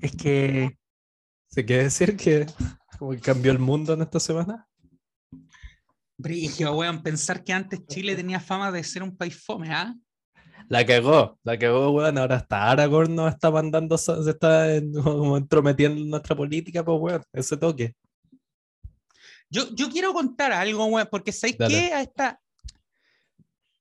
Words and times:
Es 0.00 0.12
que. 0.16 0.76
¿Se 1.48 1.64
quiere 1.64 1.84
decir 1.84 2.16
que 2.16 2.46
como 2.98 3.12
que 3.12 3.20
cambió 3.20 3.52
el 3.52 3.58
mundo 3.58 3.94
en 3.94 4.02
esta 4.02 4.20
semana? 4.20 4.68
Brigio, 6.18 6.74
weón, 6.74 7.02
pensar 7.02 7.44
que 7.44 7.52
antes 7.52 7.86
Chile 7.86 8.16
tenía 8.16 8.40
fama 8.40 8.72
de 8.72 8.82
ser 8.82 9.02
un 9.02 9.16
país 9.16 9.42
fome, 9.42 9.72
¿ah? 9.72 9.94
La 10.68 10.84
cagó, 10.84 11.38
la 11.44 11.58
cagó, 11.58 11.90
weón. 11.90 12.18
Ahora 12.18 12.36
hasta 12.36 12.70
Aragorn 12.70 13.14
nos 13.14 13.32
está 13.32 13.50
mandando, 13.50 13.96
se 13.96 14.12
está 14.28 14.66
como 15.02 15.36
entrometiendo 15.36 16.00
en 16.00 16.10
nuestra 16.10 16.34
política, 16.34 16.84
pues, 16.84 16.98
weón. 17.00 17.22
Ese 17.32 17.56
toque. 17.56 17.94
Yo, 19.48 19.72
yo 19.74 19.88
quiero 19.88 20.12
contar 20.12 20.52
algo, 20.52 20.84
weón, 20.86 21.08
porque 21.10 21.32
¿sabéis 21.32 21.56
qué? 21.68 21.92
A 21.92 22.02
esta... 22.02 22.40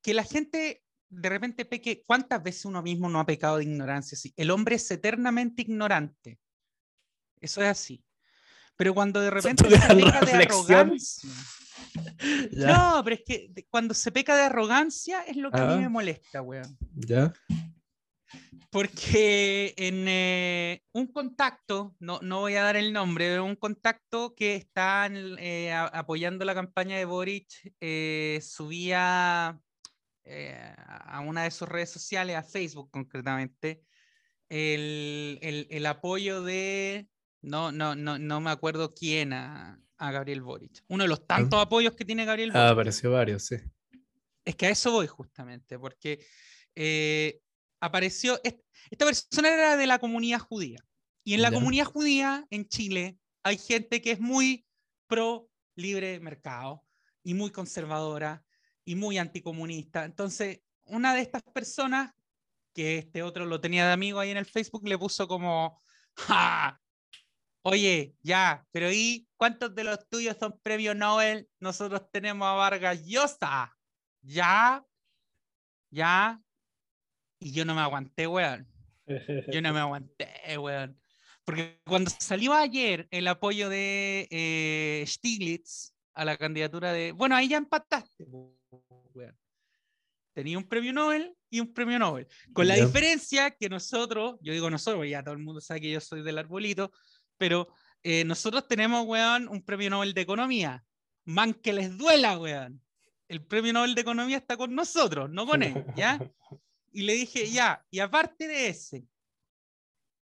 Que 0.03 0.13
la 0.13 0.23
gente 0.23 0.83
de 1.15 1.29
repente 1.29 1.65
peque. 1.65 2.03
¿Cuántas 2.05 2.41
veces 2.43 2.65
uno 2.65 2.81
mismo 2.81 3.09
no 3.09 3.19
ha 3.19 3.25
pecado 3.25 3.57
de 3.57 3.63
ignorancia? 3.63 4.17
Sí, 4.17 4.33
el 4.35 4.51
hombre 4.51 4.75
es 4.75 4.89
eternamente 4.91 5.61
ignorante. 5.63 6.39
Eso 7.41 7.61
es 7.61 7.67
así. 7.69 8.03
Pero 8.77 8.93
cuando 8.93 9.21
de 9.21 9.29
repente 9.31 9.69
se 9.69 9.77
peca 9.95 10.21
de 10.25 10.33
arrogancia. 10.43 11.29
Ya, 12.51 12.67
No, 12.77 13.01
pero 13.03 13.15
es 13.15 13.21
que 13.25 13.65
cuando 13.69 13.93
se 13.93 14.11
peca 14.11 14.35
de 14.35 14.43
arrogancia 14.43 15.21
es 15.23 15.37
lo 15.37 15.49
que 15.51 15.59
a 15.59 15.65
mí 15.65 15.73
Ah. 15.73 15.77
me 15.77 15.89
molesta, 15.89 16.41
weón. 16.41 16.77
ya. 16.93 17.31
Porque 18.69 19.73
en 19.77 20.05
eh, 20.07 20.83
un 20.93 21.07
contacto, 21.07 21.95
no, 21.99 22.19
no 22.21 22.41
voy 22.41 22.55
a 22.55 22.63
dar 22.63 22.75
el 22.75 22.91
nombre, 22.91 23.29
pero 23.29 23.45
un 23.45 23.55
contacto 23.55 24.35
que 24.35 24.55
está 24.55 25.07
eh, 25.13 25.71
apoyando 25.73 26.43
la 26.43 26.53
campaña 26.53 26.97
de 26.97 27.05
Boric, 27.05 27.47
eh, 27.79 28.39
subía 28.43 29.57
eh, 30.25 30.73
a 30.77 31.19
una 31.21 31.43
de 31.43 31.51
sus 31.51 31.67
redes 31.69 31.89
sociales, 31.91 32.35
a 32.35 32.43
Facebook 32.43 32.89
concretamente, 32.91 33.83
el, 34.49 35.39
el- 35.41 35.67
el 35.69 35.85
apoyo 35.85 36.41
de, 36.43 37.07
no, 37.41 37.71
no, 37.71 37.95
no, 37.95 38.17
no 38.17 38.41
me 38.41 38.51
acuerdo 38.51 38.93
quién, 38.93 39.33
a, 39.33 39.79
a 39.97 40.11
Gabriel 40.11 40.41
Boric. 40.41 40.83
Uno 40.87 41.03
de 41.03 41.07
los 41.09 41.25
tantos 41.25 41.59
apoyos 41.61 41.95
que 41.95 42.05
tiene 42.05 42.25
Gabriel 42.25 42.51
Boric. 42.51 42.63
Ah, 42.65 42.69
apareció 42.71 43.11
varios, 43.11 43.43
sí. 43.45 43.55
Es 44.43 44.55
que 44.55 44.67
a 44.67 44.69
eso 44.69 44.91
voy 44.91 45.07
justamente, 45.07 45.79
porque 45.79 46.23
eh, 46.75 47.39
apareció, 47.79 48.39
est- 48.43 48.59
esta 48.91 49.05
persona 49.05 49.49
era 49.51 49.77
de 49.77 49.87
la 49.87 49.97
comunidad 49.99 50.39
judía. 50.39 50.79
Y 51.23 51.33
en 51.33 51.41
la 51.41 51.49
Ya. 51.49 51.55
comunidad 51.55 51.85
judía 51.85 52.45
en 52.51 52.67
Chile 52.67 53.17
hay 53.41 53.57
gente 53.57 54.01
que 54.01 54.11
es 54.11 54.19
muy 54.19 54.65
pro 55.07 55.49
libre 55.75 56.19
mercado 56.19 56.83
y 57.23 57.33
muy 57.33 57.49
conservadora 57.49 58.44
y 58.85 58.95
muy 58.95 59.17
anticomunista. 59.17 60.05
Entonces, 60.05 60.61
una 60.85 61.13
de 61.13 61.21
estas 61.21 61.43
personas, 61.43 62.13
que 62.73 62.99
este 62.99 63.23
otro 63.23 63.45
lo 63.45 63.59
tenía 63.59 63.87
de 63.87 63.93
amigo 63.93 64.19
ahí 64.19 64.29
en 64.29 64.37
el 64.37 64.45
Facebook, 64.45 64.87
le 64.87 64.97
puso 64.97 65.27
como, 65.27 65.81
¡Ja! 66.15 66.79
Oye, 67.63 68.15
ya, 68.21 68.63
pero 68.71 68.91
¿y 68.91 69.27
cuántos 69.37 69.73
de 69.73 69.83
los 69.83 70.07
tuyos 70.07 70.37
son 70.39 70.59
premio 70.61 70.93
Nobel? 70.93 71.49
Nosotros 71.59 72.03
tenemos 72.11 72.47
a 72.47 72.53
Vargas 72.53 73.03
Llosa. 73.03 73.75
Ya, 74.21 74.85
ya. 75.89 76.39
Y 77.39 77.51
yo 77.53 77.65
no 77.65 77.73
me 77.73 77.81
aguanté, 77.81 78.27
weón. 78.27 78.67
Yo 79.51 79.61
no 79.63 79.73
me 79.73 79.79
aguanté, 79.79 80.57
weón. 80.59 80.99
Porque 81.43 81.81
cuando 81.85 82.11
salió 82.19 82.53
ayer 82.53 83.07
el 83.09 83.27
apoyo 83.27 83.67
de 83.69 84.27
eh, 84.29 85.03
Stiglitz 85.07 85.94
a 86.15 86.25
la 86.25 86.37
candidatura 86.37 86.91
de. 86.93 87.11
Bueno, 87.11 87.35
ahí 87.35 87.49
ya 87.49 87.57
empataste, 87.57 88.25
weón. 88.25 89.37
Tenía 90.33 90.57
un 90.57 90.67
premio 90.67 90.91
Nobel 90.91 91.33
y 91.49 91.61
un 91.61 91.73
premio 91.73 91.97
Nobel. 91.97 92.27
Con 92.51 92.67
la 92.67 92.75
diferencia 92.75 93.51
que 93.51 93.69
nosotros, 93.69 94.37
yo 94.41 94.51
digo 94.51 94.69
nosotros, 94.69 95.07
ya 95.07 95.23
todo 95.23 95.33
el 95.33 95.41
mundo 95.41 95.61
sabe 95.61 95.79
que 95.81 95.91
yo 95.91 96.01
soy 96.01 96.23
del 96.23 96.37
arbolito, 96.37 96.91
pero 97.37 97.69
eh, 98.03 98.25
nosotros 98.25 98.67
tenemos, 98.67 99.05
weón, 99.05 99.47
un 99.47 99.63
premio 99.63 99.89
Nobel 99.89 100.13
de 100.13 100.21
Economía. 100.21 100.83
Man, 101.25 101.53
que 101.53 101.71
les 101.71 101.97
duela, 101.97 102.37
weón. 102.37 102.81
El 103.29 103.45
premio 103.45 103.71
Nobel 103.71 103.95
de 103.95 104.01
Economía 104.01 104.37
está 104.37 104.57
con 104.57 104.75
nosotros, 104.75 105.29
no 105.29 105.45
con 105.45 105.63
él, 105.63 105.85
¿ya? 105.95 106.19
Y 106.91 107.03
le 107.03 107.13
dije, 107.13 107.49
ya, 107.49 107.83
y 107.89 107.99
aparte 107.99 108.47
de 108.47 108.67
ese, 108.67 109.05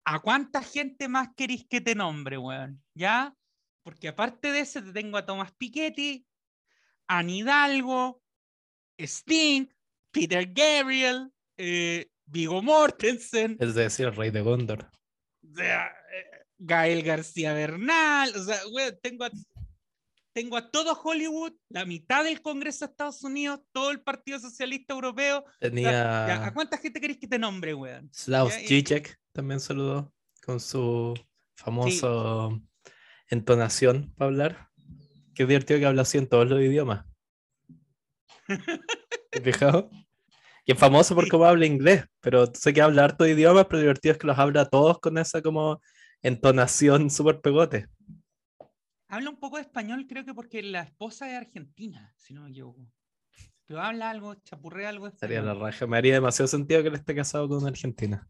¿a 0.05 0.19
cuánta 0.19 0.61
gente 0.61 1.07
más 1.07 1.29
queréis 1.35 1.65
que 1.67 1.81
te 1.81 1.95
nombre, 1.95 2.37
weón? 2.37 2.81
¿Ya? 2.93 3.35
Porque 3.83 4.07
aparte 4.07 4.51
de 4.51 4.61
ese, 4.61 4.81
te 4.81 4.91
tengo 4.93 5.17
a 5.17 5.25
Tomás 5.25 5.51
Piketty, 5.53 6.25
a 7.07 7.21
Hidalgo, 7.23 8.21
Sting, 8.97 9.67
Peter 10.11 10.45
Gabriel, 10.53 11.31
eh, 11.57 12.09
Vigo 12.25 12.61
Mortensen, 12.61 13.57
Es 13.59 13.75
decir, 13.75 14.07
el 14.07 14.15
rey 14.15 14.31
de 14.31 14.41
Gondor. 14.41 14.89
o 15.43 15.55
sea, 15.55 15.87
eh, 15.87 16.45
Gael 16.57 17.03
García 17.03 17.53
Bernal, 17.53 18.31
o 18.35 18.43
sea, 18.43 18.57
weón, 18.71 18.97
tengo 19.01 19.25
a, 19.25 19.31
tengo 20.31 20.55
a 20.55 20.71
todo 20.71 20.93
Hollywood, 21.03 21.53
la 21.69 21.85
mitad 21.85 22.23
del 22.23 22.41
Congreso 22.41 22.85
de 22.85 22.91
Estados 22.91 23.21
Unidos, 23.23 23.59
todo 23.73 23.91
el 23.91 24.01
Partido 24.01 24.39
Socialista 24.39 24.93
Europeo. 24.93 25.39
o 25.39 25.45
sea, 25.59 25.69
ya, 25.71 26.23
¿A 26.23 26.25
Tenía 26.37 26.53
cuánta 26.53 26.77
gente 26.77 27.01
queréis 27.01 27.19
que 27.19 27.27
te 27.27 27.37
nombre, 27.37 27.73
weón? 27.73 28.09
Slaus 28.13 28.53
Ya, 28.53 28.61
y- 28.61 28.67
Zizek, 28.67 29.19
también 29.33 29.59
saludó 29.59 30.13
con 30.45 30.59
su 30.61 31.13
famoso 31.57 32.61
entonación 33.33 34.13
para 34.15 34.29
hablar. 34.29 34.69
Qué 35.35 35.45
divertido 35.45 35.79
que 35.79 35.85
habla 35.85 36.03
así 36.03 36.17
en 36.17 36.27
todos 36.27 36.47
los 36.47 36.61
idiomas. 36.61 37.05
¿Te 39.31 39.41
fijado? 39.41 39.89
Y 40.65 40.71
es 40.71 40.79
famoso 40.79 41.15
por 41.15 41.27
cómo 41.27 41.45
habla 41.45 41.65
inglés, 41.65 42.05
pero 42.21 42.45
sé 42.53 42.73
que 42.73 42.81
habla 42.81 43.03
harto 43.03 43.25
de 43.25 43.31
idiomas, 43.31 43.65
pero 43.65 43.79
divertido 43.79 44.13
es 44.13 44.17
que 44.17 44.27
los 44.27 44.39
habla 44.39 44.69
todos 44.69 44.99
con 44.99 45.17
esa 45.17 45.41
como 45.41 45.81
entonación 46.21 47.09
súper 47.11 47.41
pegote. 47.41 47.87
Habla 49.09 49.29
un 49.29 49.39
poco 49.39 49.57
de 49.57 49.63
español, 49.63 50.05
creo 50.07 50.25
que 50.25 50.33
porque 50.33 50.63
la 50.63 50.81
esposa 50.81 51.29
es 51.29 51.37
argentina, 51.37 52.13
si 52.17 52.33
no 52.33 52.43
me 52.43 52.49
equivoco. 52.49 52.87
Pero 53.65 53.81
habla 53.81 54.09
algo, 54.09 54.35
chapurrea 54.35 54.89
algo 54.89 55.09
Sería 55.11 55.41
la 55.41 55.53
raja. 55.53 55.87
Me 55.87 55.97
haría 55.97 56.15
demasiado 56.15 56.47
sentido 56.47 56.81
que 56.81 56.89
él 56.89 56.95
esté 56.95 57.15
casado 57.15 57.47
con 57.47 57.59
una 57.59 57.69
argentina. 57.69 58.27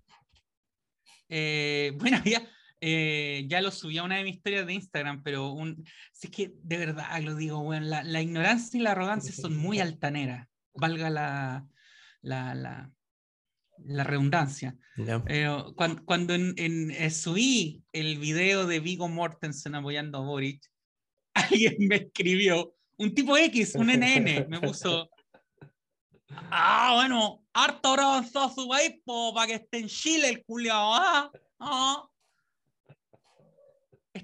Eh, 1.29 1.91
bueno, 1.99 2.21
ya, 2.25 2.47
eh, 2.85 3.45
ya 3.47 3.61
lo 3.61 3.71
subí 3.71 3.97
a 3.97 4.03
una 4.03 4.17
de 4.17 4.23
mis 4.25 4.35
historias 4.35 4.67
de 4.67 4.73
Instagram, 4.73 5.23
pero 5.23 5.51
un, 5.53 5.85
si 6.11 6.27
es 6.27 6.31
que 6.31 6.51
de 6.63 6.77
verdad 6.77 7.21
lo 7.21 7.33
digo, 7.35 7.59
weón, 7.59 7.89
la, 7.89 8.03
la 8.03 8.21
ignorancia 8.21 8.77
y 8.77 8.83
la 8.83 8.91
arrogancia 8.91 9.33
son 9.33 9.55
muy 9.55 9.79
altaneras, 9.87 10.49
valga 10.73 11.09
la, 11.09 11.65
la, 12.21 12.53
la, 12.53 12.91
la 13.85 14.03
redundancia. 14.03 14.75
Ya. 14.97 15.23
Eh, 15.27 15.47
cuan- 15.77 16.03
cuando, 16.03 16.33
en, 16.33 16.53
en, 16.57 16.91
eh, 16.91 17.09
subí 17.09 17.83
el 17.93 18.17
video 18.19 18.67
de 18.67 18.81
Vigo 18.81 19.07
Mortensen 19.07 19.75
apoyando 19.75 20.17
a 20.17 20.21
Boric, 20.21 20.61
alguien 21.33 21.75
me 21.87 21.95
escribió, 21.95 22.75
un 22.97 23.13
tipo 23.15 23.37
X, 23.37 23.75
un 23.75 23.89
NN, 23.89 24.45
me 24.49 24.59
puso, 24.59 25.09
ah, 26.29 26.91
bueno, 26.95 27.45
harto 27.53 27.87
ahora 27.87 28.03
avanzado 28.03 28.49
su 28.53 28.67
país 28.67 28.99
para 29.33 29.47
que 29.47 29.53
esté 29.53 29.77
en 29.79 29.87
Chile 29.87 30.27
el 30.29 30.43
culiao, 30.43 30.93
ah, 30.93 31.31
ah". 31.59 32.09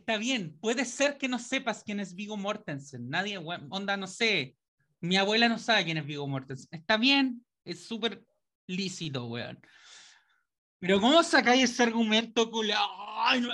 Está 0.09 0.17
bien, 0.17 0.57
puede 0.59 0.85
ser 0.85 1.19
que 1.19 1.27
no 1.27 1.37
sepas 1.37 1.83
quién 1.83 1.99
es 1.99 2.15
Vigo 2.15 2.35
Mortensen, 2.35 3.07
nadie, 3.11 3.37
onda, 3.37 3.95
no 3.95 4.07
sé, 4.07 4.57
mi 5.01 5.17
abuela 5.17 5.47
no 5.47 5.59
sabe 5.59 5.85
quién 5.85 5.97
es 5.97 6.05
Vigo 6.07 6.25
Mortensen, 6.25 6.67
está 6.71 6.97
bien, 6.97 7.45
es 7.63 7.85
súper 7.85 8.25
lícito, 8.65 9.27
weón. 9.27 9.61
Pero 10.79 10.99
¿cómo 10.99 11.21
sacáis 11.21 11.65
ese 11.65 11.83
argumento 11.83 12.49
culiao? 12.49 12.89
Ay, 13.21 13.39
no 13.41 13.51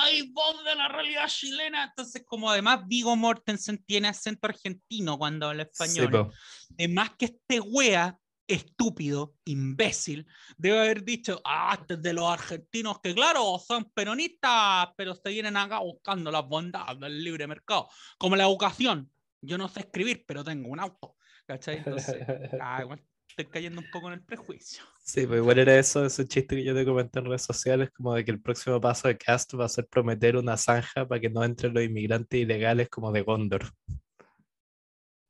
ahí 0.00 0.28
voz 0.32 0.64
de 0.64 0.74
la 0.74 0.88
realidad 0.88 1.28
chilena. 1.28 1.84
Entonces, 1.84 2.24
como 2.26 2.50
además 2.50 2.80
Vigo 2.88 3.14
Mortensen 3.14 3.78
tiene 3.84 4.08
acento 4.08 4.48
argentino 4.48 5.16
cuando 5.16 5.46
habla 5.48 5.62
Sí, 5.62 5.70
español, 5.80 6.10
po. 6.10 6.32
además 6.76 7.10
que 7.16 7.26
este 7.26 7.60
wea 7.60 8.18
estúpido, 8.48 9.36
imbécil, 9.44 10.26
debe 10.56 10.80
haber 10.80 11.04
dicho, 11.04 11.40
ah, 11.44 11.76
este 11.80 11.94
es 11.94 12.02
de 12.02 12.12
los 12.14 12.24
argentinos 12.24 13.00
que 13.00 13.14
claro, 13.14 13.58
son 13.58 13.90
peronistas, 13.92 14.88
pero 14.96 15.14
se 15.14 15.28
vienen 15.28 15.56
acá 15.56 15.78
buscando 15.80 16.30
las 16.30 16.48
bondades 16.48 16.98
del 16.98 17.22
libre 17.22 17.46
mercado, 17.46 17.88
como 18.16 18.34
la 18.34 18.44
educación. 18.44 19.10
Yo 19.40 19.58
no 19.58 19.68
sé 19.68 19.80
escribir, 19.80 20.24
pero 20.26 20.42
tengo 20.42 20.68
un 20.68 20.80
auto. 20.80 21.16
¿Cachai? 21.46 21.78
Entonces, 21.78 22.16
ah, 22.60 22.80
igual 22.82 23.00
estoy 23.28 23.46
cayendo 23.46 23.80
un 23.80 23.90
poco 23.90 24.08
en 24.08 24.14
el 24.14 24.22
prejuicio. 24.22 24.82
Sí, 25.04 25.26
pues 25.26 25.38
igual 25.38 25.58
era 25.58 25.78
eso, 25.78 26.04
ese 26.04 26.26
chiste 26.26 26.56
que 26.56 26.64
yo 26.64 26.74
te 26.74 26.84
comenté 26.84 27.20
en 27.20 27.26
redes 27.26 27.42
sociales, 27.42 27.90
como 27.90 28.14
de 28.14 28.24
que 28.24 28.30
el 28.30 28.40
próximo 28.40 28.80
paso 28.80 29.08
de 29.08 29.16
Cast 29.16 29.54
va 29.54 29.66
a 29.66 29.68
ser 29.68 29.86
prometer 29.86 30.36
una 30.36 30.56
zanja 30.56 31.06
para 31.06 31.20
que 31.20 31.30
no 31.30 31.44
entren 31.44 31.72
los 31.72 31.84
inmigrantes 31.84 32.40
ilegales 32.40 32.88
como 32.88 33.12
de 33.12 33.22
Gondor. 33.22 33.72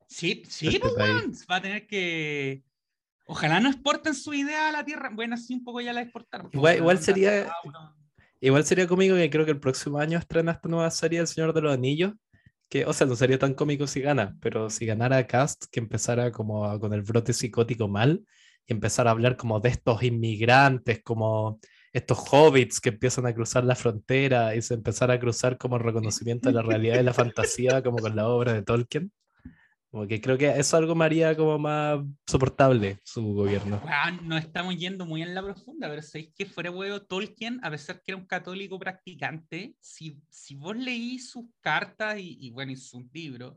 Sí, 0.08 0.42
sí, 0.48 0.68
Este 0.68 0.80
pues, 0.80 1.46
va 1.50 1.56
a 1.56 1.62
tener 1.62 1.86
que. 1.86 2.62
Ojalá 3.30 3.60
no 3.60 3.68
exporten 3.68 4.14
su 4.14 4.32
idea 4.32 4.68
a 4.70 4.72
la 4.72 4.84
tierra. 4.84 5.10
Bueno, 5.12 5.36
sí, 5.36 5.52
un 5.54 5.62
poco 5.62 5.80
ya 5.82 5.92
la 5.92 6.00
exportaron. 6.00 6.48
Igual- 6.52 6.76
sería- 6.98 7.46
Igual 8.40 8.64
sería 8.64 8.86
cómico 8.86 9.14
que 9.16 9.28
creo 9.30 9.44
que 9.44 9.50
el 9.50 9.60
próximo 9.60 9.98
año 9.98 10.16
estrena 10.18 10.52
esta 10.52 10.68
nueva 10.68 10.90
serie 10.90 11.18
El 11.18 11.26
Señor 11.26 11.52
de 11.52 11.60
los 11.60 11.74
Anillos, 11.74 12.12
que, 12.70 12.86
o 12.86 12.92
sea, 12.92 13.06
no 13.06 13.16
sería 13.16 13.38
tan 13.38 13.52
cómico 13.54 13.86
si 13.86 14.00
gana, 14.00 14.36
pero 14.40 14.70
si 14.70 14.86
ganara 14.86 15.26
Cast, 15.26 15.64
que 15.70 15.80
empezara 15.80 16.30
como 16.32 16.64
a- 16.64 16.78
con 16.80 16.92
el 16.94 17.02
brote 17.02 17.32
psicótico 17.32 17.86
mal 17.88 18.24
y 18.66 18.72
empezar 18.72 19.08
a 19.08 19.10
hablar 19.10 19.36
como 19.36 19.58
de 19.60 19.70
estos 19.70 20.02
inmigrantes, 20.04 21.02
como 21.02 21.58
estos 21.92 22.18
hobbits 22.30 22.80
que 22.80 22.90
empiezan 22.90 23.26
a 23.26 23.34
cruzar 23.34 23.64
la 23.64 23.74
frontera 23.74 24.54
y 24.54 24.62
se 24.62 24.74
empezar 24.74 25.10
a 25.10 25.18
cruzar 25.18 25.58
como 25.58 25.76
el 25.76 25.82
reconocimiento 25.82 26.48
de 26.48 26.54
la 26.54 26.62
realidad 26.62 26.94
y 27.00 27.02
la 27.02 27.12
fantasía, 27.14 27.82
como 27.82 27.98
con 27.98 28.14
la 28.16 28.28
obra 28.28 28.52
de 28.52 28.62
Tolkien. 28.62 29.10
Como 29.90 30.06
que 30.06 30.20
creo 30.20 30.36
que 30.36 30.50
eso 30.50 30.76
algo 30.76 30.94
me 30.94 31.06
haría 31.06 31.34
como 31.34 31.58
más 31.58 32.00
soportable 32.26 32.98
su 33.04 33.22
gobierno. 33.32 33.80
Weón, 33.84 34.28
nos 34.28 34.40
estamos 34.40 34.76
yendo 34.76 35.06
muy 35.06 35.22
en 35.22 35.34
la 35.34 35.42
profunda, 35.42 35.88
pero 35.88 36.02
sabéis 36.02 36.30
que 36.34 36.44
fuera 36.44 36.70
huevo 36.70 37.00
Tolkien, 37.00 37.58
a 37.62 37.70
pesar 37.70 38.02
que 38.02 38.12
era 38.12 38.18
un 38.18 38.26
católico 38.26 38.78
practicante, 38.78 39.76
si, 39.80 40.20
si 40.28 40.56
vos 40.56 40.76
leí 40.76 41.18
sus 41.18 41.46
cartas 41.60 42.18
y, 42.18 42.36
y 42.38 42.50
bueno, 42.50 42.72
y 42.72 42.76
sus 42.76 43.02
libros, 43.14 43.56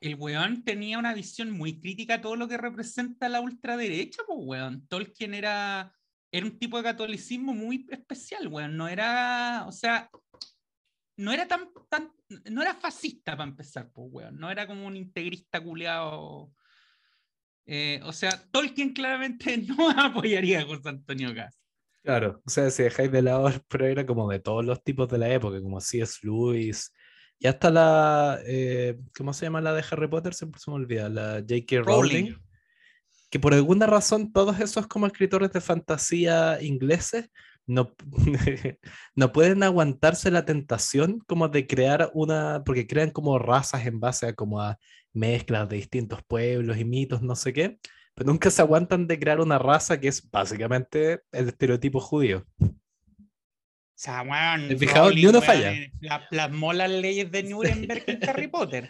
el 0.00 0.16
weón 0.16 0.62
tenía 0.64 0.98
una 0.98 1.14
visión 1.14 1.50
muy 1.50 1.80
crítica 1.80 2.14
a 2.14 2.20
todo 2.20 2.36
lo 2.36 2.46
que 2.46 2.58
representa 2.58 3.28
la 3.28 3.40
ultraderecha, 3.40 4.22
pues 4.26 4.38
weón. 4.40 4.86
Tolkien 4.86 5.34
era, 5.34 5.92
era 6.30 6.46
un 6.46 6.58
tipo 6.58 6.76
de 6.76 6.84
catolicismo 6.84 7.54
muy 7.54 7.86
especial, 7.90 8.48
weón. 8.48 8.76
No 8.76 8.86
era, 8.86 9.64
o 9.66 9.72
sea, 9.72 10.08
no 11.16 11.32
era 11.32 11.46
tan, 11.46 11.70
tan 11.88 12.12
no 12.50 12.62
era 12.62 12.74
fascista 12.74 13.36
para 13.36 13.48
empezar, 13.48 13.90
pues, 13.92 14.08
weón. 14.10 14.36
No 14.36 14.50
era 14.50 14.66
como 14.66 14.86
un 14.86 14.96
integrista 14.96 15.62
culeado. 15.62 16.52
Eh, 17.66 18.00
o 18.04 18.12
sea, 18.12 18.42
Tolkien 18.50 18.92
claramente 18.92 19.56
no 19.68 19.90
apoyaría 19.90 20.60
a 20.60 20.66
José 20.66 20.88
Antonio 20.88 21.34
Gas. 21.34 21.58
Claro, 22.02 22.42
o 22.44 22.50
sea, 22.50 22.70
si 22.70 22.82
dejáis 22.82 23.10
de 23.10 23.22
lado, 23.22 23.50
pero 23.68 23.86
era 23.86 24.04
como 24.04 24.30
de 24.30 24.38
todos 24.38 24.64
los 24.64 24.82
tipos 24.84 25.08
de 25.08 25.16
la 25.16 25.30
época, 25.30 25.62
como 25.62 25.80
C.S. 25.80 26.18
Lewis, 26.22 26.92
y 27.38 27.46
hasta 27.46 27.70
la, 27.70 28.40
eh, 28.46 28.98
¿cómo 29.16 29.32
se 29.32 29.46
llama 29.46 29.62
la 29.62 29.72
de 29.72 29.84
Harry 29.90 30.08
Potter? 30.08 30.34
Siempre 30.34 30.60
se 30.60 30.70
me 30.70 30.76
olvida, 30.76 31.08
la 31.08 31.36
J.K. 31.40 31.80
Rowling, 31.80 32.34
que 33.30 33.40
por 33.40 33.54
alguna 33.54 33.86
razón 33.86 34.32
todos 34.32 34.60
esos 34.60 34.86
como 34.86 35.06
escritores 35.06 35.50
de 35.52 35.60
fantasía 35.62 36.62
ingleses 36.62 37.30
no, 37.66 37.94
no 39.14 39.32
pueden 39.32 39.62
aguantarse 39.62 40.30
la 40.30 40.44
tentación 40.44 41.20
como 41.26 41.48
de 41.48 41.66
crear 41.66 42.10
una, 42.14 42.62
porque 42.64 42.86
crean 42.86 43.10
como 43.10 43.38
razas 43.38 43.86
en 43.86 44.00
base 44.00 44.26
a 44.26 44.34
como 44.34 44.60
a 44.60 44.78
mezclas 45.12 45.68
de 45.68 45.76
distintos 45.76 46.20
pueblos 46.26 46.76
y 46.78 46.84
mitos, 46.84 47.22
no 47.22 47.36
sé 47.36 47.52
qué, 47.52 47.78
pero 48.14 48.30
nunca 48.30 48.50
se 48.50 48.62
aguantan 48.62 49.06
de 49.06 49.18
crear 49.18 49.40
una 49.40 49.58
raza 49.58 49.98
que 50.00 50.08
es 50.08 50.28
básicamente 50.30 51.20
el 51.32 51.48
estereotipo 51.48 52.00
judío. 52.00 52.44
O 52.60 53.96
sea, 53.96 54.22
weón, 54.22 54.68
¿Te 54.68 54.76
fijado? 54.76 55.10
Ni 55.10 55.24
weón, 55.26 55.42
falla. 55.42 55.72
la- 56.00 56.28
plasmó 56.28 56.72
las 56.72 56.90
leyes 56.90 57.30
de 57.30 57.42
Nuremberg 57.44 58.04
en 58.06 58.18
Harry 58.28 58.48
Potter. 58.48 58.88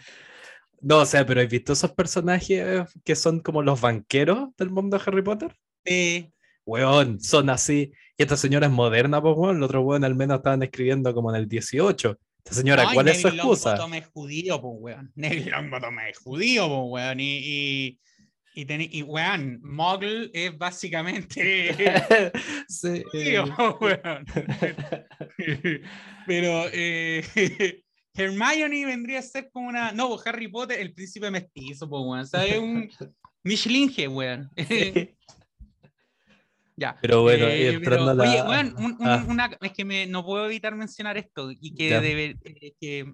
No, 0.81 0.99
o 0.99 1.05
sea, 1.05 1.25
pero 1.25 1.41
¿has 1.41 1.47
visto 1.49 1.73
esos 1.73 1.93
personajes 1.93 2.87
que 3.03 3.15
son 3.15 3.39
como 3.39 3.61
los 3.63 3.79
banqueros 3.79 4.49
del 4.57 4.69
mundo 4.71 4.97
de 4.97 5.03
Harry 5.05 5.21
Potter? 5.23 5.55
Sí. 5.85 6.31
Weón, 6.65 7.19
son 7.19 7.49
así. 7.49 7.91
Y 8.17 8.23
esta 8.23 8.37
señora 8.37 8.67
es 8.67 8.71
moderna, 8.71 9.21
pues, 9.21 9.35
weón. 9.37 9.57
El 9.57 9.63
otro 9.63 9.81
weón 9.81 10.03
al 10.03 10.15
menos 10.15 10.37
estaban 10.37 10.63
escribiendo 10.63 11.13
como 11.13 11.29
en 11.33 11.41
el 11.41 11.47
18. 11.47 12.17
Esta 12.43 12.55
señora, 12.55 12.85
Ay, 12.87 12.93
¿cuál 12.93 13.07
es 13.07 13.21
su 13.21 13.27
Neville 13.27 13.41
excusa? 13.41 13.69
Longbottom 13.71 13.93
es 13.95 14.07
judío, 14.07 14.61
pues, 14.61 14.73
weón. 14.77 15.11
Neville 15.15 15.51
Longbottom 15.51 15.99
es 15.99 16.17
judío, 16.17 16.67
pues, 16.67 16.81
weón. 16.85 17.19
Y, 17.19 17.37
y, 17.43 17.99
y, 18.55 18.65
teni- 18.65 18.89
y, 18.91 19.01
weón, 19.03 19.59
Muggle 19.63 20.29
es 20.33 20.57
básicamente 20.57 22.31
sí, 22.67 23.03
judío, 23.11 23.45
eh, 23.45 23.75
weón. 23.81 24.25
Pero 26.25 26.65
eh, 26.71 27.83
Hermione 28.13 28.85
vendría 28.85 29.19
a 29.19 29.23
ser 29.23 29.49
como 29.51 29.67
una. 29.67 29.91
No, 29.91 30.09
pues, 30.09 30.25
Harry 30.27 30.47
Potter, 30.47 30.79
el 30.79 30.93
príncipe 30.93 31.29
mestizo, 31.29 31.89
pues, 31.89 32.01
weón. 32.03 32.19
O 32.21 32.25
sea, 32.25 32.45
es 32.45 32.57
un 32.57 32.89
Michelinge, 33.43 34.07
weón. 34.07 34.49
Ya. 36.75 36.97
Pero 37.01 37.21
bueno, 37.21 37.45
Eh, 37.47 37.79
pero, 37.83 38.09
a 38.09 38.13
la... 38.13 38.23
Oye, 38.23 38.41
weón, 38.43 38.75
un- 38.77 38.97
un- 38.99 39.07
Ah. 39.07 39.25
una, 39.27 39.57
es 39.61 39.71
que 39.71 39.85
me, 39.85 40.07
no 40.07 40.25
puedo 40.25 40.45
evitar 40.45 40.75
mencionar 40.75 41.17
esto 41.17 41.51
y 41.51 41.73
que, 41.73 41.89
debe- 41.99 42.37
eh, 42.43 42.73
que 42.79 43.13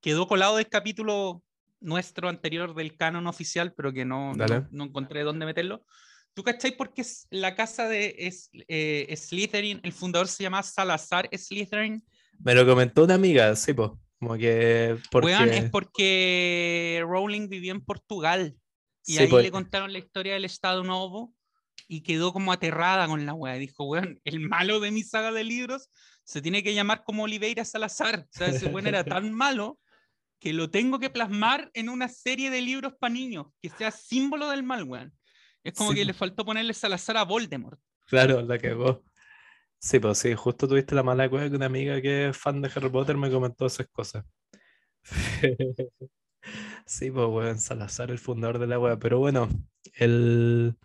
quedó 0.00 0.26
colado 0.26 0.56
del 0.56 0.68
capítulo 0.68 1.42
nuestro 1.80 2.28
anterior 2.28 2.74
del 2.74 2.96
canon 2.96 3.26
oficial, 3.26 3.74
pero 3.76 3.92
que 3.92 4.04
no, 4.04 4.32
no, 4.34 4.68
no 4.70 4.84
encontré 4.84 5.22
dónde 5.22 5.44
meterlo. 5.46 5.84
¿Tú 6.32 6.42
cachai 6.42 6.76
por 6.76 6.92
qué 6.94 7.04
la 7.30 7.54
casa 7.54 7.88
de 7.88 8.14
es, 8.18 8.50
eh, 8.68 9.14
Slytherin, 9.16 9.80
el 9.82 9.92
fundador 9.92 10.26
se 10.26 10.42
llama 10.42 10.62
Salazar 10.62 11.28
Slytherin? 11.32 12.02
Me 12.40 12.54
lo 12.54 12.66
comentó 12.66 13.04
una 13.04 13.14
amiga, 13.14 13.54
sí, 13.54 13.72
pues. 13.72 13.90
Como 14.18 14.36
que... 14.38 14.96
Porque... 15.10 15.26
Weón, 15.26 15.50
es 15.50 15.70
porque 15.70 17.04
Rowling 17.06 17.48
vivió 17.48 17.72
en 17.72 17.84
Portugal 17.84 18.56
y 19.06 19.12
sí, 19.12 19.18
ahí 19.18 19.28
pues, 19.28 19.44
le 19.44 19.50
contaron 19.50 19.92
la 19.92 19.98
historia 19.98 20.32
del 20.32 20.44
Estado 20.46 20.82
Novo 20.82 21.34
y 21.88 22.02
quedó 22.02 22.32
como 22.32 22.52
aterrada 22.52 23.06
con 23.06 23.26
la 23.26 23.34
wea. 23.34 23.54
Dijo, 23.54 23.84
weón, 23.84 24.20
el 24.24 24.40
malo 24.40 24.80
de 24.80 24.90
mi 24.90 25.02
saga 25.02 25.32
de 25.32 25.44
libros 25.44 25.90
se 26.24 26.40
tiene 26.40 26.62
que 26.62 26.74
llamar 26.74 27.04
como 27.04 27.24
Oliveira 27.24 27.64
Salazar. 27.64 28.20
O 28.20 28.38
sea, 28.38 28.48
ese 28.48 28.66
weón 28.66 28.86
era 28.86 29.04
tan 29.04 29.32
malo 29.32 29.78
que 30.38 30.52
lo 30.52 30.70
tengo 30.70 30.98
que 30.98 31.10
plasmar 31.10 31.70
en 31.74 31.88
una 31.88 32.08
serie 32.08 32.50
de 32.50 32.60
libros 32.60 32.94
para 32.98 33.12
niños, 33.12 33.46
que 33.62 33.70
sea 33.70 33.90
símbolo 33.90 34.50
del 34.50 34.62
mal, 34.62 34.84
weón. 34.84 35.12
Es 35.62 35.72
como 35.74 35.90
Sí, 35.90 35.96
que 35.96 36.04
le 36.04 36.12
faltó 36.12 36.44
ponerle 36.44 36.74
Salazar 36.74 37.16
a 37.16 37.24
Voldemort. 37.24 37.80
Claro, 38.06 38.42
la 38.42 38.58
cagó. 38.58 39.02
Sí, 39.78 39.98
pues 39.98 40.18
sí, 40.18 40.34
justo 40.34 40.68
tuviste 40.68 40.94
la 40.94 41.02
mala 41.02 41.28
cueva 41.28 41.48
que 41.48 41.56
una 41.56 41.66
amiga 41.66 42.00
que 42.00 42.28
es 42.28 42.36
fan 42.36 42.60
de 42.60 42.70
Harry 42.74 42.90
Potter 42.90 43.16
me 43.16 43.30
comentó 43.30 43.66
esas 43.66 43.86
cosas. 43.88 44.24
Sí, 46.86 47.10
pues 47.10 47.26
weón, 47.26 47.58
Salazar, 47.58 48.10
el 48.10 48.18
fundador 48.18 48.58
de 48.58 48.66
la 48.66 48.78
web. 48.78 48.98
Pero 49.00 49.18
bueno, 49.18 49.48
el 49.94 50.76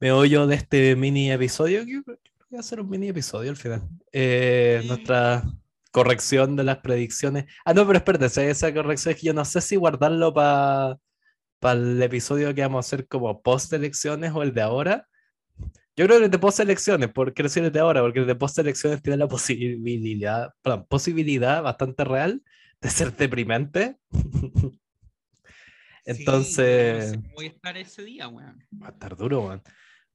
meollo 0.00 0.46
de 0.46 0.54
este 0.56 0.96
mini 0.96 1.30
episodio, 1.30 1.84
que 1.84 2.02
creo 2.02 2.18
que 2.18 2.30
voy 2.50 2.56
a 2.56 2.60
hacer 2.60 2.80
un 2.80 2.88
mini 2.88 3.08
episodio 3.08 3.50
al 3.50 3.56
final. 3.56 3.82
Eh, 4.12 4.78
Sí. 4.82 4.88
Nuestra 4.88 5.42
corrección 5.92 6.56
de 6.56 6.64
las 6.64 6.78
predicciones. 6.78 7.46
Ah, 7.64 7.74
no, 7.74 7.86
pero 7.86 7.98
espérate, 7.98 8.26
esa- 8.26 8.72
corrección 8.74 9.14
es 9.14 9.20
que 9.20 9.26
yo 9.26 9.34
no 9.34 9.44
sé 9.44 9.60
si 9.60 9.76
guardarlo 9.76 10.32
para 10.32 10.98
el 11.72 12.02
episodio 12.02 12.54
que 12.54 12.62
vamos 12.62 12.84
a 12.84 12.86
hacer 12.86 13.06
como 13.08 13.42
post 13.42 13.72
elecciones 13.72 14.32
o 14.34 14.42
el 14.42 14.54
de 14.54 14.62
ahora. 14.62 15.06
Yo 15.96 16.06
creo 16.06 16.18
que 16.18 16.24
el 16.26 16.30
de 16.30 16.38
post 16.38 16.60
elecciones, 16.60 17.10
¿por 17.10 17.34
qué 17.34 17.42
decir 17.42 17.62
el 17.64 17.72
de 17.72 17.80
ahora? 17.80 18.00
Porque 18.00 18.20
el 18.20 18.26
de 18.26 18.34
post 18.36 18.58
elecciones 18.58 19.02
tiene 19.02 19.16
la 19.18 19.28
posibilidad, 19.28 20.50
perdón, 20.62 20.86
posibilidad 20.88 21.62
bastante 21.62 22.04
real 22.04 22.42
de 22.80 22.88
ser 22.90 23.14
deprimente. 23.14 23.96
Sí, 24.10 24.10
Entonces, 26.06 27.12
yo 27.12 27.16
no 27.16 27.22
sé 27.22 27.22
cómo 27.22 27.34
voy 27.34 27.46
a 27.46 27.48
estar 27.48 27.76
ese 27.76 28.04
día, 28.04 28.28
weón. 28.28 28.58
va 28.82 28.86
a 28.88 28.90
estar 28.90 29.16
duro, 29.16 29.40
weón. 29.48 29.62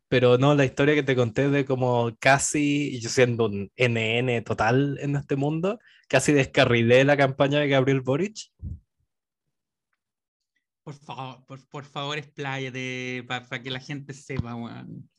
Pero 0.08 0.38
no, 0.38 0.54
la 0.54 0.66
historia 0.66 0.96
que 0.96 1.04
te 1.04 1.16
conté 1.16 1.50
de 1.50 1.66
como 1.66 2.16
casi, 2.20 3.00
yo 3.00 3.10
siendo 3.10 3.46
un 3.46 3.72
NN 3.78 4.44
total 4.44 4.98
en 5.02 5.16
este 5.16 5.36
mundo, 5.36 5.80
casi 6.08 6.32
descarrilé 6.32 7.04
la 7.04 7.18
campaña 7.18 7.60
de 7.60 7.68
Gabriel 7.68 8.02
Boric. 8.02 8.38
Por 10.84 10.94
favor, 10.94 11.46
por, 11.48 11.68
por 11.68 11.86
favor, 11.86 12.18
expláyate 12.18 13.24
para 13.28 13.64
que 13.64 13.72
la 13.72 13.80
gente 13.80 14.14
sepa, 14.14 14.56
weón. 14.56 15.10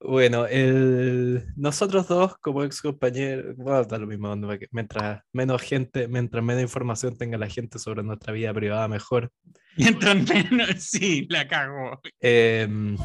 Bueno, 0.00 0.46
el... 0.46 1.44
nosotros 1.56 2.06
dos 2.06 2.36
como 2.38 2.62
ex 2.62 2.80
compañeros, 2.80 3.56
bueno, 3.56 3.82
da 3.84 3.98
lo 3.98 4.06
mismo, 4.06 4.34
mientras 4.70 5.22
menos 5.32 5.60
gente, 5.60 6.06
mientras 6.06 6.42
menos 6.42 6.62
información 6.62 7.18
tenga 7.18 7.36
la 7.36 7.48
gente 7.48 7.80
sobre 7.80 8.04
nuestra 8.04 8.32
vida 8.32 8.54
privada, 8.54 8.86
mejor. 8.86 9.32
Mientras 9.76 10.16
menos, 10.28 10.70
sí, 10.78 11.26
la 11.28 11.48
cago. 11.48 12.00
Em, 12.20 12.96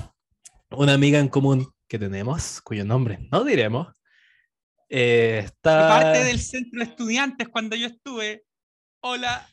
una 0.75 0.93
amiga 0.93 1.19
en 1.19 1.27
común 1.27 1.67
que 1.87 1.99
tenemos, 1.99 2.61
cuyo 2.61 2.85
nombre 2.85 3.27
no 3.31 3.43
diremos, 3.43 3.87
eh, 4.89 5.41
está... 5.45 5.89
Parte 5.89 6.23
del 6.23 6.39
centro 6.39 6.79
de 6.79 6.85
estudiantes 6.85 7.47
cuando 7.49 7.75
yo 7.75 7.87
estuve. 7.87 8.43
Hola, 9.01 9.47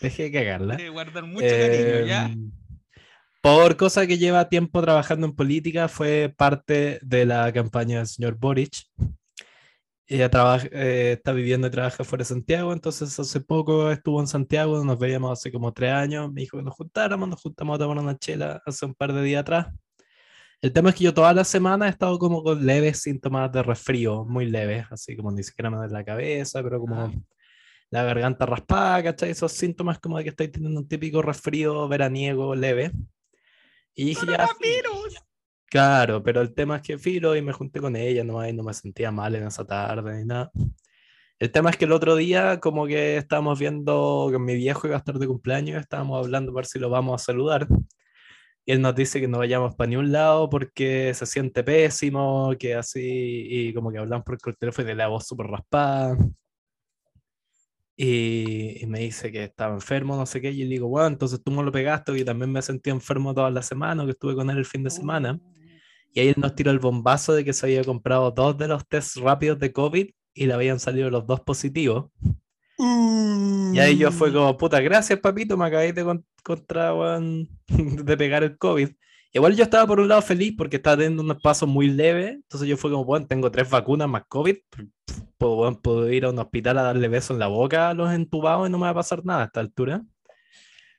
Dejé 0.00 0.24
de 0.24 0.32
cagarla. 0.32 0.76
de 0.76 0.88
guardar 0.88 1.24
mucho 1.24 1.46
cariño, 1.46 2.06
¿ya? 2.06 2.26
Em, 2.26 2.52
Por 3.40 3.76
cosa 3.76 4.06
que 4.06 4.18
lleva 4.18 4.48
tiempo 4.48 4.80
trabajando 4.82 5.26
en 5.26 5.34
política, 5.34 5.88
fue 5.88 6.32
parte 6.36 6.98
de 7.02 7.26
la 7.26 7.52
campaña 7.52 7.98
del 7.98 8.06
señor 8.06 8.36
Boric. 8.36 8.84
Ella 10.06 10.28
trabaja, 10.28 10.66
eh, 10.72 11.12
está 11.12 11.32
viviendo 11.32 11.66
y 11.66 11.70
trabaja 11.70 12.04
fuera 12.04 12.22
de 12.22 12.26
Santiago, 12.26 12.72
entonces 12.72 13.18
hace 13.18 13.40
poco 13.40 13.90
estuvo 13.90 14.20
en 14.20 14.26
Santiago, 14.26 14.84
nos 14.84 14.98
veíamos 14.98 15.32
hace 15.32 15.50
como 15.50 15.72
tres 15.72 15.92
años, 15.92 16.30
me 16.30 16.42
dijo 16.42 16.58
que 16.58 16.64
nos 16.64 16.74
juntáramos, 16.74 17.28
nos 17.28 17.40
juntamos 17.40 17.76
a 17.76 17.78
tomar 17.78 17.98
una 17.98 18.18
chela 18.18 18.60
hace 18.66 18.84
un 18.84 18.94
par 18.94 19.12
de 19.12 19.22
días 19.22 19.40
atrás. 19.40 19.68
El 20.62 20.72
tema 20.72 20.90
es 20.90 20.94
que 20.94 21.04
yo 21.04 21.12
toda 21.12 21.34
la 21.34 21.42
semana 21.42 21.86
he 21.86 21.90
estado 21.90 22.18
como 22.20 22.42
con 22.44 22.64
leves 22.64 23.00
síntomas 23.00 23.50
de 23.50 23.64
resfrío, 23.64 24.24
muy 24.24 24.46
leves, 24.48 24.86
así 24.90 25.16
como 25.16 25.32
ni 25.32 25.42
siquiera 25.42 25.70
me 25.70 25.76
duele 25.76 25.92
la 25.92 26.04
cabeza, 26.04 26.62
pero 26.62 26.78
como 26.78 26.94
Ah. 26.96 27.12
la 27.90 28.04
garganta 28.04 28.46
raspada, 28.46 29.02
¿cachai? 29.02 29.30
Esos 29.30 29.50
síntomas 29.52 29.98
como 29.98 30.16
de 30.18 30.24
que 30.24 30.30
estáis 30.30 30.52
teniendo 30.52 30.80
un 30.80 30.88
típico 30.88 31.20
resfrío 31.20 31.88
veraniego 31.88 32.54
leve. 32.54 32.92
Y 33.94 34.04
dije, 34.06 34.24
ya, 34.26 34.48
claro, 35.66 36.22
pero 36.22 36.40
el 36.40 36.54
tema 36.54 36.76
es 36.76 36.82
que 36.82 36.96
filo 36.96 37.34
y 37.36 37.42
me 37.42 37.52
junté 37.52 37.80
con 37.80 37.96
ella, 37.96 38.22
no, 38.24 38.46
y 38.46 38.52
no 38.52 38.62
me 38.62 38.72
sentía 38.72 39.10
mal 39.10 39.34
en 39.34 39.46
esa 39.48 39.66
tarde 39.66 40.16
ni 40.20 40.24
nada. 40.24 40.50
El 41.40 41.50
tema 41.50 41.70
es 41.70 41.76
que 41.76 41.86
el 41.86 41.92
otro 41.92 42.14
día 42.14 42.60
como 42.60 42.86
que 42.86 43.16
estábamos 43.16 43.58
viendo 43.58 44.28
que 44.30 44.38
mi 44.38 44.54
viejo 44.54 44.86
iba 44.86 44.94
a 44.96 45.00
estar 45.00 45.18
de 45.18 45.26
cumpleaños, 45.26 45.80
estábamos 45.80 46.24
hablando 46.24 46.52
para 46.52 46.62
ver 46.62 46.66
si 46.66 46.78
lo 46.78 46.88
vamos 46.88 47.20
a 47.20 47.24
saludar. 47.24 47.66
Y 48.64 48.72
él 48.72 48.80
nos 48.80 48.94
dice 48.94 49.20
que 49.20 49.28
no 49.28 49.38
vayamos 49.38 49.74
para 49.74 49.90
ningún 49.90 50.12
lado 50.12 50.48
porque 50.48 51.12
se 51.14 51.26
siente 51.26 51.64
pésimo, 51.64 52.54
que 52.58 52.74
así, 52.74 53.00
y 53.02 53.74
como 53.74 53.90
que 53.90 53.98
hablamos 53.98 54.24
por 54.24 54.38
el 54.44 54.56
teléfono 54.56 54.90
y 54.90 54.94
la 54.94 55.08
voz 55.08 55.26
súper 55.26 55.46
raspada. 55.46 56.16
Y, 57.96 58.84
me 58.86 59.00
dice 59.00 59.30
que 59.30 59.44
estaba 59.44 59.74
enfermo, 59.74 60.16
no 60.16 60.26
sé 60.26 60.40
qué, 60.40 60.50
y 60.50 60.64
le 60.64 60.70
digo, 60.70 60.88
bueno, 60.88 61.08
entonces 61.08 61.42
tú 61.42 61.50
me 61.52 61.62
lo 61.62 61.72
pegaste, 61.72 62.16
y 62.18 62.24
también 62.24 62.50
me 62.52 62.62
sentí 62.62 62.90
enfermo 62.90 63.34
toda 63.34 63.50
la 63.50 63.62
semana, 63.62 64.04
que 64.04 64.12
estuve 64.12 64.34
con 64.34 64.48
él 64.50 64.58
el 64.58 64.64
fin 64.64 64.82
de 64.82 64.90
semana. 64.90 65.38
Y 66.14 66.20
ahí 66.20 66.28
él 66.28 66.34
nos 66.38 66.54
tiró 66.54 66.70
el 66.70 66.78
bombazo 66.78 67.32
de 67.32 67.44
que 67.44 67.52
se 67.52 67.66
había 67.66 67.84
comprado 67.84 68.30
dos 68.30 68.56
de 68.58 68.68
los 68.68 68.86
tests 68.86 69.16
rápidos 69.20 69.58
de 69.58 69.72
COVID 69.72 70.10
y 70.34 70.46
le 70.46 70.52
habían 70.52 70.78
salido 70.80 71.10
los 71.10 71.26
dos 71.26 71.40
positivos. 71.40 72.10
Y 72.84 73.78
ahí 73.78 73.96
yo 73.96 74.10
fue 74.10 74.32
como, 74.32 74.56
puta, 74.56 74.80
gracias 74.80 75.20
papito, 75.20 75.56
me 75.56 75.66
acabé 75.66 75.92
de 75.92 76.20
contra, 76.42 76.92
de 77.68 78.16
pegar 78.16 78.42
el 78.42 78.58
COVID. 78.58 78.90
Igual 79.32 79.56
yo 79.56 79.62
estaba 79.62 79.86
por 79.86 80.00
un 80.00 80.08
lado 80.08 80.20
feliz 80.20 80.54
porque 80.58 80.76
estaba 80.76 80.96
teniendo 80.96 81.22
unos 81.22 81.40
pasos 81.40 81.68
muy 81.68 81.88
leves, 81.88 82.32
entonces 82.32 82.68
yo 82.68 82.76
fue 82.76 82.90
como, 82.90 83.04
bueno, 83.04 83.26
tengo 83.26 83.50
tres 83.50 83.70
vacunas 83.70 84.08
más 84.08 84.24
COVID, 84.28 84.56
puedo, 85.38 85.80
puedo 85.80 86.12
ir 86.12 86.24
a 86.24 86.30
un 86.30 86.38
hospital 86.38 86.78
a 86.78 86.82
darle 86.82 87.08
besos 87.08 87.30
en 87.30 87.38
la 87.38 87.46
boca 87.46 87.90
a 87.90 87.94
los 87.94 88.12
entubados 88.12 88.68
y 88.68 88.72
no 88.72 88.78
me 88.78 88.84
va 88.84 88.90
a 88.90 88.94
pasar 88.94 89.24
nada 89.24 89.42
a 89.42 89.46
esta 89.46 89.60
altura. 89.60 90.02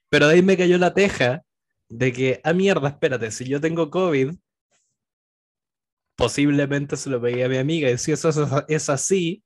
Pero 0.10 0.28
de 0.28 0.36
ahí 0.36 0.42
me 0.42 0.58
cayó 0.58 0.78
la 0.78 0.94
teja 0.94 1.44
de 1.90 2.14
que, 2.14 2.42
ah, 2.44 2.54
mierda, 2.54 2.90
espérate, 2.90 3.30
si 3.30 3.46
yo 3.46 3.60
tengo 3.62 3.90
COVID, 3.92 4.34
posiblemente 6.16 6.96
se 6.96 7.10
lo 7.10 7.22
pegué 7.22 7.44
a 7.44 7.50
mi 7.50 7.58
amiga 7.58 7.90
y 7.92 7.98
si 7.98 8.14
eso 8.14 8.30
es 8.68 8.90
así, 8.90 9.44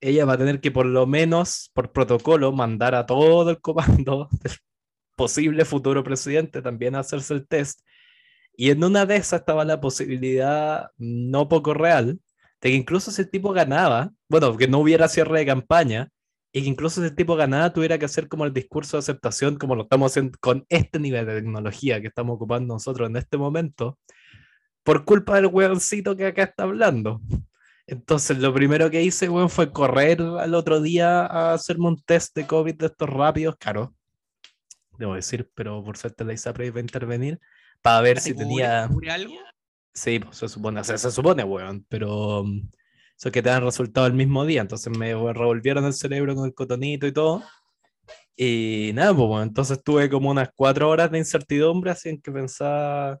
ella 0.00 0.24
va 0.24 0.34
a 0.34 0.38
tener 0.38 0.60
que 0.60 0.70
por 0.70 0.86
lo 0.86 1.06
menos 1.06 1.70
por 1.74 1.92
protocolo 1.92 2.52
mandar 2.52 2.94
a 2.94 3.06
todo 3.06 3.50
el 3.50 3.60
comando 3.60 4.28
del 4.42 4.52
posible 5.16 5.64
futuro 5.64 6.04
presidente 6.04 6.62
también 6.62 6.94
a 6.94 7.00
hacerse 7.00 7.34
el 7.34 7.46
test. 7.46 7.80
Y 8.56 8.70
en 8.70 8.82
una 8.82 9.06
de 9.06 9.16
esas 9.16 9.40
estaba 9.40 9.64
la 9.64 9.80
posibilidad 9.80 10.90
no 10.96 11.48
poco 11.48 11.74
real 11.74 12.20
de 12.60 12.70
que 12.70 12.76
incluso 12.76 13.10
si 13.10 13.22
el 13.22 13.30
tipo 13.30 13.52
ganaba, 13.52 14.12
bueno, 14.28 14.56
que 14.56 14.68
no 14.68 14.78
hubiera 14.78 15.08
cierre 15.08 15.40
de 15.40 15.46
campaña, 15.46 16.10
y 16.52 16.62
que 16.62 16.68
incluso 16.68 17.00
si 17.00 17.08
el 17.08 17.14
tipo 17.14 17.36
ganaba 17.36 17.72
tuviera 17.72 17.98
que 17.98 18.06
hacer 18.06 18.28
como 18.28 18.44
el 18.44 18.52
discurso 18.52 18.96
de 18.96 19.00
aceptación 19.00 19.58
como 19.58 19.74
lo 19.74 19.82
estamos 19.82 20.12
haciendo 20.12 20.38
con 20.40 20.64
este 20.68 20.98
nivel 20.98 21.26
de 21.26 21.36
tecnología 21.36 22.00
que 22.00 22.08
estamos 22.08 22.36
ocupando 22.36 22.74
nosotros 22.74 23.08
en 23.08 23.16
este 23.16 23.36
momento, 23.36 23.98
por 24.82 25.04
culpa 25.04 25.36
del 25.36 25.46
hueoncito 25.46 26.16
que 26.16 26.26
acá 26.26 26.44
está 26.44 26.64
hablando. 26.64 27.20
Entonces, 27.90 28.36
lo 28.36 28.52
primero 28.52 28.90
que 28.90 29.02
hice, 29.02 29.28
bueno, 29.28 29.48
fue 29.48 29.72
correr 29.72 30.20
al 30.20 30.54
otro 30.54 30.78
día 30.82 31.24
a 31.24 31.54
hacerme 31.54 31.86
un 31.88 31.98
test 32.02 32.36
de 32.36 32.46
COVID 32.46 32.74
de 32.74 32.86
estos 32.86 33.08
rápidos, 33.08 33.56
claro, 33.56 33.94
debo 34.98 35.14
decir, 35.14 35.50
pero 35.54 35.82
por 35.82 35.96
suerte 35.96 36.22
la 36.22 36.34
ISAPRE 36.34 36.66
iba 36.66 36.80
a 36.80 36.82
intervenir 36.82 37.40
para 37.80 38.02
ver 38.02 38.20
si 38.20 38.36
tenía... 38.36 38.84
algo? 38.84 39.34
Sí, 39.94 40.18
pues 40.18 40.36
se 40.36 40.48
supone, 40.50 40.84
se, 40.84 40.98
se 40.98 41.10
supone, 41.10 41.44
weón, 41.44 41.86
pero 41.88 42.44
mm, 42.44 42.68
eso 43.16 43.32
que 43.32 43.42
te 43.42 43.48
dan 43.48 43.64
resultado 43.64 44.06
el 44.06 44.12
mismo 44.12 44.44
día, 44.44 44.60
entonces 44.60 44.94
me 44.94 45.14
revolvieron 45.14 45.86
el 45.86 45.94
cerebro 45.94 46.34
con 46.34 46.44
el 46.44 46.52
cotonito 46.52 47.06
y 47.06 47.12
todo. 47.12 47.42
Y 48.36 48.90
nada, 48.92 49.14
pues 49.14 49.28
bueno, 49.28 49.44
entonces 49.44 49.82
tuve 49.82 50.10
como 50.10 50.30
unas 50.30 50.50
cuatro 50.54 50.90
horas 50.90 51.10
de 51.10 51.18
incertidumbre, 51.18 51.92
así 51.92 52.10
en 52.10 52.20
que 52.20 52.30
pensaba... 52.30 53.18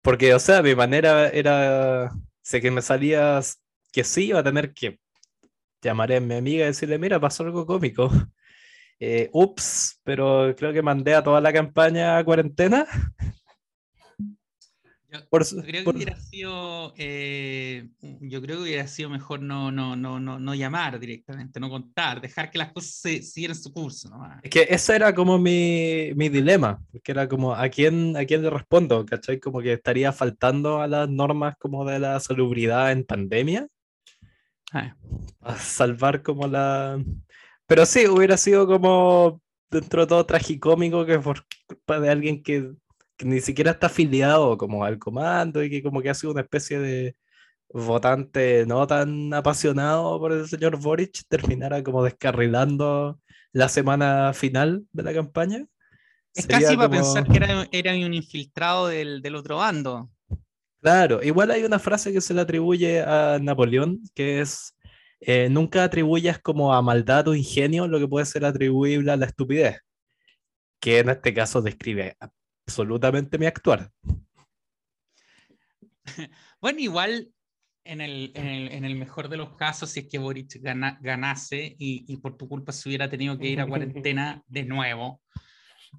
Porque, 0.00 0.32
o 0.32 0.38
sea, 0.38 0.62
mi 0.62 0.76
manera 0.76 1.28
era 1.30 2.12
sé 2.48 2.62
que 2.62 2.70
me 2.70 2.80
salías 2.80 3.60
que 3.92 4.04
sí, 4.04 4.28
iba 4.28 4.40
a 4.40 4.42
tener 4.42 4.72
que 4.72 4.98
llamar 5.82 6.12
a 6.14 6.20
mi 6.20 6.34
amiga 6.34 6.64
y 6.64 6.68
decirle, 6.68 6.98
mira, 6.98 7.20
pasó 7.20 7.44
algo 7.44 7.66
cómico. 7.66 8.10
Eh, 9.00 9.30
ups, 9.32 10.00
pero 10.02 10.52
creo 10.56 10.72
que 10.72 10.82
mandé 10.82 11.14
a 11.14 11.22
toda 11.22 11.40
la 11.40 11.52
campaña 11.52 12.18
a 12.18 12.24
cuarentena. 12.24 12.84
Yo, 15.10 15.20
creo 15.62 15.84
que 15.84 15.90
hubiera 15.90 16.16
sido, 16.16 16.92
eh, 16.98 17.88
yo 18.20 18.42
creo 18.42 18.58
que 18.58 18.62
hubiera 18.64 18.86
sido 18.86 19.08
mejor 19.08 19.40
no, 19.40 19.72
no, 19.72 19.96
no, 19.96 20.20
no, 20.20 20.38
no 20.38 20.54
llamar 20.54 21.00
directamente, 21.00 21.58
no 21.58 21.70
contar, 21.70 22.20
dejar 22.20 22.50
que 22.50 22.58
las 22.58 22.72
cosas 22.72 22.90
se, 22.90 23.22
siguieran 23.22 23.56
su 23.56 23.72
curso. 23.72 24.10
Es 24.42 24.50
que 24.50 24.66
ese 24.68 24.96
era 24.96 25.14
como 25.14 25.38
mi, 25.38 26.12
mi, 26.14 26.28
dilema, 26.28 26.82
que 27.02 27.12
era 27.12 27.26
como, 27.26 27.54
¿a 27.54 27.70
quién, 27.70 28.18
¿a 28.18 28.26
quién 28.26 28.42
le 28.42 28.50
respondo? 28.50 29.06
¿Cachai? 29.06 29.40
Como 29.40 29.62
que 29.62 29.72
estaría 29.72 30.12
faltando 30.12 30.82
a 30.82 30.86
las 30.86 31.08
normas 31.08 31.56
como 31.58 31.86
de 31.86 31.98
la 32.00 32.20
salubridad 32.20 32.92
en 32.92 33.04
pandemia. 33.04 33.66
Ah. 34.72 34.94
A 35.40 35.56
salvar 35.56 36.22
como 36.22 36.46
la... 36.46 37.02
Pero 37.66 37.86
sí, 37.86 38.06
hubiera 38.06 38.36
sido 38.36 38.66
como 38.66 39.40
dentro 39.70 40.02
de 40.02 40.06
todo 40.06 40.26
tragicómico 40.26 41.06
que 41.06 41.18
por 41.18 41.46
culpa 41.66 41.98
de 41.98 42.10
alguien 42.10 42.42
que 42.42 42.72
que 43.18 43.26
ni 43.26 43.40
siquiera 43.40 43.72
está 43.72 43.88
afiliado 43.88 44.56
como 44.56 44.84
al 44.84 44.98
comando 44.98 45.62
y 45.62 45.68
que 45.68 45.82
como 45.82 46.00
que 46.00 46.08
ha 46.08 46.14
sido 46.14 46.32
una 46.32 46.42
especie 46.42 46.78
de 46.78 47.16
votante 47.68 48.64
no 48.66 48.86
tan 48.86 49.34
apasionado 49.34 50.18
por 50.18 50.32
el 50.32 50.48
señor 50.48 50.80
Boric, 50.80 51.24
terminara 51.28 51.82
como 51.82 52.04
descarrilando 52.04 53.20
la 53.52 53.68
semana 53.68 54.32
final 54.32 54.84
de 54.92 55.02
la 55.02 55.12
campaña. 55.12 55.66
Es 56.32 56.46
casi 56.46 56.76
para 56.76 56.88
pensar 56.88 57.26
que 57.26 57.68
era, 57.72 57.92
un 57.94 58.14
infiltrado 58.14 58.86
del, 58.86 59.34
otro 59.34 59.56
bando. 59.56 60.08
Claro, 60.80 61.20
igual 61.22 61.50
hay 61.50 61.64
una 61.64 61.80
frase 61.80 62.12
que 62.12 62.20
se 62.20 62.32
le 62.32 62.42
atribuye 62.42 63.00
a 63.00 63.40
Napoleón, 63.42 64.00
que 64.14 64.40
es, 64.40 64.76
eh, 65.20 65.48
nunca 65.50 65.82
atribuyas 65.82 66.38
como 66.38 66.72
a 66.72 66.80
maldad 66.82 67.26
o 67.26 67.34
ingenio 67.34 67.88
lo 67.88 67.98
que 67.98 68.06
puede 68.06 68.26
ser 68.26 68.44
atribuible 68.44 69.10
a 69.10 69.16
la 69.16 69.26
estupidez, 69.26 69.80
que 70.78 71.00
en 71.00 71.08
este 71.08 71.34
caso 71.34 71.60
describe 71.60 72.16
absolutamente 72.68 73.38
mi 73.38 73.46
actuar. 73.46 73.90
Bueno, 76.60 76.80
igual 76.80 77.30
en 77.84 78.00
el, 78.00 78.32
en 78.34 78.84
el, 78.84 78.96
mejor 78.96 79.28
de 79.28 79.36
los 79.36 79.54
casos, 79.56 79.90
si 79.90 80.00
es 80.00 80.08
que 80.08 80.18
Boric 80.18 80.58
ganase 81.00 81.76
y, 81.78 82.04
y, 82.12 82.16
por 82.16 82.36
tu 82.36 82.48
culpa 82.48 82.72
se 82.72 82.88
hubiera 82.88 83.08
tenido 83.08 83.38
que 83.38 83.46
ir 83.46 83.60
a 83.60 83.66
cuarentena 83.68 84.42
de 84.48 84.64
nuevo, 84.64 85.22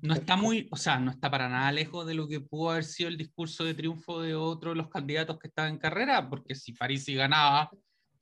no 0.02 0.16
está 0.16 0.36
muy, 0.36 0.68
o 0.72 0.76
sea, 0.76 1.00
no 1.00 1.12
está 1.12 1.32
para 1.32 1.48
nada 1.48 1.72
lejos 1.72 2.06
de 2.06 2.16
lo 2.16 2.28
que 2.28 2.42
pudo 2.42 2.72
haber 2.72 2.84
sido 2.84 3.08
el 3.08 3.18
discurso 3.18 3.64
de 3.64 3.74
triunfo 3.74 4.22
de 4.22 4.36
otro 4.36 4.72
de 4.72 4.76
los 4.76 4.90
candidatos 4.90 5.40
que 5.40 5.48
estaban 5.48 5.74
en 5.74 5.80
carrera, 5.80 6.30
porque 6.30 6.56
si 6.56 6.74
Parisi 6.74 7.14
ganaba, 7.14 7.70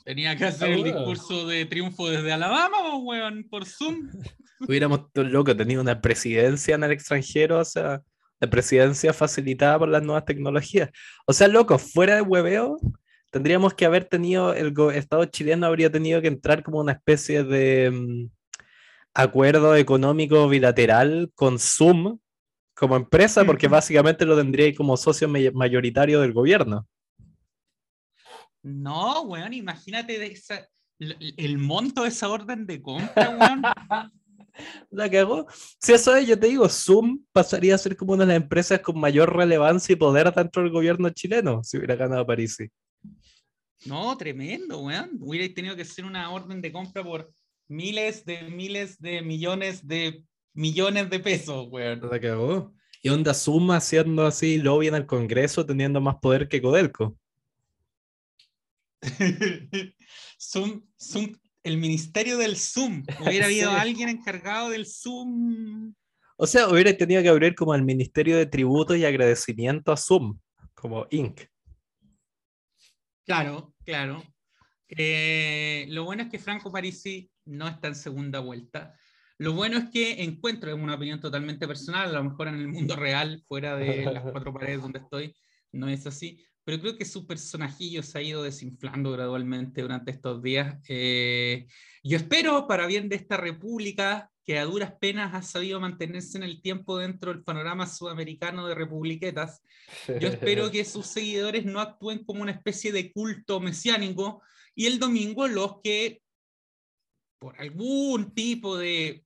tenía 0.06 0.36
que 0.36 0.46
hacer 0.46 0.72
el 0.72 0.84
discurso 0.84 1.48
de 1.48 1.66
triunfo 1.66 2.10
desde 2.10 2.32
Alabama, 2.32 2.98
weón, 2.98 3.48
por 3.50 3.66
Zoom. 3.66 4.10
Hubiéramos, 4.60 5.08
loco, 5.16 5.56
tenido 5.56 5.82
una 5.82 6.00
presidencia 6.02 6.76
en 6.76 6.84
el 6.84 6.92
extranjero, 6.92 7.60
o 7.60 7.66
sea, 7.66 8.04
de 8.40 8.48
presidencia 8.48 9.14
facilitada 9.14 9.80
por 9.80 9.90
las 9.90 10.04
nuevas 10.04 10.26
tecnologías. 10.26 10.90
O 11.26 11.34
sea, 11.34 11.48
loco, 11.48 11.78
fuera 11.78 12.16
de 12.16 12.22
hueveo, 12.22 12.78
tendríamos 13.32 13.74
que 13.74 13.86
haber 13.86 14.06
tenido, 14.06 14.54
el 14.54 14.74
Estado 14.94 15.26
chileno 15.26 15.68
habría 15.68 15.92
tenido 15.92 16.22
que 16.22 16.28
entrar 16.28 16.64
como 16.64 16.80
una 16.80 16.94
especie 16.94 17.44
de 17.44 17.92
mm, 17.92 18.30
acuerdo 19.14 19.76
económico 19.76 20.48
bilateral 20.48 21.32
con 21.36 21.58
Zoom 21.60 22.20
como 22.76 22.96
empresa, 22.96 23.44
porque 23.44 23.68
básicamente 23.68 24.26
lo 24.26 24.38
tendría 24.38 24.74
como 24.76 24.96
socio 24.98 25.28
mayoritario 25.28 26.22
del 26.22 26.34
gobierno. 26.34 26.88
No, 28.62 29.22
weón, 29.22 29.54
imagínate 29.54 30.20
de 30.20 30.28
esa, 30.28 30.68
el 31.00 31.58
monto 31.58 32.04
de 32.04 32.10
esa 32.10 32.30
orden 32.30 32.68
de 32.68 32.82
compra, 32.82 33.30
weón. 33.30 33.62
La 34.92 35.10
cagó. 35.10 35.48
Si 35.80 35.94
eso 35.94 36.16
es, 36.16 36.28
yo 36.28 36.40
te 36.40 36.48
digo, 36.48 36.68
Zoom 36.70 37.24
pasaría 37.32 37.76
a 37.76 37.78
ser 37.78 37.96
como 37.96 38.14
una 38.14 38.26
de 38.26 38.34
las 38.34 38.42
empresas 38.42 38.80
con 38.80 39.00
mayor 39.00 39.36
relevancia 39.36 39.94
y 39.94 39.96
poder 39.96 40.34
dentro 40.34 40.64
del 40.64 40.72
gobierno 40.72 41.10
chileno 41.10 41.64
si 41.64 41.78
hubiera 41.78 41.96
ganado 41.96 42.26
París. 42.26 42.58
No, 43.86 44.18
tremendo, 44.18 44.80
weón. 44.80 45.12
Hubiera 45.20 45.54
tenido 45.54 45.76
que 45.76 45.84
hacer 45.84 46.06
una 46.06 46.32
orden 46.32 46.62
de 46.62 46.72
compra 46.72 47.04
por 47.04 47.32
miles 47.68 48.26
de 48.26 48.44
miles 48.44 49.00
de 49.00 49.22
millones 49.22 49.86
de 49.88 50.24
millones 50.54 51.10
de 51.10 51.20
pesos, 51.20 51.68
weón. 51.70 52.02
La 52.10 52.20
cagó. 52.20 52.74
Y 53.02 53.10
onda 53.10 53.34
Zoom 53.34 53.72
haciendo 53.72 54.26
así 54.26 54.58
lobby 54.58 54.88
en 54.88 54.96
el 54.96 55.06
Congreso, 55.06 55.66
teniendo 55.66 56.02
más 56.02 56.16
poder 56.16 56.48
que 56.48 56.62
Codelco. 56.62 57.18
Zoom, 60.40 60.84
Zoom 61.00 61.36
el 61.68 61.78
ministerio 61.78 62.38
del 62.38 62.56
Zoom. 62.56 63.04
Hubiera 63.20 63.46
habido 63.48 63.72
alguien 63.72 64.10
encargado 64.10 64.70
del 64.70 64.86
Zoom. 64.86 65.94
O 66.38 66.48
sea, 66.48 66.70
hubiera 66.70 66.96
tenido 66.96 67.22
que 67.22 67.30
abrir 67.30 67.56
como 67.56 67.76
el 67.76 67.84
Ministerio 67.84 68.38
de 68.38 68.46
Tributos 68.46 68.98
y 68.98 69.06
Agradecimiento 69.06 69.92
a 69.92 69.98
Zoom, 69.98 70.40
como 70.74 71.08
Inc. 71.10 71.42
Claro, 73.26 73.74
claro. 73.84 74.24
Eh, 74.88 75.86
lo 75.90 76.06
bueno 76.06 76.24
es 76.24 76.30
que 76.30 76.40
Franco 76.40 76.72
Parisi 76.72 77.30
no 77.46 77.68
está 77.68 77.90
en 77.90 77.96
segunda 77.96 78.40
vuelta. 78.40 78.96
Lo 79.40 79.54
bueno 79.54 79.78
es 79.78 79.90
que 79.90 80.24
encuentro, 80.24 80.70
es 80.70 80.82
una 80.82 80.96
opinión 80.96 81.20
totalmente 81.20 81.68
personal, 81.68 82.10
a 82.10 82.20
lo 82.20 82.24
mejor 82.24 82.48
en 82.48 82.56
el 82.56 82.68
mundo 82.70 82.96
real, 82.96 83.44
fuera 83.46 83.76
de 83.76 84.06
las 84.06 84.24
cuatro 84.32 84.54
paredes 84.54 84.82
donde 84.82 85.00
estoy, 85.00 85.36
no 85.74 85.90
es 85.90 86.08
así, 86.08 86.44
pero 86.68 86.82
creo 86.82 86.98
que 86.98 87.06
su 87.06 87.26
personajillo 87.26 88.04
se 88.04 88.18
ha 88.18 88.22
ido 88.22 88.44
desinflando 88.44 89.14
gradualmente 89.14 89.82
durante 89.82 90.12
estos 90.12 90.44
días. 90.44 90.76
Eh, 90.90 91.66
yo 92.04 92.18
espero, 92.18 92.68
para 92.68 92.88
bien 92.88 93.08
de 93.08 93.16
esta 93.16 93.38
república, 93.38 94.30
que 94.44 94.60
a 94.60 94.66
duras 94.66 94.92
penas 95.00 95.34
ha 95.34 95.44
sabido 95.44 95.80
mantenerse 95.80 96.38
en 96.38 96.44
el 96.44 96.62
tiempo 96.62 96.98
dentro 96.98 97.32
del 97.32 97.46
panorama 97.46 97.88
sudamericano 97.88 98.68
de 98.68 98.76
republiquetas, 98.76 99.62
yo 100.20 100.28
espero 100.28 100.70
que 100.72 100.84
sus 100.84 101.06
seguidores 101.06 101.64
no 101.64 101.80
actúen 101.80 102.26
como 102.26 102.42
una 102.42 102.52
especie 102.52 102.92
de 102.92 103.14
culto 103.14 103.62
mesiánico 103.62 104.42
y 104.76 104.88
el 104.88 105.00
domingo 105.00 105.48
los 105.48 105.80
que, 105.82 106.22
por 107.40 107.62
algún 107.62 108.34
tipo 108.34 108.78
de 108.78 109.24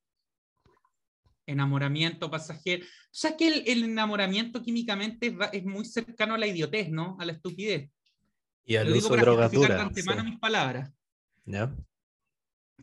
enamoramiento 1.51 2.29
pasajero. 2.29 2.83
O 2.85 2.87
sea 3.11 3.35
que 3.35 3.47
el, 3.47 3.83
enamoramiento 3.83 4.61
químicamente 4.61 5.35
es, 5.51 5.63
muy 5.63 5.85
cercano 5.85 6.33
a 6.33 6.37
la 6.37 6.47
idiotez, 6.47 6.89
¿no? 6.89 7.17
A 7.19 7.25
la 7.25 7.33
estupidez. 7.33 7.89
Y 8.65 8.75
al 8.75 8.91
uso 8.91 9.15
de 9.15 9.21
drogas 9.21 9.51
duras. 9.51 9.91
mis 10.23 10.39
palabras. 10.39 10.91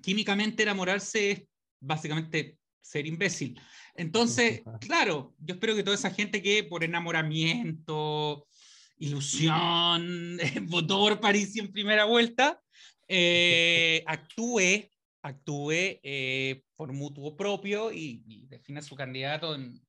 Químicamente 0.03 0.63
enamorarse 0.63 1.31
es 1.31 1.43
básicamente 1.81 2.59
ser 2.81 3.07
imbécil. 3.07 3.61
Entonces, 3.95 4.63
claro, 4.81 5.35
yo 5.39 5.55
espero 5.55 5.75
que 5.75 5.83
toda 5.83 5.97
esa 5.97 6.11
gente 6.11 6.43
que 6.43 6.65
por 6.65 6.85
enamoramiento, 6.85 8.47
ilusión, 8.99 10.39
votó 10.63 10.99
por 10.99 11.21
París 11.21 11.57
en 11.57 11.73
primera 11.73 12.05
vuelta, 12.05 12.61
eh, 13.09 14.05
actúe 14.07 14.91
actúe 15.29 16.01
eh, 16.03 16.63
por 16.77 16.93
mutuo 16.93 17.37
propio 17.37 17.93
y, 17.93 18.47
define 18.49 18.83
su 18.83 18.97
candidato 18.97 19.55
en, 19.55 19.81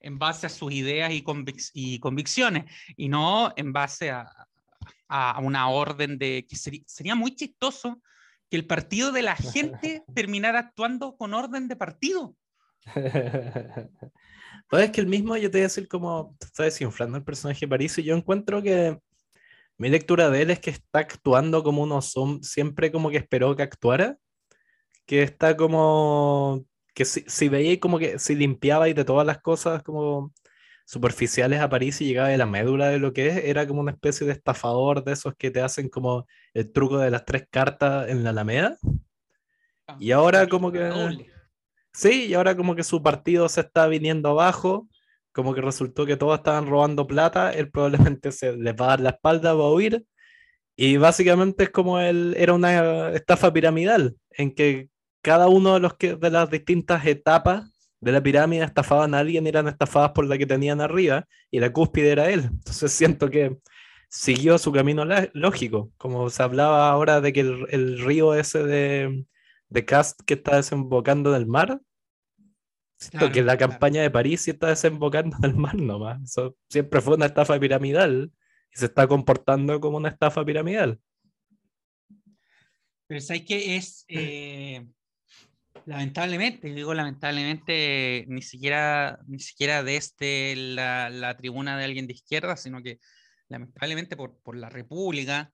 en, 0.00 0.18
base 0.18 0.46
a 0.46 0.50
sus 0.50 0.72
ideas 0.72 1.12
y, 1.12 1.24
y, 1.74 1.98
convicciones, 1.98 2.64
y 2.96 3.08
no 3.08 3.52
en 3.56 3.72
base 3.72 4.10
a, 4.10 4.30
a 5.08 5.40
una 5.40 5.68
orden 5.68 6.18
de 6.18 6.46
que 6.48 6.56
sería 6.56 7.14
muy 7.14 7.34
chistoso 7.34 8.00
que 8.50 8.56
el 8.56 8.66
partido 8.66 9.12
de 9.12 9.22
la 9.22 9.36
gente 9.36 10.04
terminara 10.14 10.58
actuando 10.60 11.16
con 11.16 11.34
orden 11.34 11.68
de 11.68 11.76
partido. 11.76 12.34
pues 14.68 14.84
es 14.84 14.90
que 14.90 15.00
el 15.00 15.06
mismo, 15.06 15.36
yo 15.36 15.50
te 15.50 15.58
voy 15.58 15.62
a 15.62 15.64
decir 15.64 15.88
como 15.88 16.36
está 16.40 16.64
desinflando 16.64 17.16
el 17.16 17.24
personaje 17.24 17.60
de 17.60 17.70
París 17.70 17.96
y 17.98 18.02
yo 18.02 18.16
encuentro 18.16 18.62
que 18.62 18.98
mi 19.78 19.88
lectura 19.88 20.30
de 20.30 20.42
él 20.42 20.50
es 20.50 20.60
que 20.60 20.70
está 20.70 21.00
actuando 21.00 21.62
como 21.64 21.82
uno 21.82 22.00
son, 22.02 22.42
siempre 22.44 22.92
como 22.92 23.10
que 23.10 23.16
esperó 23.16 23.56
que 23.56 23.62
actuara 23.62 24.18
que 25.06 25.22
está 25.22 25.56
como 25.56 26.64
que 26.94 27.04
si, 27.04 27.24
si 27.26 27.48
veía 27.48 27.78
como 27.80 27.98
que 27.98 28.18
si 28.18 28.34
limpiaba 28.34 28.88
y 28.88 28.94
de 28.94 29.04
todas 29.04 29.26
las 29.26 29.40
cosas 29.42 29.82
como 29.82 30.32
superficiales 30.86 31.60
a 31.60 31.68
París 31.68 32.00
y 32.00 32.06
llegaba 32.06 32.28
de 32.28 32.38
la 32.38 32.46
médula 32.46 32.88
de 32.88 32.98
lo 32.98 33.12
que 33.12 33.28
es, 33.28 33.44
era 33.44 33.66
como 33.66 33.80
una 33.80 33.92
especie 33.92 34.26
de 34.26 34.32
estafador 34.34 35.02
de 35.02 35.12
esos 35.12 35.34
que 35.36 35.50
te 35.50 35.60
hacen 35.60 35.88
como 35.88 36.26
el 36.52 36.70
truco 36.72 36.98
de 36.98 37.10
las 37.10 37.24
tres 37.24 37.46
cartas 37.50 38.08
en 38.08 38.22
la 38.22 38.30
Alameda. 38.30 38.76
Ah, 39.86 39.96
y 39.98 40.12
ahora 40.12 40.46
como 40.48 40.70
que... 40.70 40.90
Sí, 41.92 42.26
y 42.26 42.34
ahora 42.34 42.56
como 42.56 42.74
que 42.74 42.82
su 42.82 43.02
partido 43.02 43.48
se 43.48 43.60
está 43.60 43.86
viniendo 43.86 44.28
abajo, 44.28 44.88
como 45.32 45.54
que 45.54 45.60
resultó 45.60 46.04
que 46.06 46.16
todos 46.16 46.38
estaban 46.38 46.66
robando 46.66 47.06
plata, 47.06 47.52
él 47.52 47.70
probablemente 47.70 48.32
se 48.32 48.56
les 48.56 48.74
va 48.74 48.86
a 48.86 48.88
dar 48.88 49.00
la 49.00 49.10
espalda, 49.10 49.54
va 49.54 49.64
a 49.64 49.72
huir. 49.72 50.04
Y 50.76 50.96
básicamente 50.96 51.64
es 51.64 51.70
como 51.70 52.00
él 52.00 52.34
era 52.36 52.52
una 52.52 53.12
estafa 53.12 53.52
piramidal, 53.52 54.16
en 54.30 54.54
que 54.54 54.88
cada 55.24 55.48
uno 55.48 55.74
de, 55.74 55.80
los 55.80 55.94
que, 55.94 56.16
de 56.16 56.30
las 56.30 56.50
distintas 56.50 57.04
etapas 57.06 57.72
de 57.98 58.12
la 58.12 58.22
pirámide 58.22 58.62
estafaban 58.62 59.14
a 59.14 59.20
alguien, 59.20 59.46
eran 59.46 59.66
estafadas 59.66 60.10
por 60.10 60.26
la 60.26 60.36
que 60.36 60.44
tenían 60.44 60.82
arriba, 60.82 61.26
y 61.50 61.60
la 61.60 61.72
cúspide 61.72 62.12
era 62.12 62.30
él. 62.30 62.40
Entonces 62.44 62.92
siento 62.92 63.30
que 63.30 63.56
siguió 64.10 64.58
su 64.58 64.70
camino 64.70 65.04
lógico, 65.32 65.90
como 65.96 66.28
se 66.28 66.42
hablaba 66.42 66.90
ahora 66.90 67.22
de 67.22 67.32
que 67.32 67.40
el, 67.40 67.98
río 68.04 68.34
ese 68.34 68.64
de, 68.64 69.24
de, 69.70 69.84
Cast 69.86 70.20
que 70.26 70.34
está 70.34 70.56
desembocando 70.56 71.32
del 71.32 71.46
mar, 71.46 71.80
siento 72.98 73.32
que 73.32 73.42
la 73.42 73.56
campaña 73.56 74.02
de 74.02 74.10
París 74.10 74.42
sí 74.42 74.50
está 74.50 74.68
desembocando 74.68 75.38
del 75.40 75.54
mar 75.54 75.74
nomás. 75.74 76.22
Eso 76.22 76.54
siempre 76.68 77.00
fue 77.00 77.14
una 77.14 77.26
estafa 77.26 77.58
piramidal 77.58 78.30
y 78.74 78.78
se 78.78 78.86
está 78.86 79.08
comportando 79.08 79.80
como 79.80 79.96
una 79.96 80.10
estafa 80.10 80.44
piramidal. 80.44 81.00
Pero 83.06 83.20
¿sabes 83.22 83.42
qué 83.46 83.76
es? 83.76 84.04
Eh, 84.08 84.86
Lamentablemente, 85.86 86.72
digo 86.72 86.94
lamentablemente, 86.94 88.24
ni 88.28 88.42
siquiera, 88.42 89.18
ni 89.26 89.38
siquiera 89.38 89.82
desde 89.82 90.54
la, 90.56 91.10
la, 91.10 91.36
tribuna 91.36 91.76
de 91.76 91.84
alguien 91.84 92.06
de 92.06 92.14
izquierda, 92.14 92.56
sino 92.56 92.82
que 92.82 93.00
lamentablemente 93.48 94.16
por, 94.16 94.40
por 94.42 94.56
la 94.56 94.70
República, 94.70 95.52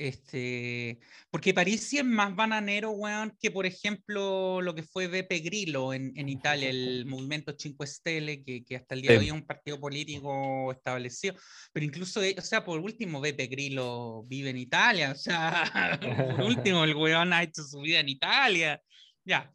este, 0.00 0.98
porque 1.30 1.52
París 1.52 1.82
sí 1.82 1.98
es 1.98 2.04
más 2.04 2.34
bananero, 2.34 2.90
weón, 2.90 3.36
que 3.38 3.50
por 3.50 3.66
ejemplo 3.66 4.62
lo 4.62 4.74
que 4.74 4.82
fue 4.82 5.08
Beppe 5.08 5.40
Grillo 5.40 5.92
en, 5.92 6.12
en 6.16 6.30
Italia, 6.30 6.70
el 6.70 7.04
movimiento 7.04 7.54
Cinque 7.58 7.86
Stelle, 7.86 8.42
que, 8.42 8.64
que 8.64 8.76
hasta 8.76 8.94
el 8.94 9.02
día 9.02 9.12
de 9.12 9.18
hoy 9.18 9.26
es 9.26 9.32
un 9.32 9.46
partido 9.46 9.78
político 9.78 10.72
establecido. 10.72 11.34
Pero 11.72 11.84
incluso, 11.84 12.20
o 12.20 12.40
sea, 12.40 12.64
por 12.64 12.80
último, 12.80 13.20
Beppe 13.20 13.46
Grillo 13.48 14.22
vive 14.22 14.48
en 14.48 14.56
Italia, 14.56 15.12
o 15.12 15.16
sea, 15.16 15.98
por 16.00 16.40
último, 16.46 16.84
el 16.84 16.94
weón 16.94 17.34
ha 17.34 17.42
hecho 17.42 17.62
su 17.62 17.80
vida 17.80 18.00
en 18.00 18.08
Italia. 18.08 18.80
Ya, 19.22 19.52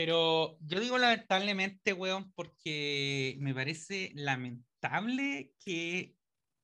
pero 0.00 0.56
yo 0.60 0.78
digo 0.78 0.96
lamentablemente, 0.96 1.92
weón, 1.92 2.30
porque 2.34 3.36
me 3.40 3.52
parece 3.52 4.12
lamentable 4.14 5.52
que 5.58 6.14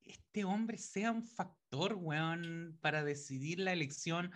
este 0.04 0.44
hombre 0.44 0.78
sea 0.78 1.10
un 1.10 1.26
factor, 1.26 1.94
weón, 1.94 2.78
para 2.80 3.02
decidir 3.02 3.58
la 3.58 3.72
elección 3.72 4.30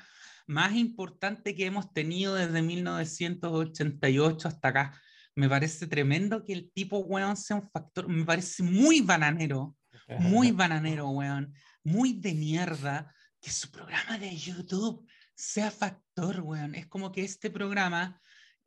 más 0.48 0.74
importante 0.74 1.54
que 1.54 1.66
hemos 1.66 1.92
tenido 1.92 2.34
desde 2.34 2.60
1988 2.60 4.48
hasta 4.48 4.66
acá. 4.66 5.00
Me 5.36 5.48
parece 5.48 5.86
tremendo 5.86 6.42
que 6.42 6.54
el 6.54 6.72
tipo, 6.72 6.98
weón, 6.98 7.36
sea 7.36 7.58
un 7.58 7.70
factor, 7.70 8.08
me 8.08 8.24
parece 8.24 8.64
muy 8.64 9.00
bananero, 9.00 9.76
muy 10.18 10.50
bananero, 10.50 11.10
weón, 11.10 11.54
muy 11.84 12.14
de 12.14 12.34
mierda 12.34 13.14
que 13.40 13.52
su 13.52 13.70
programa 13.70 14.18
de 14.18 14.36
YouTube 14.36 15.08
sea 15.36 15.70
factor, 15.70 16.40
weón. 16.40 16.74
Es 16.74 16.88
como 16.88 17.12
que 17.12 17.22
este 17.22 17.48
programa 17.48 18.20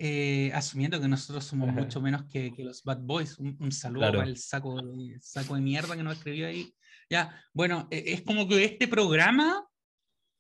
eh, 0.04 0.52
asumiendo 0.56 1.00
que 1.00 1.08
nosotros 1.08 1.46
somos 1.46 1.72
mucho 1.72 2.02
menos 2.02 2.24
que, 2.24 2.52
que, 2.52 2.64
los 2.64 2.82
Bad 2.84 3.02
Boys. 3.02 3.38
Un, 3.38 3.72
saludo 3.72 4.12
para 4.12 4.24
el 4.24 4.36
saco, 4.36 4.82
de, 4.82 5.20
saco 5.22 5.54
de 5.54 5.62
mierda 5.62 5.96
que 5.96 6.02
nos 6.02 6.18
escribió 6.18 6.48
ahí. 6.48 6.74
Ya, 7.08 7.40
bueno, 7.54 7.88
e, 7.92 8.06
es 8.08 8.24
como 8.24 8.48
que 8.48 8.64
este 8.64 8.88
programa 8.88 9.64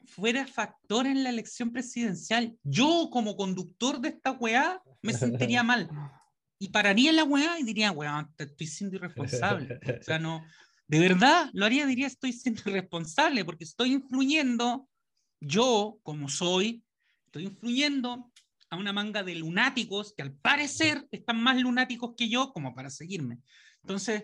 fuera 0.08 0.48
factor 0.48 1.06
en 1.06 1.24
la 1.24 1.30
elección 1.30 1.72
presidencial. 1.72 2.58
Yo, 2.64 3.10
como 3.12 3.38
conductor 3.38 4.02
de 4.02 4.10
esta 4.10 4.32
weá, 4.32 4.82
me 5.04 5.14
sentiría 5.14 5.62
mal. 5.62 5.88
Y 6.58 6.70
pararía 6.70 7.14
la 7.14 7.24
weá 7.24 7.60
y 7.60 7.64
diría, 7.64 7.92
weá, 7.92 8.28
estoy 8.40 8.66
siendo 8.66 8.96
irresponsable. 8.96 9.80
O 10.00 10.04
sea, 10.04 10.18
no, 10.18 10.44
de 10.88 11.00
verdad, 11.00 11.52
lo 11.54 11.68
haría, 11.68 11.86
diría, 11.86 12.08
estoy 12.08 12.34
siendo 12.34 12.64
irresponsable 12.66 13.46
porque 13.46 13.66
estoy 13.66 13.94
influyendo, 13.94 14.90
yo, 15.40 16.00
como 16.02 16.30
soy, 16.30 16.84
estoy 17.28 17.44
influyendo 17.44 18.32
a 18.72 18.78
una 18.78 18.94
manga 18.94 19.22
de 19.22 19.36
lunáticos 19.36 20.14
que 20.16 20.24
al 20.24 20.34
parecer 20.34 21.06
están 21.12 21.44
más 21.44 21.60
lunáticos 21.60 22.16
que 22.18 22.30
yo 22.30 22.52
como 22.54 22.74
para 22.74 22.90
seguirme. 22.90 23.38
Entonces, 23.84 24.24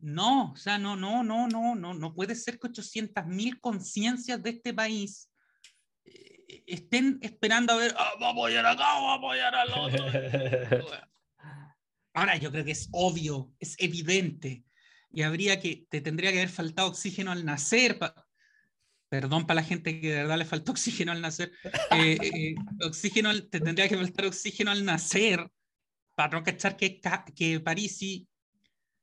no, 0.00 0.52
o 0.52 0.56
sea, 0.56 0.78
no, 0.78 0.94
no, 0.94 1.24
no, 1.24 1.48
no, 1.48 1.74
no, 1.74 1.94
no 1.94 2.14
puede 2.14 2.34
ser 2.34 2.58
que 2.58 2.68
800 2.68 3.26
mil 3.26 3.60
conciencias 3.60 4.42
de 4.42 4.50
este 4.50 4.74
país 4.74 5.30
eh, 6.04 6.62
estén 6.66 7.18
esperando 7.22 7.72
a 7.72 7.76
ver, 7.76 7.94
ah, 7.98 8.10
vamos 8.20 8.26
a 8.26 8.30
apoyar 8.30 8.66
acá, 8.66 8.84
vamos 8.84 9.10
a 9.10 9.14
apoyar 9.14 9.54
al 9.54 9.70
otro. 9.72 10.04
Ahora, 12.14 12.36
yo 12.36 12.50
creo 12.50 12.64
que 12.64 12.72
es 12.72 12.88
obvio, 12.92 13.52
es 13.58 13.74
evidente, 13.78 14.64
y 15.10 15.22
habría 15.22 15.60
que, 15.60 15.86
te 15.88 16.00
tendría 16.00 16.30
que 16.30 16.38
haber 16.38 16.50
faltado 16.50 16.88
oxígeno 16.88 17.32
al 17.32 17.44
nacer 17.44 17.98
perdón 19.08 19.46
para 19.46 19.60
la 19.60 19.66
gente 19.66 20.00
que 20.00 20.10
de 20.10 20.16
verdad 20.16 20.38
le 20.38 20.44
faltó 20.44 20.72
oxígeno 20.72 21.12
al 21.12 21.20
nacer, 21.20 21.52
eh, 21.92 22.18
eh, 22.20 22.54
oxígeno, 22.84 23.30
te 23.48 23.60
tendría 23.60 23.88
que 23.88 23.96
faltar 23.96 24.26
oxígeno 24.26 24.70
al 24.70 24.84
nacer 24.84 25.50
para 26.14 26.38
no 26.38 26.44
cachar 26.44 26.76
que, 26.76 27.00
que 27.34 27.60
Parisi, 27.60 28.28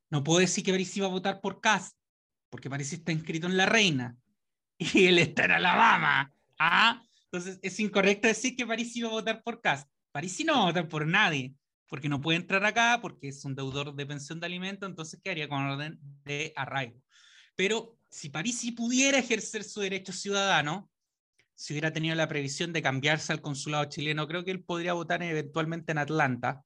no 0.09 0.23
puedo 0.23 0.39
decir 0.39 0.63
que 0.63 0.71
Parisi 0.71 0.99
va 0.99 1.07
a 1.07 1.11
votar 1.11 1.39
por 1.41 1.61
Cass, 1.61 1.95
porque 2.49 2.69
Parisi 2.69 2.95
está 2.95 3.11
inscrito 3.11 3.47
en 3.47 3.57
La 3.57 3.65
Reina 3.65 4.17
y 4.77 5.05
él 5.05 5.19
está 5.19 5.45
en 5.45 5.51
Alabama. 5.51 6.33
¿ah? 6.59 7.01
Entonces 7.31 7.59
es 7.61 7.79
incorrecto 7.79 8.27
decir 8.27 8.55
que 8.55 8.65
Parisi 8.65 9.01
va 9.01 9.09
a 9.09 9.13
votar 9.13 9.41
por 9.43 9.61
Cass. 9.61 9.87
Parisi 10.11 10.43
no 10.43 10.53
va 10.53 10.61
a 10.61 10.65
votar 10.65 10.87
por 10.87 11.07
nadie, 11.07 11.53
porque 11.87 12.09
no 12.09 12.21
puede 12.21 12.37
entrar 12.37 12.65
acá, 12.65 12.99
porque 13.01 13.29
es 13.29 13.43
un 13.45 13.55
deudor 13.55 13.95
de 13.95 14.05
pensión 14.05 14.39
de 14.39 14.45
alimentos, 14.45 14.89
entonces 14.89 15.19
quedaría 15.21 15.49
con 15.49 15.63
orden 15.63 15.99
de 16.23 16.53
arraigo. 16.55 17.01
Pero 17.55 17.94
si 18.15 18.29
Parisi 18.29 18.71
pudiera 18.71 19.19
ejercer 19.19 19.65
su 19.65 19.81
derecho 19.81 20.13
ciudadano, 20.13 20.89
si 21.53 21.73
hubiera 21.73 21.91
tenido 21.91 22.15
la 22.15 22.29
previsión 22.29 22.71
de 22.71 22.81
cambiarse 22.81 23.33
al 23.33 23.41
consulado 23.41 23.83
chileno, 23.85 24.25
creo 24.25 24.45
que 24.45 24.51
él 24.51 24.63
podría 24.63 24.93
votar 24.93 25.21
eventualmente 25.21 25.91
en 25.91 25.97
Atlanta 25.97 26.63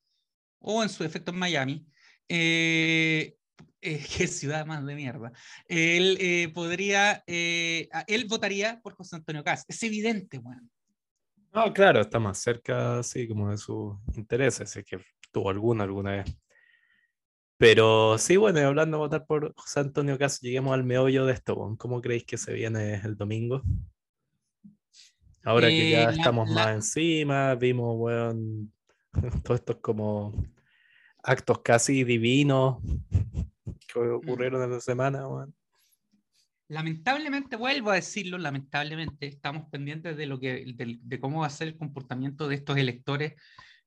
o 0.59 0.83
en 0.83 0.89
su 0.89 1.03
efecto 1.03 1.31
en 1.31 1.39
Miami. 1.39 1.87
Eh, 2.27 3.35
eh, 3.81 4.05
qué 4.15 4.27
ciudad 4.27 4.67
más 4.67 4.85
de 4.85 4.93
mierda, 4.93 5.31
él 5.65 6.17
eh, 6.19 6.51
podría, 6.53 7.23
él 7.25 8.25
votaría 8.27 8.79
por 8.83 8.93
José 8.93 9.15
Antonio 9.15 9.43
Caz. 9.43 9.65
Es 9.67 9.81
evidente, 9.81 10.37
weón. 10.37 10.69
No, 11.51 11.73
claro, 11.73 12.01
está 12.01 12.19
más 12.19 12.37
cerca, 12.37 13.01
como 13.27 13.49
de 13.49 13.57
sus 13.57 13.97
intereses, 14.15 14.75
es 14.75 14.85
que 14.85 14.99
tuvo 15.31 15.49
alguna 15.49 15.83
alguna 15.83 16.11
vez. 16.11 16.37
Pero 17.59 18.17
sí, 18.17 18.37
bueno, 18.37 18.61
hablando 18.61 18.95
de 18.95 19.01
votar 19.01 19.25
por 19.25 19.53
José 19.53 19.81
Antonio 19.81 20.17
Caz, 20.17 20.39
lleguemos 20.39 20.73
al 20.73 20.85
meollo 20.85 21.25
de 21.25 21.33
esto. 21.33 21.75
¿Cómo 21.77 21.99
creéis 22.01 22.23
que 22.23 22.37
se 22.37 22.53
viene 22.53 22.95
el 23.03 23.17
domingo? 23.17 23.61
Ahora 25.43 25.67
que 25.67 25.89
ya 25.89 26.03
Eh, 26.03 26.05
la- 26.05 26.11
estamos 26.11 26.47
la- 26.47 26.55
más 26.55 26.69
encima, 26.75 27.55
vimos, 27.55 27.95
weón, 27.97 28.73
todos 29.45 29.59
estos 29.59 29.75
como 29.81 30.41
actos 31.21 31.59
casi 31.59 32.05
divinos 32.05 32.77
que 33.91 33.99
Mm. 33.99 34.13
ocurrieron 34.13 34.63
en 34.63 34.71
la 34.71 34.79
semana, 34.79 35.27
weón. 35.27 35.53
Lamentablemente, 36.69 37.57
vuelvo 37.57 37.91
a 37.91 37.95
decirlo, 37.95 38.37
lamentablemente 38.37 39.27
estamos 39.27 39.67
pendientes 39.69 40.15
de, 40.15 40.27
lo 40.27 40.39
que, 40.39 40.63
de, 40.75 40.97
de 41.01 41.19
cómo 41.19 41.41
va 41.41 41.47
a 41.47 41.49
ser 41.49 41.67
el 41.67 41.77
comportamiento 41.77 42.47
de 42.47 42.55
estos 42.55 42.77
electores 42.77 43.33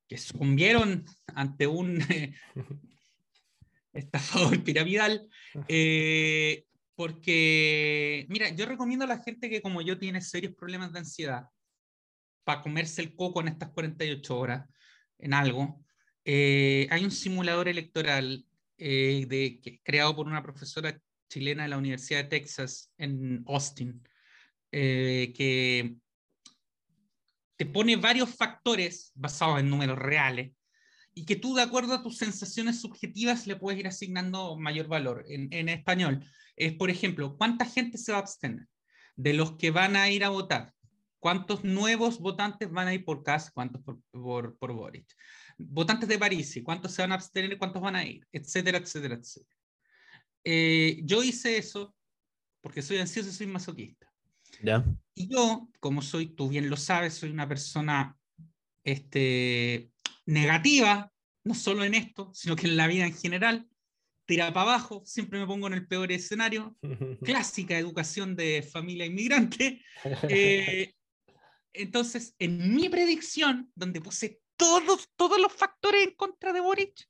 que 0.06 0.18
sucumbieron 0.18 1.04
ante 1.34 1.66
un 1.66 1.96
eh, 2.10 2.34
estafador 3.92 4.62
piramidal. 4.64 5.28
eh, 5.68 6.64
porque, 6.94 8.26
mira, 8.28 8.50
yo 8.50 8.66
recomiendo 8.66 9.04
a 9.04 9.08
la 9.08 9.22
gente 9.22 9.48
que 9.48 9.62
como 9.62 9.80
yo 9.80 9.98
tiene 9.98 10.20
serios 10.20 10.54
problemas 10.54 10.92
de 10.92 11.00
ansiedad 11.00 11.46
para 12.44 12.60
comerse 12.60 13.00
el 13.02 13.14
coco 13.16 13.40
en 13.40 13.48
estas 13.48 13.70
48 13.70 14.38
horas, 14.38 14.68
en 15.18 15.34
algo. 15.34 15.82
eh, 16.24 16.86
hay 16.90 17.04
un 17.04 17.10
simulador 17.10 17.66
electoral 17.68 18.44
eh, 18.78 19.24
de, 19.28 19.60
que- 19.62 19.80
creado 19.82 20.14
por 20.14 20.26
una 20.26 20.42
profesora 20.42 20.96
chilena 21.28 21.62
de 21.64 21.68
la 21.70 21.78
Universidad 21.78 22.22
de 22.24 22.28
Texas 22.30 22.92
en 22.98 23.42
Austin, 23.46 24.02
eh, 24.70 25.32
que 25.34 25.96
te 27.56 27.66
pone 27.66 27.96
varios 27.96 28.34
factores 28.34 29.12
basados 29.14 29.60
en 29.60 29.70
números 29.70 29.98
reales 29.98 30.52
y 31.14 31.24
que 31.24 31.36
tú, 31.36 31.54
de 31.54 31.62
acuerdo 31.62 31.94
a 31.94 32.02
tus 32.02 32.18
sensaciones 32.18 32.80
subjetivas, 32.80 33.46
le 33.46 33.56
puedes 33.56 33.78
ir 33.78 33.86
asignando 33.86 34.56
mayor 34.56 34.88
valor. 34.88 35.24
En, 35.28 35.52
en 35.52 35.68
español, 35.68 36.24
es, 36.56 36.72
por 36.74 36.90
ejemplo, 36.90 37.36
¿cuánta 37.36 37.64
gente 37.64 37.98
se 37.98 38.12
va 38.12 38.18
a 38.18 38.22
abstener? 38.22 38.66
De 39.16 39.34
los 39.34 39.56
que 39.56 39.70
van 39.70 39.96
a 39.96 40.10
ir 40.10 40.24
a 40.24 40.30
votar, 40.30 40.72
¿cuántos 41.18 41.64
nuevos 41.64 42.18
votantes 42.18 42.70
van 42.70 42.88
a 42.88 42.94
ir 42.94 43.04
por 43.04 43.22
CAS? 43.22 43.50
¿Cuántos 43.50 43.82
por, 43.82 44.00
por, 44.10 44.56
por 44.56 44.72
Boric? 44.72 45.06
Votantes 45.58 46.08
de 46.08 46.18
París, 46.18 46.60
¿cuántos 46.64 46.92
se 46.92 47.02
van 47.02 47.12
a 47.12 47.16
abstener 47.16 47.58
cuántos 47.58 47.82
van 47.82 47.96
a 47.96 48.04
ir? 48.04 48.26
Etcétera, 48.32 48.78
etcétera, 48.78 49.14
etcétera. 49.14 49.60
Eh, 50.44 51.00
yo 51.04 51.22
hice 51.22 51.58
eso 51.58 51.94
porque 52.60 52.82
soy 52.82 52.98
ansioso 52.98 53.28
y 53.28 53.32
soy 53.32 53.46
masoquista. 53.46 54.10
¿Ya? 54.62 54.84
Y 55.14 55.28
yo, 55.28 55.68
como 55.78 56.02
soy, 56.02 56.26
tú 56.34 56.48
bien 56.48 56.70
lo 56.70 56.76
sabes, 56.76 57.14
soy 57.14 57.30
una 57.30 57.48
persona 57.48 58.16
este, 58.84 59.91
negativa, 60.32 61.10
no 61.44 61.54
solo 61.54 61.84
en 61.84 61.94
esto, 61.94 62.30
sino 62.34 62.56
que 62.56 62.66
en 62.66 62.76
la 62.76 62.86
vida 62.86 63.06
en 63.06 63.14
general, 63.14 63.68
tira 64.26 64.52
para 64.52 64.62
abajo, 64.72 65.02
siempre 65.04 65.38
me 65.38 65.46
pongo 65.46 65.66
en 65.66 65.74
el 65.74 65.86
peor 65.86 66.10
escenario, 66.12 66.76
clásica 67.22 67.78
educación 67.78 68.36
de 68.36 68.62
familia 68.62 69.06
inmigrante. 69.06 69.82
Eh, 70.28 70.94
entonces, 71.74 72.34
en 72.38 72.74
mi 72.74 72.88
predicción, 72.88 73.70
donde 73.74 74.00
puse 74.00 74.40
todos, 74.56 75.08
todos 75.16 75.40
los 75.40 75.52
factores 75.52 76.02
en 76.04 76.14
contra 76.14 76.52
de 76.52 76.60
Boric, 76.60 77.08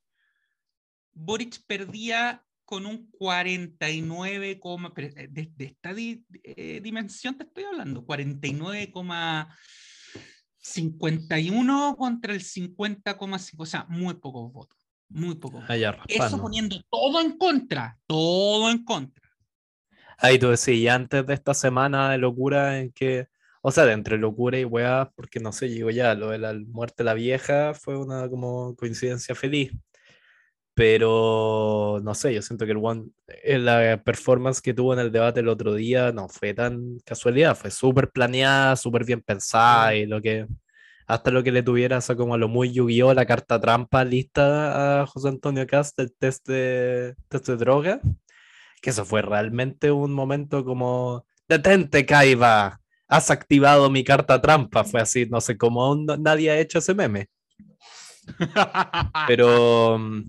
Boric 1.14 1.62
perdía 1.66 2.44
con 2.64 2.86
un 2.86 3.10
49, 3.10 4.58
coma- 4.60 4.94
pero, 4.94 5.08
eh, 5.08 5.28
de, 5.30 5.50
de 5.54 5.64
esta 5.64 5.92
di- 5.92 6.24
eh, 6.42 6.80
dimensión 6.82 7.36
te 7.36 7.44
estoy 7.44 7.64
hablando, 7.64 8.04
49,51 10.62 11.96
contra 11.96 12.32
el 12.32 12.40
50,5, 12.40 13.54
o 13.58 13.66
sea, 13.66 13.86
muy 13.88 14.14
pocos 14.14 14.52
votos, 14.52 14.78
muy 15.08 15.34
pocos. 15.34 15.64
Ah, 15.68 15.76
ya, 15.76 15.96
Eso 16.08 16.40
poniendo 16.40 16.80
todo 16.90 17.20
en 17.20 17.36
contra, 17.36 17.98
todo 18.06 18.70
en 18.70 18.84
contra. 18.84 19.22
Ahí 20.18 20.38
tú 20.38 20.48
decís, 20.48 20.68
y 20.68 20.88
antes 20.88 21.26
de 21.26 21.34
esta 21.34 21.52
semana 21.52 22.12
de 22.12 22.18
locura 22.18 22.78
en 22.78 22.92
que, 22.92 23.26
o 23.60 23.72
sea, 23.72 23.84
de 23.86 23.92
entre 23.92 24.18
locura 24.18 24.58
y 24.58 24.64
weá, 24.64 25.10
porque 25.16 25.40
no 25.40 25.52
sé, 25.52 25.68
llegó 25.68 25.90
ya, 25.90 26.14
lo 26.14 26.30
de 26.30 26.38
la 26.38 26.54
muerte 26.54 27.02
de 27.02 27.04
la 27.04 27.14
vieja 27.14 27.74
fue 27.74 27.98
una 27.98 28.28
como 28.28 28.76
coincidencia 28.76 29.34
feliz. 29.34 29.72
Pero 30.74 32.00
no 32.02 32.14
sé, 32.14 32.34
yo 32.34 32.42
siento 32.42 32.64
que 32.64 32.72
el 32.72 32.78
one, 32.82 33.10
eh, 33.44 33.58
la 33.58 34.02
performance 34.02 34.62
que 34.62 34.72
tuvo 34.72 34.94
en 34.94 35.00
el 35.00 35.12
debate 35.12 35.40
el 35.40 35.48
otro 35.48 35.74
día 35.74 36.12
no 36.12 36.28
fue 36.28 36.54
tan 36.54 36.98
casualidad, 37.04 37.56
fue 37.56 37.70
súper 37.70 38.10
planeada, 38.10 38.76
súper 38.76 39.04
bien 39.04 39.20
pensada 39.20 39.94
y 39.94 40.06
lo 40.06 40.22
que, 40.22 40.46
hasta 41.06 41.30
lo 41.30 41.42
que 41.42 41.52
le 41.52 41.62
tuviera, 41.62 41.98
o 41.98 42.00
sea, 42.00 42.16
como 42.16 42.34
a 42.34 42.38
lo 42.38 42.48
muy 42.48 42.72
Yu-Gi-Oh, 42.72 43.12
la 43.12 43.26
carta 43.26 43.60
trampa 43.60 44.04
lista 44.04 45.02
a 45.02 45.06
José 45.06 45.28
Antonio 45.28 45.66
Cast 45.66 45.98
del 45.98 46.14
test 46.14 46.48
de, 46.48 47.16
test 47.28 47.48
de 47.48 47.56
droga 47.56 48.00
que 48.82 48.90
eso 48.90 49.06
fue 49.06 49.22
realmente 49.22 49.92
un 49.92 50.12
momento 50.12 50.64
como, 50.64 51.24
detente, 51.48 52.04
Kaiba, 52.04 52.80
has 53.08 53.30
activado 53.30 53.88
mi 53.88 54.02
carta 54.04 54.42
trampa, 54.42 54.84
fue 54.84 55.00
así, 55.00 55.26
no 55.26 55.40
sé 55.40 55.56
cómo 55.56 55.94
nadie 56.18 56.50
ha 56.50 56.58
hecho 56.58 56.80
ese 56.80 56.92
meme, 56.92 57.28
pero 59.28 59.98
mm, 59.98 60.22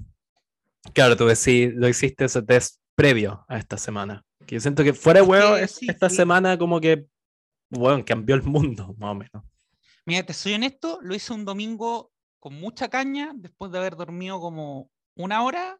claro, 0.94 1.16
tú 1.16 1.26
decís, 1.26 1.72
lo 1.74 1.88
hiciste 1.88 2.26
ese 2.26 2.42
test 2.42 2.80
previo 2.96 3.46
a 3.48 3.58
esta 3.58 3.78
semana, 3.78 4.24
que 4.46 4.56
yo 4.56 4.62
siento 4.62 4.84
que 4.84 4.94
fuera 4.94 5.22
de 5.22 5.26
Es 5.26 5.28
que 5.28 5.32
huevo, 5.32 5.68
sí, 5.68 5.88
esta 5.90 6.10
sí. 6.10 6.16
semana 6.18 6.58
como 6.58 6.80
que, 6.82 7.06
bueno, 7.70 8.04
cambió 8.06 8.36
el 8.36 8.44
mundo, 8.44 8.94
más 8.98 9.12
o 9.12 9.16
menos. 9.16 9.44
Mira, 10.06 10.24
te 10.26 10.34
soy 10.34 10.54
honesto, 10.56 11.00
lo 11.02 11.16
hice 11.16 11.34
un 11.34 11.46
domingo 11.46 12.12
con 12.40 12.54
mucha 12.56 12.90
caña, 12.90 13.32
después 13.36 13.72
de 13.72 13.78
haber 13.78 13.96
dormido 13.96 14.40
como 14.42 14.92
una 15.16 15.44
hora, 15.44 15.80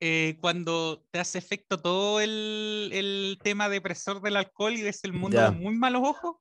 eh, 0.00 0.36
cuando 0.40 1.06
te 1.10 1.20
hace 1.20 1.38
efecto 1.38 1.78
todo 1.78 2.20
el, 2.20 2.90
el 2.92 3.38
tema 3.42 3.68
depresor 3.68 4.20
del 4.20 4.36
alcohol 4.36 4.74
y 4.74 4.82
ves 4.82 5.04
el 5.04 5.12
mundo 5.12 5.38
Ya. 5.38 5.46
con 5.46 5.60
muy 5.60 5.74
malos 5.76 6.02
ojos, 6.04 6.36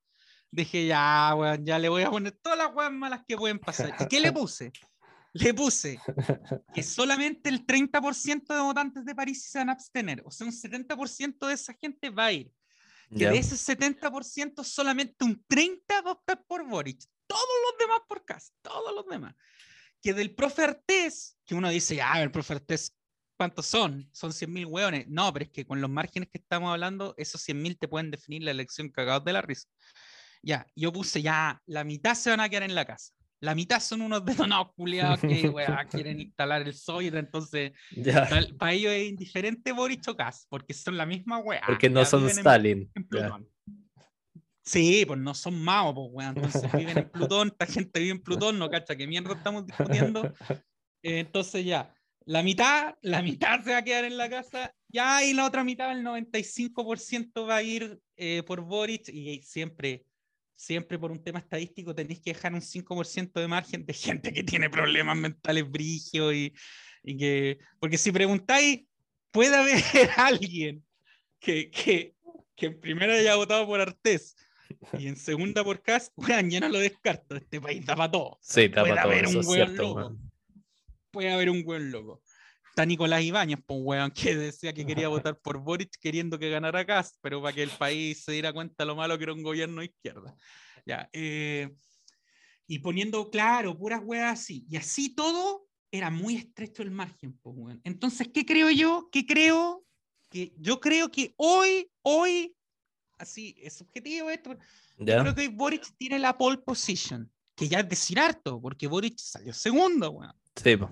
dije, 0.51 0.87
ya, 0.87 1.33
weón, 1.37 1.63
ya 1.65 1.77
le 1.79 1.89
voy 1.89 2.03
a 2.03 2.09
poner 2.09 2.33
todas 2.41 2.57
las 2.57 2.73
weas 2.73 2.91
malas 2.91 3.21
que 3.27 3.37
pueden 3.37 3.59
pasar. 3.59 3.93
¿Y 3.99 4.07
qué 4.07 4.19
le 4.19 4.31
puse? 4.33 4.71
Le 5.37 5.53
puse 5.53 5.99
que 6.73 6.81
solamente 6.81 7.49
el 7.49 7.65
30% 7.65 8.53
de 8.53 8.61
votantes 8.61 9.03
de 9.05 9.13
París 9.13 9.43
se 9.43 9.59
van 9.59 9.69
a 9.69 9.73
abstener, 9.73 10.21
o 10.25 10.31
sea, 10.31 10.47
un 10.47 10.53
70% 10.53 11.47
de 11.47 11.53
esa 11.53 11.73
gente 11.73 12.09
va 12.09 12.25
a 12.25 12.31
ir 12.31 12.51
que 13.09 13.19
Ya. 13.19 13.31
de 13.31 13.37
ese 13.37 13.55
70% 13.55 14.63
solamente 14.63 15.23
un 15.25 15.43
30 15.47 16.01
va 16.01 16.09
a 16.09 16.13
optar 16.13 16.43
por 16.47 16.67
Boric, 16.67 17.03
todos 17.27 17.43
los 17.69 17.77
demás 17.79 17.99
por 18.07 18.25
Cast, 18.25 18.53
todos 18.61 18.93
los 18.95 19.05
demás. 19.07 19.35
Que 20.01 20.13
del 20.13 20.33
profe 20.33 20.63
Artés, 20.63 21.37
que 21.45 21.55
uno 21.55 21.69
dice, 21.69 22.01
ah, 22.01 22.21
el 22.21 22.31
profe 22.31 22.53
Artés, 22.53 22.95
¿cuántos 23.37 23.65
son? 23.65 24.09
Son 24.11 24.31
100.000 24.31 24.65
hueones. 24.65 25.07
No, 25.07 25.31
pero 25.33 25.45
es 25.45 25.51
que 25.51 25.65
con 25.65 25.81
los 25.81 25.89
márgenes 25.89 26.29
que 26.29 26.37
estamos 26.39 26.71
hablando, 26.71 27.13
esos 27.17 27.41
100.000 27.47 27.77
te 27.77 27.87
pueden 27.87 28.11
definir 28.11 28.43
la 28.43 28.51
elección 28.51 28.89
cagados 28.89 29.25
de 29.25 29.33
la 29.33 29.41
risa. 29.41 29.67
Ya, 30.41 30.65
yo 30.75 30.91
puse 30.91 31.21
ya, 31.21 31.61
la 31.65 31.83
mitad 31.83 32.13
se 32.15 32.29
van 32.29 32.39
a 32.39 32.49
quedar 32.49 32.63
en 32.63 32.75
la 32.75 32.85
casa. 32.85 33.13
La 33.45 33.55
mitad 33.55 33.79
son 33.79 34.01
unos 34.01 34.25
detonados 34.25 34.73
culiados 34.75 35.19
que 35.21 35.51
quieren 35.91 36.19
instalar 36.19 36.63
el 36.63 36.73
Zoid, 36.73 37.13
entonces 37.15 37.71
Ya, 37.91 38.27
para 38.58 38.73
ellos 38.73 38.91
es 38.91 39.08
indiferente 39.10 39.71
Boric 39.71 40.08
o 40.08 40.15
Cast, 40.15 40.47
porque 40.49 40.73
son 40.73 40.97
la 40.97 41.05
misma 41.05 41.38
weá. 41.38 41.62
porque 41.65 41.89
no 41.89 42.03
son 42.05 42.23
en- 42.23 42.29
Stalin. 42.29 42.91
en. 42.95 43.47
Sí, 44.63 45.03
pues 45.05 45.19
no 45.19 45.36
son 45.36 45.62
magos, 45.62 45.93
pues, 45.93 46.10
weón. 46.12 46.38
Entonces 46.38 46.71
viven 46.73 46.97
en 46.97 47.10
Plutón, 47.12 47.47
esta 47.49 47.67
gente 47.67 47.99
vive 47.99 48.12
en 48.13 48.21
Plutón, 48.23 48.58
no 48.58 48.67
cacha 48.69 48.95
qué 48.95 49.05
mierda 49.08 49.34
estamos 49.34 49.65
discutiendo. 49.65 50.34
Eh, 51.08 51.19
entonces 51.19 51.63
ya, 51.63 51.93
la 52.25 52.41
mitad, 52.41 52.95
la 53.03 53.21
mitad 53.21 53.63
se 53.63 53.69
va 53.69 53.77
a 53.77 53.84
quedar 53.84 54.05
en 54.05 54.17
la 54.17 54.27
casa, 54.27 54.73
ya 54.88 55.23
y 55.23 55.34
la 55.36 55.45
otra 55.45 55.63
mitad, 55.63 55.91
el 55.91 56.03
95% 56.03 57.47
va 57.47 57.58
a 57.58 57.62
ir 57.62 57.99
eh, 58.17 58.41
por 58.41 58.62
Boric 58.62 59.10
y 59.10 59.39
siempre, 59.43 60.03
siempre 60.55 60.97
por 60.97 61.11
un 61.11 61.21
tema 61.21 61.39
estadístico 61.39 61.93
tenéis 61.93 62.21
que 62.21 62.33
dejar 62.33 62.53
un 62.53 62.61
5% 62.61 63.39
de 63.39 63.47
margen 63.47 63.85
de 63.85 63.93
gente 63.93 64.33
que 64.33 64.43
tiene 64.43 64.69
problemas 64.69 65.17
mentales 65.17 65.69
brigios 65.69 66.33
y, 66.33 66.53
y 67.03 67.17
que, 67.17 67.59
porque 67.79 67.97
si 67.97 68.11
preguntáis, 68.11 68.85
puede 69.31 69.55
haber 69.55 69.81
alguien 70.17 70.83
que, 71.39 71.69
que, 71.69 72.15
que 72.55 72.65
en 72.67 72.79
primera 72.79 73.13
haya 73.13 73.35
votado 73.35 73.65
por 73.65 73.81
Artés 73.81 74.35
y 74.97 75.07
en 75.07 75.15
segunda 75.15 75.63
por 75.63 75.81
Cas, 75.81 76.11
weón, 76.15 76.49
yo 76.49 76.59
no 76.59 76.69
lo 76.69 76.79
descarto, 76.79 77.35
este 77.35 77.61
país 77.61 77.85
da 77.85 77.95
para 77.95 78.11
todo. 78.11 78.39
Sí, 78.41 78.69
puede 78.69 78.71
tapa 78.71 79.01
todo, 79.01 79.11
haber 79.11 79.25
eso 79.25 79.37
un 79.37 79.43
cierto, 79.43 79.81
loco 79.83 80.17
puede 81.15 81.31
haber 81.31 81.49
un 81.49 81.63
buen 81.63 81.91
loco. 81.91 82.21
Está 82.75 82.85
Nicolás 82.85 83.23
Ibáñez, 83.23 83.59
pues, 83.65 83.79
weón, 83.81 84.11
que 84.11 84.35
decía 84.35 84.73
que 84.73 84.85
quería 84.85 85.07
votar 85.31 85.39
por 85.39 85.59
Boric 85.59 85.97
queriendo 85.97 86.38
que 86.38 86.49
ganara 86.49 86.85
Cast, 86.85 87.15
pero 87.21 87.41
para 87.41 87.55
que 87.55 87.63
el 87.63 87.69
país 87.69 88.21
se 88.25 88.33
diera 88.33 88.51
cuenta 88.51 88.83
lo 88.83 88.97
malo 88.97 89.17
que 89.17 89.23
era 89.23 89.31
un 89.31 89.43
gobierno 89.43 89.79
de 89.79 89.85
izquierda. 89.85 90.35
Ya, 90.85 91.09
eh, 91.13 91.73
y 92.67 92.79
poniendo 92.79 93.29
claro, 93.29 93.77
puras 93.77 94.01
weas 94.03 94.41
así. 94.41 94.65
Y 94.69 94.75
así 94.75 95.15
todo, 95.15 95.69
era 95.89 96.09
muy 96.09 96.35
estrecho 96.35 96.83
el 96.83 96.91
margen. 96.91 97.39
Pues, 97.41 97.55
weón. 97.57 97.79
Entonces, 97.85 98.27
¿qué 98.33 98.45
creo 98.45 98.69
yo? 98.69 99.07
¿Qué 99.09 99.25
creo? 99.25 99.85
Que 100.29 100.53
yo 100.57 100.81
creo 100.81 101.09
que 101.09 101.33
hoy, 101.38 101.89
hoy, 102.01 102.57
así, 103.17 103.55
es 103.57 103.75
subjetivo 103.75 104.29
esto, 104.29 104.53
¿Ya? 104.97 105.21
creo 105.21 105.33
que 105.33 105.43
hoy 105.43 105.47
Boric 105.47 105.95
tiene 105.95 106.19
la 106.19 106.38
pole 106.38 106.57
position, 106.57 107.31
que 107.55 107.69
ya 107.69 107.79
es 107.79 107.88
decir 107.88 108.19
harto, 108.19 108.59
porque 108.59 108.85
Boric 108.85 109.17
salió 109.17 109.53
segundo, 109.53 110.11
weón. 110.11 110.35
Sí, 110.61 110.75
po. 110.75 110.89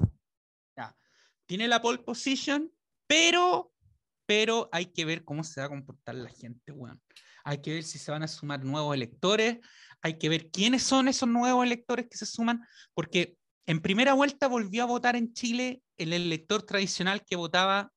Tiene 1.46 1.68
la 1.68 1.82
pole 1.82 2.00
position, 2.00 2.72
pero, 3.08 3.72
pero 4.26 4.70
hay 4.72 4.88
que 4.88 5.06
ver 5.06 5.24
cómo 5.24 5.44
se 5.44 5.60
va 5.62 5.68
a 5.68 5.70
comportar 5.70 6.16
la 6.16 6.30
gente, 6.30 6.72
weón. 6.72 7.02
Hay 7.44 7.62
que 7.62 7.74
ver 7.74 7.84
si 7.84 8.00
se 8.00 8.12
van 8.12 8.24
a 8.24 8.28
sumar 8.28 8.64
nuevos 8.64 8.96
electores, 8.96 9.60
hay 10.02 10.18
que 10.18 10.30
ver 10.30 10.50
quiénes 10.50 10.84
son 10.84 11.08
esos 11.08 11.28
nuevos 11.28 11.66
electores 11.66 12.08
que 12.10 12.18
se 12.18 12.26
suman, 12.26 12.66
porque 12.94 13.38
en 13.66 13.82
primera 13.82 14.14
vuelta 14.14 14.48
volvió 14.48 14.84
a 14.84 14.88
votar 14.88 15.16
en 15.16 15.34
Chile 15.34 15.82
el 15.98 16.14
elector 16.14 16.64
tradicional 16.64 17.24
que 17.26 17.36
votaba 17.36 17.92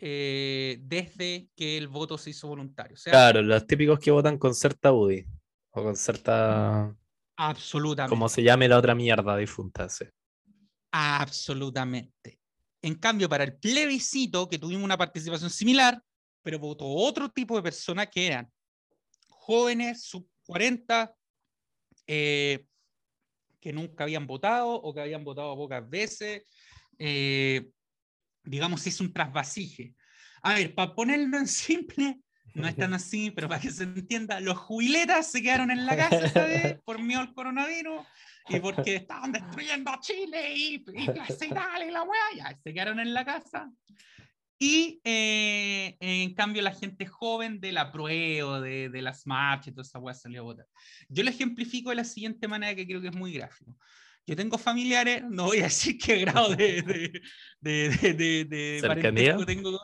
eh, 0.00 0.78
desde 0.82 1.48
que 1.56 1.76
el 1.76 1.88
voto 1.88 2.18
se 2.18 2.30
hizo 2.30 2.48
voluntario. 2.48 2.94
O 2.94 2.96
sea, 2.96 3.12
Claro, 3.12 3.42
los 3.42 3.66
típicos 3.66 3.98
que 3.98 4.10
votan 4.10 4.38
con 4.38 4.54
cierta 4.54 4.92
UDI. 4.92 5.26
O 5.70 5.82
con 5.82 5.96
cierta. 5.96 6.94
absolutamente. 7.36 8.10
Como 8.10 8.28
se 8.28 8.42
llame 8.42 8.68
la 8.68 8.78
otra 8.78 8.94
mierda 8.94 9.36
difunta. 9.36 9.88
sí. 9.88 10.04
Absolutamente. 10.92 12.37
En 12.82 12.94
cambio, 12.94 13.28
para 13.28 13.44
el 13.44 13.56
plebiscito, 13.58 14.48
que 14.48 14.58
tuvimos 14.58 14.84
una 14.84 14.96
participación 14.96 15.50
similar, 15.50 16.00
pero 16.42 16.58
votó 16.58 16.86
otro 16.86 17.28
tipo 17.28 17.56
de 17.56 17.62
personas 17.62 18.08
que 18.08 18.26
eran 18.26 18.50
jóvenes, 19.28 20.02
sub 20.02 20.28
40, 20.46 21.14
eh, 22.06 22.64
que 23.60 23.72
nunca 23.72 24.04
habían 24.04 24.26
votado 24.26 24.70
o 24.70 24.94
que 24.94 25.00
habían 25.00 25.24
votado 25.24 25.56
pocas 25.56 25.88
veces. 25.88 26.42
eh, 26.98 27.70
digamos, 28.44 28.86
es 28.86 29.00
un 29.00 29.12
trasvasije. 29.12 29.94
A 30.42 30.54
ver, 30.54 30.74
para 30.74 30.94
ponerlo 30.94 31.38
en 31.38 31.46
simple, 31.46 32.20
no 32.58 32.68
es 32.68 32.76
tan 32.76 32.92
así, 32.94 33.30
pero 33.30 33.48
para 33.48 33.60
que 33.60 33.70
se 33.70 33.84
entienda, 33.84 34.40
los 34.40 34.56
jubiletas 34.58 35.30
se 35.30 35.42
quedaron 35.42 35.70
en 35.70 35.86
la 35.86 35.96
casa 35.96 36.26
esta 36.26 36.44
vez 36.44 36.78
por 36.84 37.00
miedo 37.00 37.20
al 37.20 37.32
coronavirus 37.32 38.02
y 38.48 38.60
porque 38.60 38.96
estaban 38.96 39.32
destruyendo 39.32 39.90
a 39.90 40.00
Chile 40.00 40.54
y, 40.54 40.74
y 40.76 41.06
Plaza 41.10 41.44
Italia 41.46 41.86
y 41.86 41.90
la 41.90 42.02
weá, 42.02 42.20
ya 42.36 42.58
se 42.62 42.72
quedaron 42.74 43.00
en 43.00 43.14
la 43.14 43.24
casa. 43.24 43.70
Y 44.60 45.00
eh, 45.04 45.96
en 46.00 46.34
cambio 46.34 46.62
la 46.62 46.72
gente 46.74 47.06
joven 47.06 47.60
de 47.60 47.70
la 47.70 47.92
prueba, 47.92 48.60
de, 48.60 48.88
de 48.88 49.02
las 49.02 49.24
marchas 49.24 49.68
y 49.68 49.70
toda 49.72 49.82
esa 49.82 50.00
weá 50.00 50.14
salió 50.14 50.40
a 50.40 50.44
votar. 50.44 50.66
Yo 51.08 51.22
lo 51.22 51.30
ejemplifico 51.30 51.90
de 51.90 51.96
la 51.96 52.04
siguiente 52.04 52.48
manera 52.48 52.74
que 52.74 52.84
creo 52.86 53.00
que 53.00 53.08
es 53.08 53.14
muy 53.16 53.32
gráfico. 53.32 53.76
Yo 54.26 54.34
tengo 54.34 54.58
familiares, 54.58 55.22
no 55.30 55.44
voy 55.44 55.60
a 55.60 55.64
decir 55.64 55.96
qué 55.96 56.18
grado 56.18 56.54
de, 56.56 56.82
de, 56.82 57.20
de, 57.60 58.14
de, 58.14 58.44
de- 58.44 58.78
tengo 59.46 59.80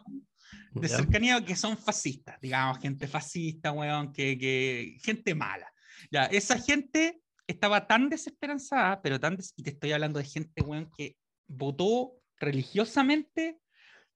de 0.75 0.89
¿Ya? 0.89 0.97
cercanía 0.97 1.45
que 1.45 1.57
son 1.57 1.77
fascistas, 1.79 2.41
digamos, 2.41 2.79
gente 2.79 3.07
fascista, 3.07 3.73
weón, 3.73 4.13
que, 4.13 4.37
que 4.37 4.99
gente 5.03 5.35
mala. 5.35 5.73
Ya, 6.11 6.25
esa 6.27 6.59
gente 6.59 7.21
estaba 7.47 7.87
tan 7.87 8.09
desesperanzada, 8.09 9.01
pero 9.01 9.21
tan 9.21 9.37
des- 9.37 9.55
y 9.57 9.63
te 9.63 9.71
estoy 9.71 9.93
hablando 9.93 10.19
de 10.19 10.25
gente, 10.25 10.63
weón, 10.63 10.91
que 10.97 11.17
votó 11.47 12.15
religiosamente 12.39 13.61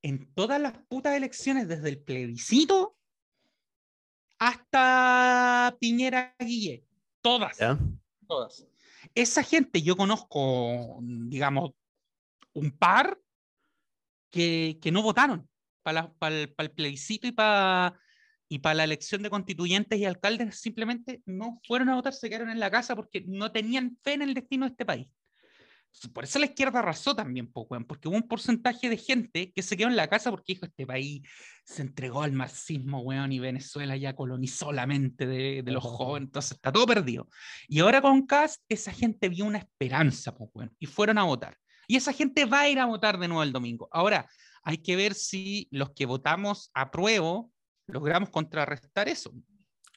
en 0.02 0.32
todas 0.34 0.60
las 0.60 0.72
putas 0.88 1.14
elecciones, 1.16 1.68
desde 1.68 1.88
el 1.88 2.02
plebiscito 2.02 2.96
hasta 4.38 5.76
Piñera 5.80 6.34
Guille. 6.38 6.84
Todas 7.20 7.58
¿Ya? 7.58 7.78
todas. 8.26 8.66
Esa 9.14 9.42
gente, 9.42 9.82
yo 9.82 9.96
conozco, 9.96 10.98
digamos, 11.02 11.70
un 12.52 12.70
par 12.76 13.18
que, 14.30 14.78
que 14.82 14.92
no 14.92 15.02
votaron 15.02 15.48
para 16.18 16.38
el 16.38 16.70
plebiscito 16.70 17.26
y 17.26 17.32
para 17.32 17.98
y 18.48 18.60
para 18.60 18.76
la 18.76 18.84
elección 18.84 19.22
de 19.22 19.30
constituyentes 19.30 19.98
y 19.98 20.04
alcaldes, 20.04 20.58
simplemente 20.58 21.22
no 21.26 21.60
fueron 21.66 21.90
a 21.90 21.96
votar, 21.96 22.14
se 22.14 22.28
quedaron 22.28 22.50
en 22.50 22.60
la 22.60 22.70
casa 22.70 22.96
porque 22.96 23.22
no 23.26 23.52
tenían 23.52 23.98
fe 24.02 24.14
en 24.14 24.22
el 24.22 24.34
destino 24.34 24.64
de 24.64 24.70
este 24.70 24.86
país. 24.86 25.06
Por 26.12 26.24
eso 26.24 26.38
la 26.38 26.46
izquierda 26.46 26.78
arrasó 26.78 27.16
también, 27.16 27.50
po, 27.50 27.66
weón, 27.68 27.84
porque 27.84 28.08
hubo 28.08 28.16
un 28.16 28.28
porcentaje 28.28 28.88
de 28.88 28.96
gente 28.96 29.52
que 29.52 29.62
se 29.62 29.76
quedó 29.76 29.88
en 29.88 29.96
la 29.96 30.06
casa 30.06 30.30
porque 30.30 30.52
dijo, 30.52 30.66
este 30.66 30.86
país 30.86 31.22
se 31.64 31.82
entregó 31.82 32.22
al 32.22 32.32
marxismo, 32.32 33.00
weón, 33.00 33.32
y 33.32 33.38
Venezuela 33.38 33.96
ya 33.96 34.14
colonizó 34.14 34.70
la 34.70 34.86
mente 34.86 35.26
de, 35.26 35.62
de 35.62 35.72
los 35.72 35.82
jóvenes, 35.82 36.28
entonces 36.28 36.52
está 36.52 36.70
todo 36.70 36.86
perdido. 36.86 37.28
Y 37.68 37.80
ahora 37.80 38.00
con 38.00 38.26
Cast, 38.26 38.62
esa 38.68 38.92
gente 38.92 39.28
vio 39.28 39.44
una 39.44 39.58
esperanza, 39.58 40.32
weón, 40.38 40.74
y 40.78 40.86
fueron 40.86 41.18
a 41.18 41.24
votar. 41.24 41.56
Y 41.86 41.96
esa 41.96 42.12
gente 42.12 42.44
va 42.44 42.60
a 42.60 42.68
ir 42.68 42.78
a 42.78 42.84
votar 42.84 43.18
de 43.18 43.26
nuevo 43.26 43.42
el 43.42 43.52
domingo. 43.52 43.88
Ahora, 43.90 44.28
hay 44.62 44.78
que 44.78 44.96
ver 44.96 45.14
si 45.14 45.68
los 45.70 45.90
que 45.90 46.06
votamos 46.06 46.70
a 46.74 46.90
prueba 46.90 47.42
logramos 47.86 48.30
contrarrestar 48.30 49.08
eso. 49.08 49.32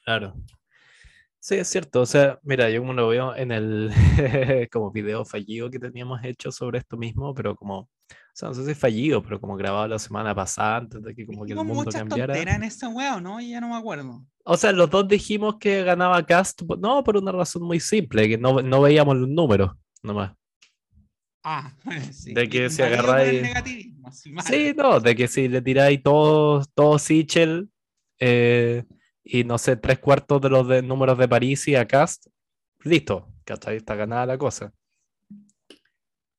Claro. 0.04 0.34
Sí, 1.38 1.56
es 1.56 1.68
cierto. 1.68 2.00
O 2.02 2.06
sea, 2.06 2.38
mira, 2.44 2.70
yo 2.70 2.80
como 2.80 2.92
lo 2.92 3.08
veo 3.08 3.34
en 3.34 3.50
el 3.50 3.90
como 4.72 4.92
video 4.92 5.24
fallido 5.24 5.70
que 5.70 5.78
teníamos 5.78 6.22
hecho 6.24 6.52
sobre 6.52 6.78
esto 6.78 6.96
mismo, 6.96 7.34
pero 7.34 7.56
como, 7.56 7.78
o 7.80 7.88
sea, 8.32 8.48
no 8.48 8.54
sé 8.54 8.64
si 8.64 8.74
fallido, 8.74 9.22
pero 9.22 9.40
como 9.40 9.56
grabado 9.56 9.88
la 9.88 9.98
semana 9.98 10.34
pasada 10.34 10.76
antes 10.76 11.02
de 11.02 11.14
que 11.14 11.26
como 11.26 11.44
que 11.44 11.52
el 11.52 11.58
mundo 11.58 11.74
muchas 11.74 11.94
cambiara. 12.00 12.32
tonteras 12.34 12.56
en 12.56 12.62
ese 12.62 12.86
weón, 12.86 13.24
¿no? 13.24 13.40
Ya 13.40 13.60
no 13.60 13.68
me 13.68 13.74
acuerdo. 13.76 14.24
O 14.44 14.56
sea, 14.56 14.70
los 14.72 14.88
dos 14.88 15.06
dijimos 15.08 15.56
que 15.58 15.82
ganaba 15.82 16.24
Cast, 16.24 16.62
no, 16.78 17.02
por 17.02 17.16
una 17.16 17.32
razón 17.32 17.64
muy 17.64 17.80
simple, 17.80 18.28
que 18.28 18.38
no, 18.38 18.62
no 18.62 18.80
veíamos 18.80 19.16
los 19.16 19.28
números 19.28 19.72
nomás. 20.02 20.32
Ah, 21.42 21.72
sí. 22.12 22.34
De 22.34 22.48
que 22.48 22.66
el 22.66 22.70
agarráis- 22.70 23.91
así 24.18 24.32
mal. 24.32 24.44
Sí, 24.44 24.72
no, 24.76 25.00
de 25.00 25.16
que 25.16 25.28
si 25.28 25.48
le 25.48 25.62
tiráis 25.62 26.02
todo, 26.02 26.64
todo 26.74 26.98
Sichel 26.98 27.68
eh, 28.18 28.84
y 29.24 29.44
no 29.44 29.58
sé, 29.58 29.76
tres 29.76 29.98
cuartos 29.98 30.40
de 30.40 30.50
los 30.50 30.68
de 30.68 30.82
números 30.82 31.18
de 31.18 31.28
París 31.28 31.66
y 31.68 31.74
a 31.74 31.86
Cast, 31.86 32.26
listo, 32.84 33.28
¿cachai? 33.44 33.76
Está 33.76 33.94
ganada 33.94 34.26
la 34.26 34.38
cosa. 34.38 34.72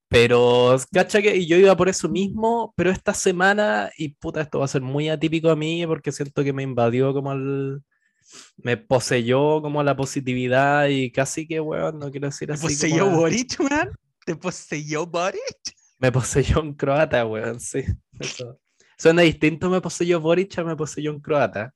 Pero, 0.07 0.77
¿cachai? 0.91 1.23
Que 1.23 1.35
y 1.37 1.47
yo 1.47 1.57
iba 1.57 1.75
por 1.75 1.89
eso 1.89 2.07
mismo, 2.07 2.71
pero 2.77 2.91
esta 2.91 3.13
semana, 3.13 3.89
y 3.97 4.09
puta, 4.09 4.41
esto 4.41 4.59
va 4.59 4.65
a 4.65 4.67
ser 4.67 4.81
muy 4.81 5.09
atípico 5.09 5.49
a 5.49 5.55
mí 5.55 5.85
porque 5.87 6.11
siento 6.11 6.43
que 6.43 6.53
me 6.53 6.63
invadió 6.63 7.13
como 7.13 7.33
el. 7.33 7.81
Me 8.57 8.77
poseyó 8.77 9.61
como 9.61 9.83
la 9.83 9.95
positividad 9.95 10.87
y 10.87 11.11
casi 11.11 11.47
que, 11.47 11.59
weón, 11.59 11.99
no 11.99 12.11
quiero 12.11 12.27
decir 12.27 12.47
¿Te 12.47 12.53
así. 12.53 12.63
poseyó 12.63 13.05
como 13.05 13.17
Boric, 13.17 13.59
weón? 13.59 13.91
¿Te 14.25 14.35
poseyó 14.35 15.05
Boric? 15.05 15.75
Me 16.03 16.11
poseyó 16.11 16.59
un 16.61 16.73
croata, 16.73 17.25
weón, 17.25 17.61
sí. 17.61 17.81
Eso. 18.19 18.59
Suena 18.97 19.21
distinto, 19.21 19.69
me 19.69 19.79
poseyó 19.79 20.19
Boric 20.19 20.57
a 20.59 20.63
me 20.65 20.75
poseyó 20.75 21.11
un 21.13 21.21
croata. 21.21 21.73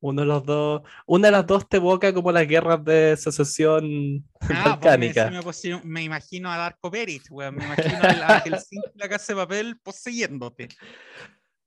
Uno 0.00 0.20
de 0.22 0.26
los 0.28 0.44
dos, 0.44 0.82
una 1.06 1.28
de 1.28 1.32
las 1.32 1.46
dos 1.46 1.66
te 1.68 1.78
evoca 1.78 2.12
como 2.12 2.30
las 2.30 2.46
guerras 2.46 2.84
de 2.84 3.16
secesión 3.16 4.24
Ah, 4.42 4.78
pues 4.78 4.98
me, 4.98 5.08
balcánica. 5.08 5.30
me 5.30 5.40
poseyó- 5.42 5.80
me 5.84 6.02
imagino 6.04 6.50
a 6.52 6.56
Darko 6.58 6.90
Beric, 6.90 7.24
weón. 7.30 7.56
Me 7.56 7.64
imagino 7.64 7.96
a 7.96 8.36
a 8.36 8.40
Helsinki, 8.40 8.90
la 8.94 9.08
casa 9.08 9.32
de 9.32 9.36
papel, 9.40 9.80
poseyéndote. 9.82 10.68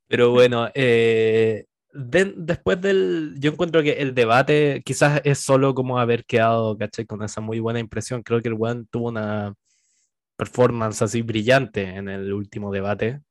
Pero 0.07 0.29
bueno, 0.31 0.69
eh, 0.75 1.65
de- 1.91 2.33
después 2.37 2.79
del, 2.79 3.33
yo 3.39 3.51
encuentro 3.51 3.81
que 3.81 3.93
el 3.93 4.13
debate 4.13 4.81
quizás 4.85 5.21
es 5.25 5.39
solo 5.39 5.73
como 5.73 5.97
haber 5.99 6.23
quedado, 6.23 6.77
¿cachai? 6.77 7.05
Con 7.05 7.23
esa 7.23 7.41
muy 7.41 7.59
buena 7.59 7.79
impresión. 7.79 8.21
Creo 8.21 8.41
que 8.41 8.47
el 8.47 8.53
weón 8.53 8.87
tuvo 8.91 9.09
una 9.09 9.55
performance 10.41 11.03
así 11.03 11.21
brillante 11.21 11.83
en 11.83 12.09
el 12.09 12.33
último 12.33 12.71
debate. 12.71 13.21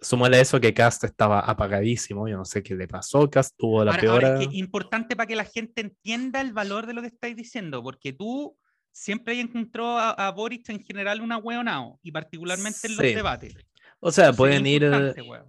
Súmale 0.00 0.38
a 0.38 0.40
eso 0.40 0.58
que 0.58 0.72
Cast 0.72 1.04
estaba 1.04 1.40
apagadísimo, 1.40 2.26
yo 2.26 2.38
no 2.38 2.46
sé 2.46 2.62
qué 2.62 2.74
le 2.74 2.88
pasó, 2.88 3.28
Cast 3.28 3.54
tuvo 3.58 3.84
la 3.84 3.90
Ahora, 3.90 4.00
peor... 4.00 4.24
ahora, 4.24 4.40
es 4.40 4.48
que 4.48 4.56
importante 4.56 5.14
para 5.16 5.26
que 5.26 5.36
la 5.36 5.44
gente 5.44 5.82
entienda 5.82 6.40
el 6.40 6.54
valor 6.54 6.86
de 6.86 6.94
lo 6.94 7.02
que 7.02 7.08
estáis 7.08 7.36
diciendo, 7.36 7.82
porque 7.82 8.14
tú 8.14 8.56
siempre 8.90 9.34
hay 9.34 9.40
encontrado 9.40 9.98
a, 9.98 10.12
a 10.12 10.30
Boric 10.30 10.66
en 10.70 10.82
general 10.82 11.20
una 11.20 11.36
hueonao, 11.36 12.00
y 12.02 12.10
particularmente 12.10 12.86
en 12.86 12.96
los 12.96 13.06
Sí. 13.06 13.14
debates. 13.14 13.54
O 14.02 14.10
sea, 14.10 14.30
Entonces, 14.30 14.38
pueden 14.38 14.66
ir... 14.66 14.90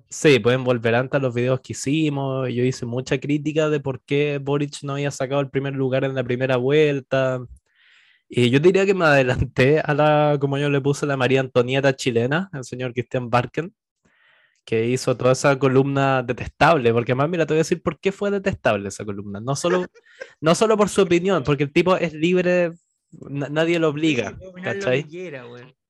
Sí, 0.10 0.40
pueden 0.40 0.66
volver 0.66 0.96
antes 0.96 1.18
a 1.18 1.24
los 1.24 1.34
videos 1.34 1.62
que 1.62 1.72
hicimos. 1.72 2.50
Yo 2.50 2.66
hice 2.66 2.86
mucha 2.86 3.18
crítica 3.18 3.70
de 3.70 3.80
por 3.80 4.02
qué 4.04 4.40
Boric 4.44 4.84
no 4.84 4.92
había 4.96 5.10
sacado 5.10 5.40
el 5.40 5.50
primer 5.50 5.74
lugar 5.74 6.04
en 6.04 6.14
la 6.14 6.22
primera 6.26 6.58
vuelta. 6.58 7.40
Y 8.34 8.50
yo 8.50 8.60
diría 8.62 8.86
que 8.86 8.94
me 8.94 9.04
adelanté 9.04 9.82
a 9.82 9.94
la, 9.94 10.38
como 10.40 10.58
yo 10.58 10.70
le 10.70 10.80
puse, 10.80 11.06
la 11.06 11.18
María 11.18 11.42
Antonieta 11.42 11.94
chilena, 11.96 12.50
el 12.54 12.64
señor 12.64 12.94
Cristian 12.94 13.30
Barken, 13.30 13.74
que 14.64 14.88
hizo 14.88 15.18
toda 15.18 15.34
esa 15.34 15.60
columna 15.60 16.24
detestable. 16.24 16.94
Porque 16.94 17.12
además, 17.12 17.30
mira, 17.30 17.46
te 17.46 17.54
voy 17.54 17.58
a 17.60 17.66
decir 17.68 17.82
por 17.84 18.00
qué 18.00 18.14
fue 18.14 18.32
detestable 18.32 18.88
esa 18.88 19.04
columna. 19.04 19.42
No 19.42 19.56
solo, 19.58 19.86
no 20.40 20.56
solo 20.56 20.78
por 20.78 20.88
su 20.88 21.02
opinión, 21.02 21.44
porque 21.44 21.64
el 21.64 21.74
tipo 21.74 21.98
es 21.98 22.14
libre, 22.14 22.72
na- 23.12 23.50
nadie 23.50 23.80
lo 23.80 23.90
obliga. 23.90 24.38
¿cachai? 24.64 25.02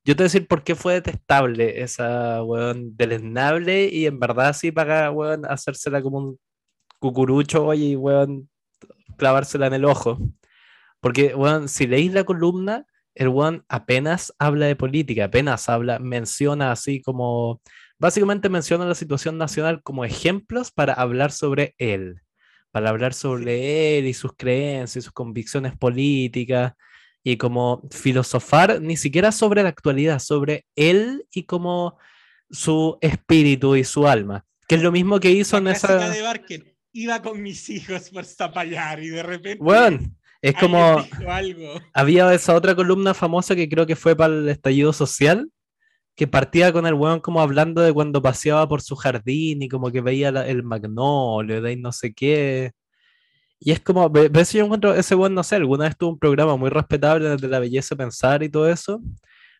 Yo 0.03 0.15
te 0.15 0.23
voy 0.23 0.25
a 0.25 0.31
decir 0.33 0.47
por 0.47 0.63
qué 0.63 0.73
fue 0.73 0.95
detestable 0.95 1.83
esa, 1.83 2.41
weón, 2.43 2.97
deleznable 2.97 3.85
y 3.87 4.07
en 4.07 4.19
verdad 4.19 4.53
sí 4.53 4.71
para, 4.71 5.11
weón, 5.11 5.45
hacérsela 5.45 6.01
como 6.01 6.17
un 6.17 6.39
cucurucho, 6.97 7.65
oye, 7.67 7.95
weón, 7.95 8.49
clavársela 9.15 9.67
en 9.67 9.73
el 9.73 9.85
ojo. 9.85 10.17
Porque, 11.01 11.35
weón, 11.35 11.67
si 11.67 11.87
leís 11.87 12.13
la 12.13 12.23
columna, 12.23 12.85
el 13.15 13.27
one 13.27 13.63
apenas 13.67 14.33
habla 14.39 14.67
de 14.67 14.75
política, 14.75 15.25
apenas 15.25 15.67
habla, 15.67 15.99
menciona 15.99 16.71
así 16.71 17.01
como, 17.01 17.61
básicamente 17.99 18.49
menciona 18.49 18.85
la 18.85 18.95
situación 18.95 19.37
nacional 19.37 19.81
como 19.83 20.05
ejemplos 20.05 20.71
para 20.71 20.93
hablar 20.93 21.31
sobre 21.31 21.75
él, 21.77 22.21
para 22.71 22.89
hablar 22.89 23.13
sobre 23.13 23.97
él 23.97 24.07
y 24.07 24.13
sus 24.13 24.31
creencias 24.37 24.97
y 24.97 25.05
sus 25.05 25.11
convicciones 25.11 25.75
políticas 25.75 26.73
y 27.23 27.37
como 27.37 27.87
filosofar 27.91 28.81
ni 28.81 28.95
siquiera 28.95 29.31
sobre 29.31 29.63
la 29.63 29.69
actualidad, 29.69 30.19
sobre 30.19 30.65
él 30.75 31.25
y 31.33 31.43
como 31.43 31.97
su 32.49 32.97
espíritu 33.01 33.75
y 33.75 33.83
su 33.83 34.07
alma, 34.07 34.45
que 34.67 34.75
es 34.75 34.81
lo 34.81 34.91
mismo 34.91 35.19
que 35.19 35.31
hizo 35.31 35.57
en 35.57 35.67
esa... 35.67 36.09
De 36.09 36.21
Barker, 36.21 36.75
iba 36.93 37.21
con 37.21 37.41
mis 37.41 37.69
hijos 37.69 38.09
por 38.09 38.25
Zapallar 38.25 39.01
y 39.01 39.09
de 39.09 39.23
repente... 39.23 39.63
Bueno, 39.63 39.99
es 40.41 40.55
como... 40.55 40.97
Había 41.93 42.33
esa 42.33 42.55
otra 42.55 42.75
columna 42.75 43.13
famosa 43.13 43.55
que 43.55 43.69
creo 43.69 43.85
que 43.85 43.95
fue 43.95 44.15
para 44.15 44.33
el 44.33 44.49
estallido 44.49 44.93
social, 44.93 45.49
que 46.15 46.27
partía 46.27 46.73
con 46.73 46.85
el 46.85 46.93
weón 46.93 47.19
como 47.19 47.41
hablando 47.41 47.81
de 47.81 47.93
cuando 47.93 48.21
paseaba 48.21 48.67
por 48.67 48.81
su 48.81 48.95
jardín 48.95 49.61
y 49.61 49.69
como 49.69 49.91
que 49.91 50.01
veía 50.01 50.29
el 50.29 50.63
magnolio, 50.63 51.61
de 51.61 51.69
ahí 51.69 51.75
no 51.77 51.91
sé 51.91 52.13
qué. 52.13 52.71
Y 53.59 53.71
es 53.71 53.79
como, 53.79 54.09
ves, 54.09 54.53
yo 54.53 54.65
encuentro 54.65 54.93
ese 54.93 55.15
weón, 55.15 55.35
no 55.35 55.43
sé, 55.43 55.55
alguna 55.55 55.85
vez 55.85 55.95
tuvo 55.95 56.11
un 56.11 56.19
programa 56.19 56.57
muy 56.57 56.69
respetable 56.69 57.29
desde 57.29 57.47
la 57.47 57.59
belleza 57.59 57.95
pensar 57.95 58.41
y 58.41 58.49
todo 58.49 58.67
eso, 58.67 59.01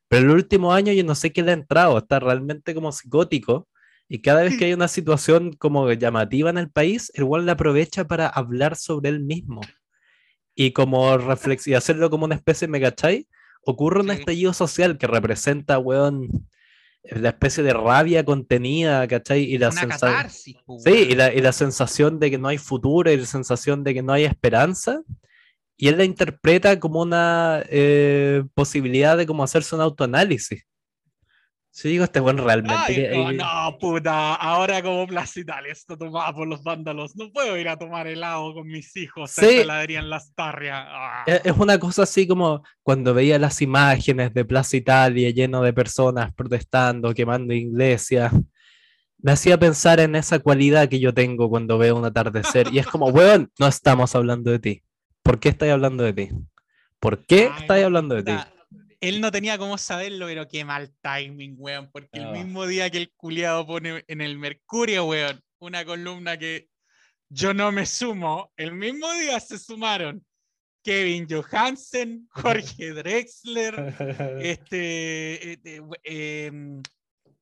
pero 0.07 0.25
el 0.25 0.31
último 0.31 0.73
año 0.73 0.91
yo 0.91 1.03
no 1.03 1.15
sé 1.15 1.31
qué 1.31 1.43
le 1.43 1.51
ha 1.51 1.53
entrado, 1.53 1.97
está 1.99 2.19
realmente 2.19 2.73
como 2.73 2.91
psicótico. 2.91 3.67
Y 4.09 4.21
cada 4.21 4.41
vez 4.41 4.57
que 4.57 4.65
hay 4.65 4.73
una 4.73 4.87
situación 4.87 5.53
como 5.53 5.89
llamativa 5.93 6.49
en 6.49 6.57
el 6.57 6.69
país, 6.69 7.11
el 7.13 7.23
weón 7.23 7.45
la 7.45 7.53
aprovecha 7.53 8.05
para 8.05 8.27
hablar 8.27 8.75
sobre 8.75 9.09
él 9.09 9.21
mismo. 9.21 9.61
Y 10.55 10.71
como 10.71 11.17
reflex 11.17 11.67
y 11.67 11.73
hacerlo 11.73 12.09
como 12.09 12.25
una 12.25 12.35
especie, 12.35 12.67
¿me 12.67 12.81
cachai? 12.81 13.27
ocurre 13.63 14.01
un 14.01 14.11
estallido 14.11 14.53
social 14.53 14.97
que 14.97 15.07
representa, 15.07 15.77
weón, 15.79 16.47
la 17.03 17.29
especie 17.29 17.63
de 17.63 17.73
rabia 17.73 18.23
contenida, 18.23 19.07
¿cachai? 19.07 19.43
Y 19.43 19.57
la 19.57 19.71
sensación. 19.71 20.29
Sí, 20.29 21.07
y 21.09 21.15
la, 21.15 21.33
y 21.33 21.41
la, 21.41 21.51
sensación 21.51 22.19
de 22.19 22.29
que 22.29 22.37
no 22.37 22.47
hay 22.47 22.57
futuro 22.57 23.11
y 23.11 23.17
la 23.17 23.25
sensación 23.25 23.83
de 23.83 23.93
que 23.93 24.03
no 24.03 24.13
hay 24.13 24.25
esperanza. 24.25 25.01
Y 25.77 25.87
él 25.87 25.97
la 25.97 26.03
interpreta 26.03 26.79
como 26.79 27.01
una 27.01 27.63
eh, 27.69 28.43
posibilidad 28.53 29.17
de 29.17 29.25
como 29.25 29.43
hacerse 29.43 29.75
un 29.75 29.81
autoanálisis. 29.81 30.63
Sí, 31.73 31.87
digo, 31.87 32.03
este 32.03 32.19
buen 32.19 32.37
realmente. 32.37 33.11
no, 33.15 33.31
no, 33.31 33.77
puta, 33.79 34.35
ahora 34.35 34.83
como 34.83 35.07
Plaza 35.07 35.39
Italia 35.39 35.71
está 35.71 35.95
tomada 35.95 36.33
por 36.33 36.45
los 36.45 36.61
vándalos. 36.61 37.15
No 37.15 37.31
puedo 37.31 37.57
ir 37.57 37.69
a 37.69 37.77
tomar 37.77 38.07
helado 38.07 38.53
con 38.53 38.67
mis 38.67 38.93
hijos 38.97 39.31
sí. 39.31 39.45
en 39.45 39.61
heladería 39.61 39.99
en 39.99 40.09
Las 40.09 40.35
Tarrias. 40.35 40.83
Ah. 40.85 41.23
Es 41.25 41.57
una 41.57 41.79
cosa 41.79 42.03
así 42.03 42.27
como 42.27 42.61
cuando 42.83 43.13
veía 43.13 43.39
las 43.39 43.61
imágenes 43.61 44.33
de 44.33 44.43
Plaza 44.43 44.75
Italia 44.75 45.29
lleno 45.29 45.61
de 45.61 45.71
personas 45.71 46.33
protestando, 46.33 47.13
quemando 47.13 47.53
iglesias. 47.53 48.33
Me 49.19 49.31
hacía 49.31 49.57
pensar 49.57 50.01
en 50.01 50.15
esa 50.15 50.39
cualidad 50.39 50.89
que 50.89 50.99
yo 50.99 51.13
tengo 51.13 51.49
cuando 51.49 51.77
veo 51.77 51.95
un 51.95 52.03
atardecer. 52.03 52.67
y 52.73 52.79
es 52.79 52.87
como, 52.87 53.05
weón, 53.07 53.49
no 53.57 53.67
estamos 53.67 54.13
hablando 54.13 54.51
de 54.51 54.59
ti. 54.59 54.83
¿Por 55.23 55.39
qué 55.39 55.49
estoy 55.49 55.69
hablando 55.69 56.03
de 56.03 56.11
ti? 56.11 56.29
¿Por 56.99 57.25
qué 57.25 57.49
estoy 57.57 57.81
hablando 57.81 58.15
de 58.15 58.23
ti? 58.23 58.33
Él 59.01 59.19
no 59.19 59.31
tenía 59.31 59.57
cómo 59.57 59.77
saberlo, 59.77 60.27
pero 60.27 60.47
qué 60.47 60.63
mal 60.63 60.93
timing, 61.01 61.55
weón. 61.57 61.89
Porque 61.91 62.19
el 62.19 62.31
mismo 62.31 62.67
día 62.67 62.89
que 62.89 62.99
el 62.99 63.11
culiado 63.11 63.65
pone 63.65 64.03
en 64.07 64.21
el 64.21 64.37
Mercurio, 64.37 65.05
weón, 65.05 65.41
una 65.59 65.83
columna 65.83 66.37
que 66.37 66.67
yo 67.29 67.53
no 67.53 67.71
me 67.71 67.85
sumo, 67.85 68.51
el 68.57 68.73
mismo 68.73 69.11
día 69.13 69.39
se 69.39 69.57
sumaron 69.57 70.23
Kevin 70.83 71.27
Johansen, 71.29 72.27
Jorge 72.31 72.93
Drexler, 72.93 73.95
este, 74.41 75.53
este 75.53 75.81
em, 76.03 76.81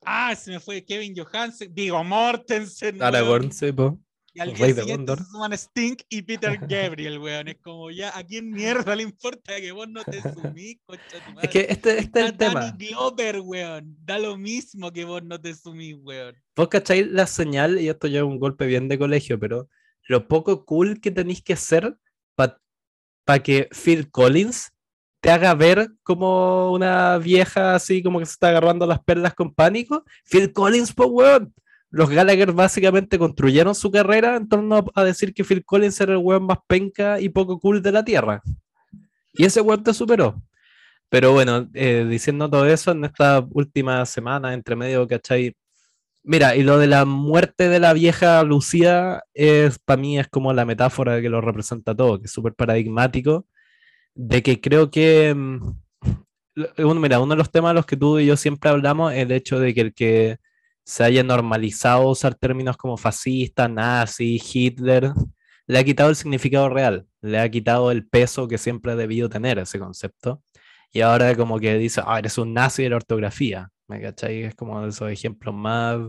ah, 0.05 0.35
se 0.35 0.51
me 0.51 0.59
fue 0.59 0.85
Kevin 0.85 1.13
Johansen, 1.15 1.73
Digo 1.73 2.01
Mortensen. 2.03 3.01
Aragorn, 3.01 3.49
po. 3.75 3.99
Y 4.33 4.39
al 4.39 4.53
día 4.53 4.73
siguiente 4.73 5.15
se 5.15 5.23
suman 5.25 5.57
Stink 5.57 6.01
y 6.09 6.21
Peter 6.21 6.57
Gabriel, 6.67 7.19
weón. 7.19 7.47
Es 7.47 7.57
como 7.57 7.89
ya, 7.89 8.15
¿a 8.17 8.23
quién 8.23 8.51
mierda 8.51 8.95
le 8.95 9.03
importa 9.03 9.55
que 9.57 9.71
vos 9.71 9.87
no 9.87 10.03
te 10.03 10.21
sumís, 10.21 10.77
concha 10.85 11.25
tu 11.25 11.33
madre? 11.33 11.47
Es 11.47 11.49
que 11.49 11.67
este, 11.69 11.99
este 11.99 12.19
es 12.19 12.25
el 12.27 12.37
tema. 12.37 12.71
Glover, 12.77 13.39
weón. 13.39 13.97
Da 14.05 14.19
lo 14.19 14.37
mismo 14.37 14.91
que 14.91 15.05
vos 15.05 15.23
no 15.23 15.39
te 15.39 15.53
sumís, 15.55 15.95
weón. 15.99 16.35
Vos 16.55 16.67
cacháis 16.67 17.07
la 17.07 17.25
señal, 17.25 17.79
y 17.79 17.89
esto 17.89 18.07
ya 18.07 18.19
es 18.19 18.25
un 18.25 18.39
golpe 18.39 18.65
bien 18.67 18.87
de 18.87 18.99
colegio, 18.99 19.39
pero 19.39 19.67
lo 20.07 20.27
poco 20.27 20.65
cool 20.65 21.01
que 21.01 21.11
tenéis 21.11 21.41
que 21.41 21.55
ser 21.55 21.97
para 22.35 23.43
que 23.43 23.69
Phil 23.71 24.09
Collins 24.09 24.71
te 25.21 25.29
haga 25.29 25.53
ver 25.53 25.91
como 26.01 26.71
una 26.71 27.17
vieja 27.17 27.75
así 27.75 28.01
como 28.01 28.19
que 28.19 28.25
se 28.25 28.31
está 28.31 28.49
agarrando 28.49 28.87
las 28.87 29.03
perlas 29.03 29.33
con 29.35 29.53
pánico. 29.53 30.03
Phil 30.25 30.51
Collins, 30.53 30.93
pues, 30.93 31.09
weón 31.11 31.53
los 31.91 32.09
Gallagher 32.09 32.51
básicamente 32.51 33.17
construyeron 33.17 33.73
su 33.73 33.89
carrera 33.91 34.35
en 34.35 34.47
torno 34.47 34.85
a, 34.93 35.03
decir 35.03 35.33
que 35.33 35.43
Phil 35.43 35.65
Collins 35.65 35.99
era 36.01 36.13
el 36.13 36.19
weón 36.19 36.43
más 36.43 36.59
penca 36.67 37.19
y 37.19 37.29
poco 37.29 37.59
cool 37.59 37.81
de 37.81 37.91
la 37.91 38.05
Tierra. 38.05 38.41
Y 39.33 39.45
ese 39.45 39.61
weón 39.61 39.83
te 39.83 39.93
superó. 39.93 40.41
Pero 41.09 41.33
bueno, 41.33 41.67
eh, 41.73 42.05
diciendo 42.07 42.49
todo 42.49 42.65
eso, 42.67 42.91
en 42.91 43.05
esta 43.05 43.45
última 43.51 44.05
semana, 44.05 44.53
entre 44.53 44.75
medio, 44.75 45.07
¿cachai? 45.07 45.55
Mira, 46.23 46.55
y 46.55 46.63
lo 46.63 46.77
de 46.77 46.87
la 46.87 47.05
muerte 47.05 47.69
de 47.69 47.79
la 47.79 47.93
vieja 47.93 48.43
Lucía 48.43 49.23
es 49.33 49.79
para 49.79 49.99
mí 49.99 50.19
es 50.19 50.27
como 50.27 50.53
la 50.53 50.65
metáfora 50.65 51.21
que 51.21 51.29
lo 51.29 51.41
representa 51.41 51.95
todo, 51.95 52.19
que 52.19 52.25
es 52.25 52.31
súper 52.31 52.53
paradigmático, 52.53 53.47
de 54.15 54.43
que 54.43 54.61
creo 54.61 54.91
que, 54.91 55.33
mm, 55.35 55.75
mira, 56.99 57.19
uno 57.19 57.33
de 57.33 57.37
los 57.37 57.51
temas 57.51 57.71
a 57.71 57.73
los 57.73 57.85
que 57.85 57.97
tú 57.97 58.19
y 58.19 58.27
yo 58.27 58.37
siempre 58.37 58.69
hablamos 58.69 59.13
es 59.13 59.19
el 59.19 59.31
hecho 59.31 59.59
de 59.59 59.73
que 59.73 59.81
el 59.81 59.93
que 59.93 60.37
se 60.89 61.03
haya 61.03 61.21
normalizado 61.21 62.09
usar 62.09 62.33
términos 62.33 62.75
como 62.75 62.97
fascista, 62.97 63.67
nazi, 63.67 64.41
Hitler, 64.43 65.11
le 65.67 65.77
ha 65.77 65.83
quitado 65.83 66.09
el 66.09 66.15
significado 66.15 66.67
real, 66.67 67.05
le 67.21 67.37
ha 67.37 67.47
quitado 67.47 67.91
el 67.91 68.07
peso 68.07 68.47
que 68.47 68.57
siempre 68.57 68.93
ha 68.93 68.95
debido 68.95 69.29
tener 69.29 69.59
ese 69.59 69.77
concepto. 69.77 70.41
Y 70.91 71.01
ahora 71.01 71.35
como 71.35 71.59
que 71.59 71.77
dice, 71.77 72.01
ah, 72.03 72.17
eres 72.17 72.39
un 72.39 72.55
nazi 72.55 72.81
de 72.81 72.89
la 72.89 72.95
ortografía, 72.95 73.69
¿me 73.87 74.01
cachai? 74.01 74.41
Es 74.45 74.55
como 74.55 74.81
de 74.81 74.89
esos 74.89 75.11
ejemplos 75.11 75.53
más 75.53 75.99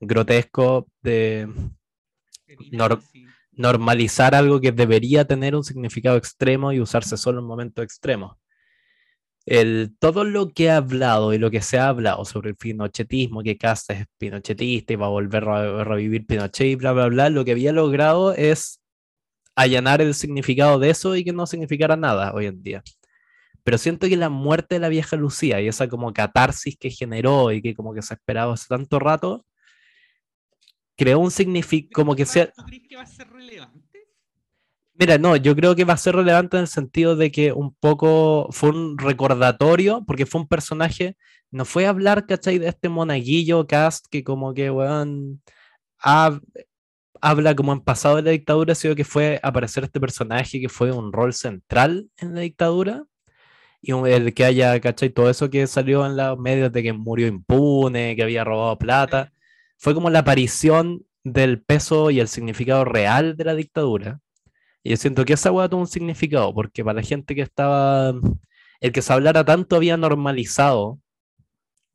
grotescos 0.00 0.84
de 1.02 1.46
normalizar 3.52 4.34
algo 4.34 4.58
que 4.58 4.72
debería 4.72 5.26
tener 5.26 5.54
un 5.54 5.64
significado 5.64 6.16
extremo 6.16 6.72
y 6.72 6.80
usarse 6.80 7.18
solo 7.18 7.40
en 7.40 7.46
momentos 7.46 7.84
extremos 7.84 8.38
el, 9.46 9.94
todo 9.98 10.24
lo 10.24 10.48
que 10.48 10.70
ha 10.70 10.78
hablado 10.78 11.34
y 11.34 11.38
lo 11.38 11.50
que 11.50 11.60
se 11.60 11.78
ha 11.78 11.88
hablado 11.88 12.24
sobre 12.24 12.50
el 12.50 12.56
pinochetismo, 12.56 13.42
que 13.42 13.58
Casta 13.58 13.94
es 13.94 14.06
pinochetista 14.18 14.92
y 14.92 14.96
va 14.96 15.06
a 15.06 15.10
volver 15.10 15.44
a 15.48 15.84
revivir 15.84 16.26
Pinochet 16.26 16.66
y 16.66 16.74
bla, 16.76 16.92
bla, 16.92 17.06
bla, 17.08 17.30
lo 17.30 17.44
que 17.44 17.52
había 17.52 17.72
logrado 17.72 18.34
es 18.34 18.80
allanar 19.54 20.00
el 20.00 20.14
significado 20.14 20.78
de 20.78 20.90
eso 20.90 21.14
y 21.16 21.24
que 21.24 21.32
no 21.32 21.46
significara 21.46 21.96
nada 21.96 22.32
hoy 22.34 22.46
en 22.46 22.62
día. 22.62 22.82
Pero 23.62 23.78
siento 23.78 24.08
que 24.08 24.16
la 24.16 24.28
muerte 24.28 24.76
de 24.76 24.80
la 24.80 24.88
vieja 24.88 25.16
Lucía 25.16 25.60
y 25.60 25.68
esa 25.68 25.88
como 25.88 26.12
catarsis 26.12 26.76
que 26.76 26.90
generó 26.90 27.50
y 27.52 27.62
que 27.62 27.74
como 27.74 27.94
que 27.94 28.02
se 28.02 28.14
esperaba 28.14 28.54
hace 28.54 28.66
tanto 28.68 28.98
rato, 28.98 29.46
creó 30.96 31.18
un 31.18 31.30
significado 31.30 31.92
como 31.94 32.16
que 32.16 32.26
sea... 32.26 32.50
¿Tú 32.50 32.62
crees 32.64 32.82
que 32.88 32.96
va 32.96 33.02
a 33.02 33.06
ser 33.06 33.28
relevante? 33.30 33.93
Mira, 34.96 35.18
no, 35.18 35.34
yo 35.36 35.56
creo 35.56 35.74
que 35.74 35.84
va 35.84 35.94
a 35.94 35.96
ser 35.96 36.14
relevante 36.14 36.56
en 36.56 36.62
el 36.62 36.68
sentido 36.68 37.16
de 37.16 37.32
que 37.32 37.52
un 37.52 37.74
poco 37.74 38.48
fue 38.52 38.70
un 38.70 38.96
recordatorio, 38.96 40.04
porque 40.06 40.24
fue 40.24 40.42
un 40.42 40.46
personaje, 40.48 41.16
no 41.50 41.64
fue 41.64 41.86
hablar, 41.86 42.26
¿cachai? 42.26 42.58
De 42.58 42.68
este 42.68 42.88
monaguillo 42.88 43.66
cast 43.66 44.06
que 44.08 44.22
como 44.22 44.54
que, 44.54 44.70
weón, 44.70 45.42
habla 47.20 47.54
como 47.56 47.72
en 47.72 47.80
pasado 47.80 48.16
de 48.16 48.22
la 48.22 48.30
dictadura, 48.32 48.74
sino 48.74 48.94
que 48.94 49.04
fue 49.04 49.40
aparecer 49.42 49.84
este 49.84 50.00
personaje 50.00 50.60
que 50.60 50.68
fue 50.68 50.92
un 50.92 51.12
rol 51.12 51.32
central 51.34 52.08
en 52.18 52.34
la 52.34 52.40
dictadura. 52.42 53.04
Y 53.82 53.92
el 53.92 54.34
que 54.34 54.44
haya, 54.44 54.80
¿cachai? 54.80 55.10
Todo 55.10 55.30
eso 55.30 55.50
que 55.50 55.66
salió 55.66 56.06
en 56.06 56.16
los 56.16 56.38
medios 56.38 56.72
de 56.72 56.82
que 56.82 56.92
murió 56.92 57.26
impune, 57.28 58.16
que 58.16 58.22
había 58.24 58.44
robado 58.44 58.78
plata, 58.78 59.32
fue 59.78 59.94
como 59.94 60.10
la 60.10 60.20
aparición 60.20 61.06
del 61.24 61.62
peso 61.62 62.10
y 62.10 62.20
el 62.20 62.28
significado 62.28 62.84
real 62.84 63.36
de 63.36 63.44
la 63.44 63.54
dictadura 63.54 64.20
y 64.84 64.90
yo 64.90 64.96
siento 64.98 65.24
que 65.24 65.32
esa 65.32 65.50
hueá 65.50 65.68
tuvo 65.68 65.80
un 65.80 65.86
significado, 65.88 66.52
porque 66.54 66.84
para 66.84 66.96
la 67.00 67.02
gente 67.02 67.34
que 67.34 67.40
estaba, 67.40 68.12
el 68.80 68.92
que 68.92 69.02
se 69.02 69.12
hablara 69.12 69.44
tanto 69.44 69.76
había 69.76 69.96
normalizado 69.96 71.00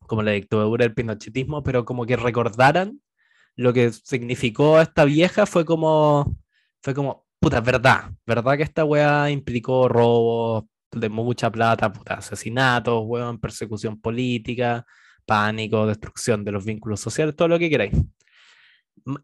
como 0.08 0.22
la 0.22 0.32
dictadura 0.32 0.84
del 0.84 0.94
pinochetismo, 0.94 1.62
pero 1.62 1.84
como 1.84 2.04
que 2.04 2.16
recordaran 2.16 3.00
lo 3.54 3.72
que 3.72 3.92
significó 3.92 4.80
esta 4.80 5.04
vieja 5.04 5.46
fue 5.46 5.64
como, 5.64 6.36
fue 6.82 6.92
como, 6.94 7.26
puta, 7.38 7.60
verdad, 7.60 8.10
verdad 8.26 8.56
que 8.56 8.64
esta 8.64 8.84
weá 8.84 9.30
implicó 9.30 9.88
robos 9.88 10.64
de 10.90 11.08
mucha 11.08 11.50
plata, 11.50 11.92
puta, 11.92 12.14
asesinatos, 12.14 13.04
weón, 13.06 13.38
persecución 13.38 14.00
política, 14.00 14.84
pánico, 15.24 15.86
destrucción 15.86 16.44
de 16.44 16.52
los 16.52 16.64
vínculos 16.64 16.98
sociales, 16.98 17.36
todo 17.36 17.46
lo 17.46 17.58
que 17.58 17.70
queráis. 17.70 17.92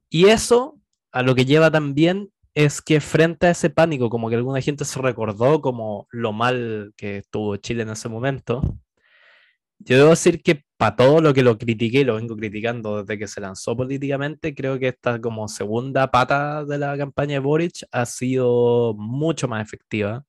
Y 0.08 0.26
eso 0.26 0.78
a 1.10 1.22
lo 1.22 1.34
que 1.34 1.44
lleva 1.44 1.70
también 1.70 2.30
es 2.56 2.80
que 2.80 3.00
frente 3.02 3.46
a 3.46 3.50
ese 3.50 3.68
pánico, 3.68 4.08
como 4.08 4.30
que 4.30 4.34
alguna 4.34 4.62
gente 4.62 4.86
se 4.86 4.98
recordó 4.98 5.60
como 5.60 6.08
lo 6.10 6.32
mal 6.32 6.94
que 6.96 7.18
estuvo 7.18 7.54
Chile 7.58 7.82
en 7.82 7.90
ese 7.90 8.08
momento, 8.08 8.62
yo 9.78 9.98
debo 9.98 10.08
decir 10.08 10.42
que 10.42 10.64
para 10.78 10.96
todo 10.96 11.20
lo 11.20 11.34
que 11.34 11.42
lo 11.42 11.58
critiqué, 11.58 12.02
lo 12.02 12.14
vengo 12.14 12.34
criticando 12.34 13.02
desde 13.02 13.18
que 13.18 13.28
se 13.28 13.42
lanzó 13.42 13.76
políticamente, 13.76 14.54
creo 14.54 14.78
que 14.78 14.88
esta 14.88 15.20
como 15.20 15.48
segunda 15.48 16.10
pata 16.10 16.64
de 16.64 16.78
la 16.78 16.96
campaña 16.96 17.34
de 17.34 17.40
Boric 17.40 17.86
ha 17.92 18.06
sido 18.06 18.94
mucho 18.96 19.48
más 19.48 19.62
efectiva, 19.62 20.24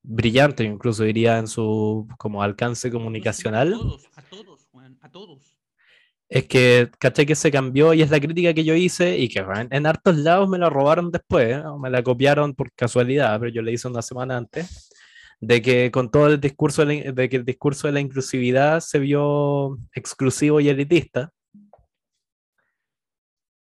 brillante 0.00 0.62
incluso 0.62 1.02
diría 1.02 1.38
en 1.38 1.48
su 1.48 2.06
como 2.18 2.40
alcance 2.40 2.88
comunicacional. 2.88 3.74
A 3.74 3.78
todos, 3.78 4.08
a 4.14 4.22
todos, 4.22 4.68
a 5.00 5.10
todos 5.10 5.56
es 6.34 6.48
que, 6.48 6.90
caché 6.98 7.26
que 7.26 7.36
se 7.36 7.52
cambió 7.52 7.94
y 7.94 8.02
es 8.02 8.10
la 8.10 8.18
crítica 8.18 8.52
que 8.52 8.64
yo 8.64 8.74
hice 8.74 9.16
y 9.18 9.28
que 9.28 9.44
en, 9.70 9.86
hartos 9.86 10.16
lados 10.16 10.48
me 10.48 10.58
la 10.58 10.68
robaron 10.68 11.12
después, 11.12 11.58
¿eh? 11.58 11.62
me 11.80 11.90
la 11.90 12.02
copiaron 12.02 12.54
por 12.54 12.72
casualidad, 12.72 13.38
pero 13.38 13.52
yo 13.52 13.62
le 13.62 13.70
hice 13.70 13.86
una 13.86 14.02
semana 14.02 14.36
antes, 14.36 14.90
de 15.40 15.62
que 15.62 15.92
con 15.92 16.10
todo 16.10 16.26
el 16.26 16.40
discurso 16.40 16.84
de, 16.84 17.12
de 17.12 17.28
que 17.28 17.36
el 17.36 17.44
discurso 17.44 17.86
de 17.86 17.92
la 17.92 18.00
inclusividad 18.00 18.80
se 18.80 18.98
vio 18.98 19.78
exclusivo 19.94 20.58
y 20.58 20.68
elitista. 20.68 21.30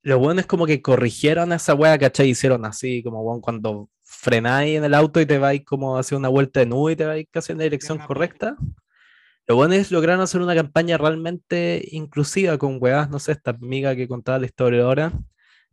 Lo 0.03 0.19
bueno 0.19 0.39
es 0.39 0.47
como 0.47 0.65
que 0.65 0.81
corrigieron 0.81 1.51
esa 1.51 1.73
wea, 1.73 1.97
¿cachai? 1.97 2.29
Hicieron 2.29 2.65
así, 2.65 3.03
como 3.03 3.21
bueno, 3.21 3.41
cuando 3.41 3.89
frenáis 4.01 4.77
en 4.77 4.85
el 4.85 4.93
auto 4.93 5.19
y 5.19 5.25
te 5.25 5.37
vais 5.39 5.65
como 5.65 5.97
hacia 5.97 6.15
una 6.15 6.29
vuelta 6.29 6.61
de 6.61 6.67
nube 6.67 6.93
y 6.93 6.95
te 6.95 7.05
vais 7.05 7.27
casi 7.31 7.51
en 7.51 7.57
la 7.57 7.65
dirección 7.65 7.97
correcta. 7.99 8.55
Lo 9.47 9.55
bueno 9.55 9.73
es 9.73 9.91
lograr 9.91 10.19
hacer 10.21 10.41
una 10.41 10.55
campaña 10.55 10.97
realmente 10.97 11.87
inclusiva 11.91 12.57
con 12.57 12.77
weas, 12.79 13.09
no 13.09 13.19
sé, 13.19 13.33
esta 13.33 13.51
amiga 13.51 13.95
que 13.95 14.07
contaba 14.07 14.39
la 14.39 14.45
historia 14.45 14.83
ahora, 14.83 15.11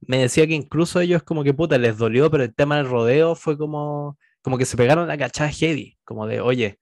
me 0.01 0.19
decía 0.19 0.47
que 0.47 0.55
incluso 0.55 1.01
ellos 1.01 1.23
como 1.23 1.45
que 1.45 1.55
puta 1.55 1.79
les 1.79 1.99
dolió, 1.99 2.31
pero 2.31 2.45
el 2.45 2.55
tema 2.55 2.77
del 2.77 2.89
rodeo 2.89 3.35
fue 3.35 3.59
como, 3.59 4.19
como 4.43 4.59
que 4.59 4.65
se 4.65 4.77
pegaron 4.77 5.09
la 5.09 5.19
cachada 5.19 5.51
heavy, 5.51 5.99
como 6.05 6.27
de, 6.27 6.41
oye, 6.41 6.79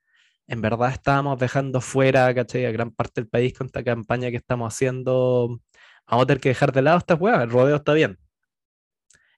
en 0.47 0.61
verdad 0.63 0.91
estábamos 0.93 1.39
dejando 1.39 1.81
fuera, 1.81 2.33
¿cachai? 2.35 2.67
A 2.67 2.73
gran 2.73 2.91
parte 2.93 3.21
del 3.21 3.29
país 3.29 3.55
con 3.55 3.67
esta 3.67 3.83
campaña 3.85 4.31
que 4.31 4.37
estamos 4.37 4.73
haciendo, 4.73 5.61
vamos 6.07 6.25
a 6.25 6.27
tener 6.27 6.41
que 6.41 6.51
dejar 6.51 6.73
de 6.73 6.83
lado 6.83 6.99
estas 6.99 7.21
weas, 7.21 7.43
el 7.43 7.51
rodeo 7.51 7.77
está 7.77 7.95
bien. 7.95 8.19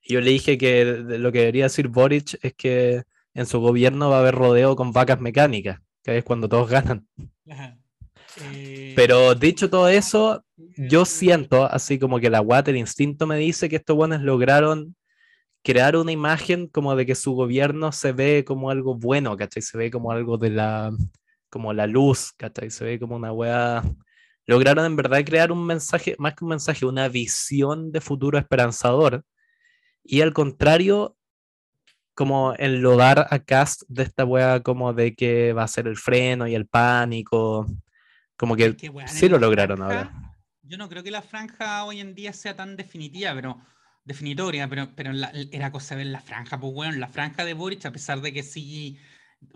Y 0.02 0.14
yo 0.14 0.20
le 0.20 0.30
dije 0.30 0.58
que 0.58 0.84
lo 0.84 1.32
que 1.32 1.40
debería 1.40 1.64
decir 1.64 1.88
Boric 1.88 2.38
es 2.42 2.54
que 2.54 3.02
en 3.34 3.46
su 3.46 3.60
gobierno 3.60 4.10
va 4.10 4.16
a 4.18 4.20
haber 4.20 4.34
rodeo 4.34 4.76
con 4.76 4.92
vacas 4.92 5.20
mecánicas 5.20 5.80
que 6.12 6.18
es 6.18 6.24
cuando 6.24 6.48
todos 6.48 6.70
ganan. 6.70 7.06
Eh, 8.40 8.92
Pero 8.96 9.34
dicho 9.34 9.68
todo 9.68 9.88
eso, 9.88 10.44
yo 10.76 11.04
siento 11.04 11.64
así 11.64 11.98
como 11.98 12.20
que 12.20 12.30
la 12.30 12.44
el 12.66 12.76
instinto 12.76 13.26
me 13.26 13.36
dice 13.36 13.68
que 13.68 13.76
estos 13.76 13.96
buenos 13.96 14.22
lograron 14.22 14.94
crear 15.62 15.96
una 15.96 16.12
imagen 16.12 16.68
como 16.68 16.94
de 16.96 17.04
que 17.04 17.14
su 17.14 17.32
gobierno 17.32 17.92
se 17.92 18.12
ve 18.12 18.44
como 18.46 18.70
algo 18.70 18.94
bueno, 18.94 19.36
¿cachai? 19.36 19.62
Se 19.62 19.76
ve 19.76 19.90
como 19.90 20.12
algo 20.12 20.38
de 20.38 20.50
la, 20.50 20.92
como 21.50 21.72
la 21.72 21.86
luz, 21.86 22.32
¿cachai? 22.36 22.70
Se 22.70 22.84
ve 22.84 22.98
como 22.98 23.16
una 23.16 23.32
weá. 23.32 23.82
Lograron 24.46 24.86
en 24.86 24.96
verdad 24.96 25.24
crear 25.26 25.52
un 25.52 25.66
mensaje, 25.66 26.16
más 26.18 26.34
que 26.34 26.44
un 26.44 26.50
mensaje, 26.50 26.86
una 26.86 27.08
visión 27.08 27.92
de 27.92 28.00
futuro 28.00 28.38
esperanzador. 28.38 29.24
Y 30.02 30.22
al 30.22 30.32
contrario, 30.32 31.17
como 32.18 32.52
enlodar 32.58 33.28
a 33.30 33.38
Cast 33.38 33.82
de 33.86 34.02
esta 34.02 34.24
wea 34.24 34.60
como 34.64 34.92
de 34.92 35.14
que 35.14 35.52
va 35.52 35.62
a 35.62 35.68
ser 35.68 35.86
el 35.86 35.96
freno 35.96 36.48
y 36.48 36.54
el 36.56 36.66
pánico. 36.66 37.64
Como 38.36 38.56
que 38.56 38.74
sí 39.06 39.28
lo 39.28 39.38
lograron 39.38 39.80
ahora. 39.82 40.10
Yo 40.62 40.78
no 40.78 40.88
creo 40.88 41.04
que 41.04 41.12
la 41.12 41.22
franja 41.22 41.84
hoy 41.84 42.00
en 42.00 42.16
día 42.16 42.32
sea 42.32 42.56
tan 42.56 42.76
definitiva, 42.76 43.32
pero 43.36 43.60
definitoria, 44.04 44.66
pero, 44.68 44.96
pero 44.96 45.12
era 45.52 45.70
cosa 45.70 45.94
ver 45.94 46.06
la 46.06 46.20
franja, 46.20 46.58
pues 46.58 46.74
bueno, 46.74 46.96
la 46.96 47.06
franja 47.06 47.44
de 47.44 47.54
Boric, 47.54 47.86
a 47.86 47.92
pesar 47.92 48.20
de 48.20 48.32
que 48.32 48.42
sí 48.42 48.98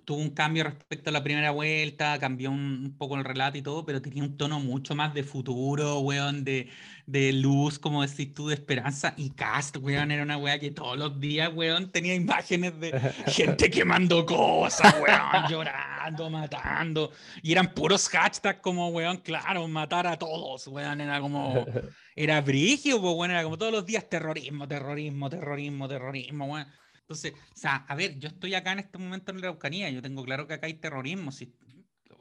tuvo 0.04 0.18
un 0.18 0.30
cambio 0.30 0.64
respecto 0.64 1.10
a 1.10 1.12
la 1.12 1.22
primera 1.22 1.50
vuelta, 1.50 2.18
cambió 2.18 2.50
un, 2.50 2.94
poco 2.98 3.16
el 3.16 3.24
relato 3.24 3.58
y 3.58 3.62
todo, 3.62 3.84
pero 3.84 4.02
tenía 4.02 4.22
un 4.22 4.36
tono 4.36 4.60
mucho 4.60 4.94
más 4.94 5.14
de 5.14 5.22
futuro, 5.22 6.00
weón, 6.00 6.44
de, 6.44 6.68
de 7.06 7.32
luz, 7.32 7.78
como 7.78 8.02
decís 8.02 8.34
tú, 8.34 8.48
de 8.48 8.54
esperanza. 8.54 9.14
Y 9.16 9.30
Cast, 9.30 9.76
weón, 9.76 10.10
era 10.10 10.22
una 10.22 10.38
weá 10.38 10.58
que 10.58 10.70
todos 10.70 10.98
los 10.98 11.20
días, 11.20 11.50
weón, 11.54 11.90
tenía 11.90 12.14
imágenes 12.14 12.78
de 12.80 12.92
gente 13.28 13.70
quemando 13.70 14.26
cosas, 14.26 14.94
weón, 15.00 15.48
llorando, 15.48 16.30
matando. 16.30 17.12
Y 17.42 17.52
eran 17.52 17.72
puros 17.72 18.08
hashtags 18.08 18.60
como, 18.60 18.88
weón, 18.88 19.18
claro, 19.18 19.66
matar 19.68 20.06
a 20.06 20.18
todos, 20.18 20.66
weón, 20.66 21.00
era 21.00 21.20
como... 21.20 21.66
Era 22.14 22.42
brigio, 22.42 23.00
pues, 23.00 23.14
weón, 23.14 23.30
era 23.30 23.42
como 23.42 23.56
todos 23.56 23.72
los 23.72 23.86
días 23.86 24.06
terrorismo, 24.06 24.68
terrorismo, 24.68 25.30
terrorismo, 25.30 25.88
terrorismo, 25.88 26.44
weón. 26.44 26.66
Entonces, 27.02 27.32
o 27.34 27.56
sea, 27.56 27.76
a 27.88 27.94
ver, 27.94 28.18
yo 28.18 28.28
estoy 28.28 28.54
acá 28.54 28.72
en 28.72 28.78
este 28.78 28.98
momento 28.98 29.32
en 29.32 29.40
la 29.40 29.48
Araucanía, 29.48 29.90
yo 29.90 30.02
tengo 30.02 30.24
claro 30.24 30.46
que 30.46 30.54
acá 30.54 30.66
hay 30.66 30.74
terrorismo, 30.74 31.32
sí, 31.32 31.52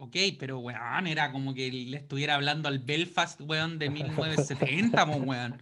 ok, 0.02 0.16
pero 0.40 0.60
weón, 0.60 1.06
era 1.06 1.32
como 1.32 1.54
que 1.54 1.72
le 1.72 1.98
estuviera 1.98 2.34
hablando 2.36 2.68
al 2.68 2.80
Belfast, 2.80 3.40
weón, 3.42 3.78
de 3.78 3.90
1970, 3.90 5.06
weón. 5.06 5.62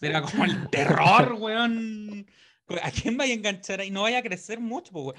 Era 0.00 0.22
como 0.22 0.44
el 0.44 0.68
terror, 0.70 1.32
weón. 1.38 2.26
¿A 2.82 2.90
quién 2.90 3.16
vaya 3.16 3.32
a 3.32 3.36
enganchar 3.36 3.80
ahí? 3.80 3.90
No 3.90 4.02
vaya 4.02 4.18
a 4.18 4.22
crecer 4.22 4.58
mucho, 4.58 4.92
pues, 4.92 5.04
weón. 5.04 5.16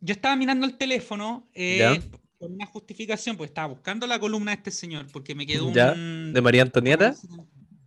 Yo 0.00 0.12
estaba 0.12 0.34
mirando 0.34 0.66
el 0.66 0.76
teléfono 0.76 1.48
eh, 1.54 2.00
con 2.38 2.54
una 2.54 2.66
justificación, 2.66 3.36
pues 3.36 3.50
estaba 3.50 3.68
buscando 3.68 4.06
la 4.08 4.18
columna 4.18 4.50
de 4.50 4.56
este 4.56 4.70
señor, 4.72 5.06
porque 5.12 5.36
me 5.36 5.46
quedó 5.46 5.68
un. 5.68 6.32
¿De 6.32 6.40
María 6.40 6.62
Antonieta? 6.62 7.14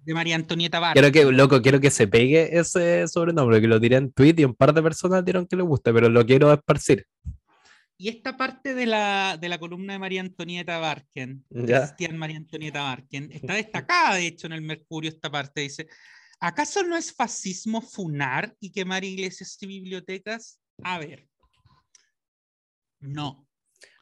De 0.06 0.14
María 0.14 0.36
Antonieta 0.36 0.80
Vargas. 0.80 1.12
Quiero 1.12 1.12
que, 1.12 1.36
loco, 1.36 1.62
quiero 1.62 1.80
que 1.80 1.92
se 1.92 2.08
pegue 2.08 2.58
ese 2.58 3.08
sobrenombre, 3.08 3.62
que 3.62 3.68
lo 3.68 3.80
diré 3.80 3.98
en 3.98 4.12
tweet 4.12 4.36
y 4.38 4.46
un 4.46 4.56
par 4.56 4.74
de 4.74 4.82
personas 4.82 5.24
dieron 5.24 5.48
que 5.48 5.56
le 5.56 5.64
guste, 5.64 5.94
pero 5.94 6.10
lo 6.10 6.26
quiero 6.26 6.52
esparcir. 6.54 7.08
Y 7.98 8.10
esta 8.10 8.36
parte 8.36 8.74
de 8.74 8.86
la, 8.86 9.38
de 9.40 9.50
la 9.50 9.60
columna 9.60 9.94
de 9.94 10.00
María 10.00 10.22
Antonieta 10.22 10.80
Barken, 10.80 11.46
Cristian 11.50 12.18
María 12.18 12.38
Antonieta 12.38 12.82
Barken, 12.82 13.32
está 13.32 13.54
destacada, 13.54 14.16
de 14.16 14.28
hecho, 14.28 14.48
en 14.48 14.54
el 14.54 14.62
Mercurio, 14.62 15.10
esta 15.10 15.32
parte 15.32 15.62
dice, 15.62 15.88
¿acaso 16.40 16.84
no 16.84 16.98
es 16.98 17.14
fascismo 17.14 17.82
funar 17.82 18.56
y 18.60 18.72
quemar 18.72 19.04
iglesias 19.04 19.58
y 19.62 19.68
bibliotecas? 19.68 20.60
A 20.84 21.00
ver, 21.00 21.28
no. 23.00 23.48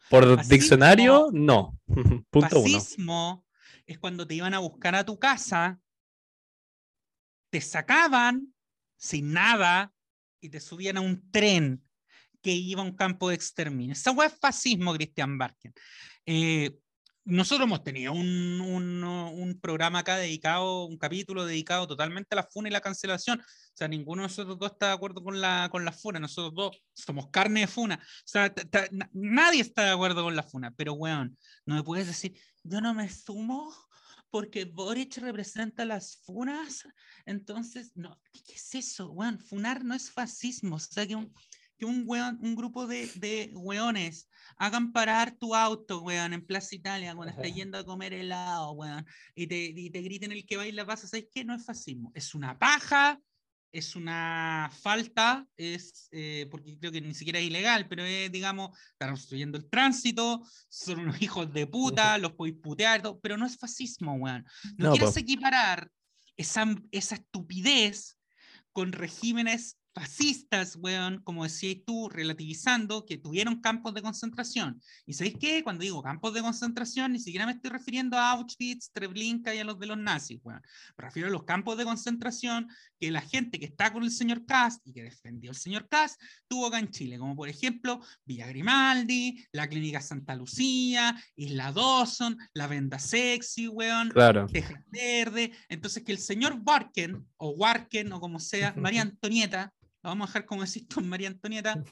Por 0.10 0.46
diccionario, 0.48 1.30
no. 1.32 1.78
Punto 2.30 2.64
fascismo 2.64 3.46
es 3.86 4.00
cuando 4.00 4.26
te 4.26 4.36
iban 4.36 4.54
a 4.54 4.60
buscar 4.60 4.96
a 4.96 5.06
tu 5.06 5.20
casa 5.20 5.80
te 7.52 7.62
sacaban 7.62 8.54
sin 8.98 9.34
nada 9.34 9.94
y 10.40 10.50
te 10.50 10.60
subían 10.60 10.98
a 10.98 11.02
un 11.02 11.30
tren 11.32 11.84
que 12.42 12.52
iba 12.52 12.82
a 12.82 12.86
un 12.86 12.96
campo 12.96 13.30
de 13.30 13.36
exterminio. 13.36 13.94
Esa 13.94 14.14
fue 14.14 14.30
fascismo, 14.30 14.94
Christian 14.96 15.38
Barken. 15.38 15.74
Eh, 16.26 16.76
nosotros 17.24 17.68
hemos 17.68 17.84
tenido 17.84 18.14
un, 18.14 18.60
un, 18.62 19.04
un, 19.04 19.60
programa 19.60 20.00
acá 20.00 20.18
dedicado, 20.18 20.86
un 20.86 20.98
capítulo 20.98 21.46
dedicado 21.46 21.88
totalmente 21.88 22.30
a 22.32 22.38
la 22.38 22.48
funa 22.52 22.70
y 22.70 22.72
la 22.72 22.82
cancelación. 22.82 23.40
O 23.40 23.44
sea, 23.76 23.88
ninguno 23.88 24.24
de 24.24 24.28
nosotros 24.28 24.58
dos 24.58 24.72
está 24.72 24.88
de 24.88 24.94
acuerdo 24.94 25.24
con 25.24 25.40
la, 25.40 25.70
con 25.72 25.86
la 25.86 25.92
funa. 25.92 26.20
Nosotros 26.20 26.56
dos 26.56 26.84
somos 26.94 27.30
carne 27.30 27.62
de 27.62 27.68
funa. 27.68 28.00
O 28.02 28.24
sea, 28.26 28.52
nadie 29.14 29.62
está 29.62 29.84
de 29.84 29.92
acuerdo 29.92 30.24
con 30.24 30.36
la 30.36 30.44
funa. 30.44 30.74
Pero, 30.76 30.94
weón, 30.94 31.38
no 31.66 31.76
me 31.76 31.84
puedes 31.84 32.08
decir, 32.08 32.34
yo 32.64 32.82
no 32.82 32.94
me 32.96 33.08
sumo 33.08 33.72
porque 34.32 34.66
Boric 34.66 35.18
representa 35.18 35.86
las 35.86 36.18
funas. 36.24 36.88
Entonces, 37.26 37.92
no, 37.96 38.20
¿qué 38.32 38.54
es 38.54 38.74
eso, 38.74 39.12
weón? 39.12 39.40
Funar 39.40 39.84
no 39.84 39.94
es 39.94 40.10
fascismo. 40.10 40.78
O 40.78 40.80
sea, 40.80 41.06
que 41.06 41.16
un, 41.16 41.32
que 41.78 41.86
un, 41.86 42.04
weón, 42.08 42.40
un 42.42 42.56
grupo 42.56 42.88
de, 42.88 43.08
de 43.16 43.52
weones 43.54 44.30
hagan 44.58 44.94
parar 44.94 45.32
tu 45.38 45.54
auto, 45.54 46.02
weón, 46.02 46.34
en 46.34 46.46
Plaza 46.46 46.76
Italia 46.76 47.14
cuando 47.14 47.34
estás 47.34 47.54
yendo 47.54 47.78
a 47.78 47.86
comer 47.86 48.14
helado, 48.14 48.72
weón, 48.72 49.06
y 49.36 49.48
te, 49.48 49.58
y 49.58 49.90
te 49.90 50.02
griten 50.02 50.32
el 50.32 50.46
que 50.46 50.58
baila 50.58 50.86
pasa, 50.86 51.08
¿sabes 51.08 51.28
qué? 51.32 51.44
No 51.44 51.54
es 51.54 51.66
fascismo. 51.66 52.12
Es 52.16 52.34
una 52.34 52.58
paja, 52.58 53.20
es 53.72 53.96
una 53.96 54.70
falta, 54.82 55.48
es 55.56 56.10
eh, 56.12 56.48
porque 56.52 56.78
creo 56.78 56.92
que 56.92 57.02
ni 57.02 57.14
siquiera 57.14 57.40
es 57.40 57.46
ilegal, 57.46 57.88
pero 57.88 58.04
es, 58.04 58.32
digamos, 58.32 58.78
están 58.92 59.12
obstruyendo 59.12 59.58
el 59.58 59.70
tránsito, 59.70 60.46
son 60.70 61.00
unos 61.00 61.22
hijos 61.22 61.52
de 61.54 61.68
puta, 61.68 62.18
los 62.18 62.34
podéis 62.34 62.58
putear, 62.58 63.02
pero 63.22 63.38
no 63.38 63.46
es 63.46 63.58
fascismo, 63.58 64.16
weón. 64.16 64.46
No, 64.78 64.92
quieres 64.92 65.16
equiparar 65.18 65.90
esa, 66.38 66.66
esa 66.92 67.16
estupidez 67.16 68.18
con 68.74 68.92
regímenes 68.92 69.78
fascistas, 69.94 70.78
weón, 70.78 71.22
como 71.24 71.44
decías 71.44 71.78
tú, 71.86 72.10
relativizando 72.10 73.06
que 73.06 73.18
tuvieron 73.18 73.62
campos 73.62 73.94
de 73.94 74.02
concentración. 74.02 74.82
¿Y 75.06 75.14
sabéis 75.14 75.36
qué? 75.40 75.64
Cuando 75.64 75.84
digo 75.84 76.02
campos 76.02 76.34
de 76.34 76.42
concentración, 76.42 77.12
ni 77.12 77.20
siquiera 77.20 77.46
me 77.46 77.54
estoy 77.54 77.72
refiriendo 77.72 78.18
a 78.18 78.32
Auschwitz, 78.32 78.92
Treblinka 78.92 79.54
y 79.54 79.60
a 79.60 79.64
los 79.64 79.80
de 79.80 79.88
los 79.88 79.98
nazis, 79.98 80.40
weón. 80.44 80.62
Me 80.98 81.06
refiero 81.06 81.28
a 81.28 81.32
los 81.32 81.44
campos 81.44 81.78
de 81.78 81.84
concentración 81.84 82.68
que 83.00 83.12
la 83.12 83.22
gente 83.22 83.60
que 83.60 83.66
está 83.66 83.92
con 83.92 84.04
el 84.04 84.12
señor 84.12 84.46
Cast 84.46 84.86
y 84.86 84.94
que 84.94 85.04
defendió 85.04 85.52
el 85.52 85.58
señor 85.58 85.88
Cast 85.90 86.22
tuvo 86.48 86.68
acá 86.68 86.80
en 86.80 86.90
Chile, 86.90 87.18
como 87.18 87.36
por 87.36 87.50
ejemplo 87.50 88.02
Villa 88.26 88.48
Grimaldi, 88.48 89.44
la 89.52 89.68
Clínica 89.68 90.02
Santa 90.02 90.36
Lucía, 90.36 91.22
Isla 91.36 91.72
Dawson, 91.72 92.38
la 92.54 92.68
Venda 92.68 93.00
Sexy, 93.00 93.68
weón, 93.68 94.10
claro. 94.10 94.48
Texas 94.48 94.82
Verde. 94.88 95.52
Entonces, 95.70 96.04
que 96.04 96.12
el 96.12 96.18
señor 96.18 96.62
Barken, 96.62 97.26
o 97.38 97.50
Warken, 97.52 98.14
o 98.14 98.20
como 98.20 98.40
sea, 98.40 98.74
María 98.78 99.02
Antonieta, 99.02 99.74
lo 100.04 100.10
vamos 100.10 100.26
a 100.26 100.30
dejar 100.30 100.46
como 100.46 100.64
decís 100.64 100.88
tú, 100.88 101.02
María 101.02 101.28
Antonieta, 101.30 101.84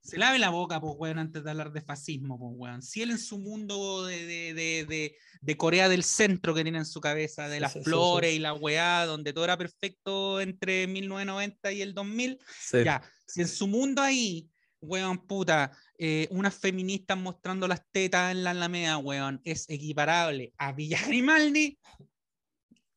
se 0.00 0.18
lave 0.18 0.38
la 0.38 0.50
boca, 0.50 0.80
pues, 0.80 0.94
weón, 0.98 1.18
antes 1.18 1.42
de 1.42 1.50
hablar 1.50 1.72
de 1.72 1.80
fascismo, 1.80 2.38
pues, 2.38 2.52
weón. 2.56 2.82
Si 2.82 3.00
él 3.00 3.10
en 3.10 3.18
su 3.18 3.38
mundo 3.38 4.04
de, 4.04 4.26
de, 4.26 4.54
de, 4.86 5.16
de, 5.40 5.56
Corea 5.56 5.88
del 5.88 6.02
Centro 6.04 6.54
que 6.54 6.62
tiene 6.62 6.78
en 6.78 6.84
su 6.84 7.00
cabeza, 7.00 7.48
de 7.48 7.56
Sí, 7.56 7.60
las 7.60 7.72
sí, 7.72 7.78
sí, 7.78 7.84
flores 7.84 8.30
sí. 8.30 8.36
y 8.36 8.38
la 8.40 8.52
weá, 8.52 9.06
donde 9.06 9.32
todo 9.32 9.44
era 9.44 9.56
perfecto 9.56 10.40
entre 10.42 10.86
1990 10.86 11.72
y 11.72 11.80
el 11.80 11.94
2000, 11.94 12.38
Sí. 12.60 12.84
ya, 12.84 13.02
si 13.26 13.40
en 13.40 13.48
su 13.48 13.66
mundo 13.66 14.02
ahí, 14.02 14.50
weón, 14.82 15.26
puta, 15.26 15.72
eh, 15.96 16.28
unas 16.30 16.54
feministas 16.54 17.16
mostrando 17.16 17.66
las 17.66 17.80
tetas 17.90 18.30
en 18.32 18.44
la 18.44 18.50
Alameda, 18.50 18.98
weón, 18.98 19.40
es 19.44 19.64
equiparable 19.70 20.52
a 20.58 20.72
Villa 20.72 20.98
Grimaldi, 21.06 21.78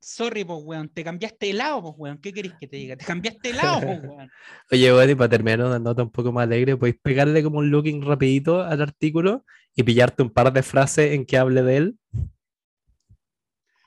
sorry, 0.07 0.45
pues, 0.45 0.59
weón, 0.63 0.89
te 0.89 1.03
cambiaste 1.03 1.47
de 1.47 1.53
lado, 1.53 1.81
pues, 1.81 1.95
weón, 1.97 2.17
¿qué 2.19 2.31
querés 2.31 2.53
que 2.59 2.67
te 2.67 2.77
diga? 2.77 2.95
Te 2.95 3.05
cambiaste 3.05 3.49
de 3.49 3.53
lado, 3.53 3.81
pues, 3.81 3.99
weón. 4.03 4.31
Oye, 4.71 4.91
bueno, 4.93 5.11
y 5.11 5.15
para 5.15 5.29
terminar 5.29 5.61
una 5.61 5.79
nota 5.79 6.03
un 6.03 6.11
poco 6.11 6.31
más 6.31 6.43
alegre, 6.43 6.77
podéis 6.77 6.97
pegarle 7.01 7.43
como 7.43 7.59
un 7.59 7.69
looking 7.69 8.01
rapidito 8.01 8.63
al 8.63 8.81
artículo 8.81 9.43
y 9.75 9.83
pillarte 9.83 10.23
un 10.23 10.29
par 10.29 10.53
de 10.53 10.63
frases 10.63 11.13
en 11.13 11.25
que 11.25 11.37
hable 11.37 11.61
de 11.61 11.77
él. 11.77 11.99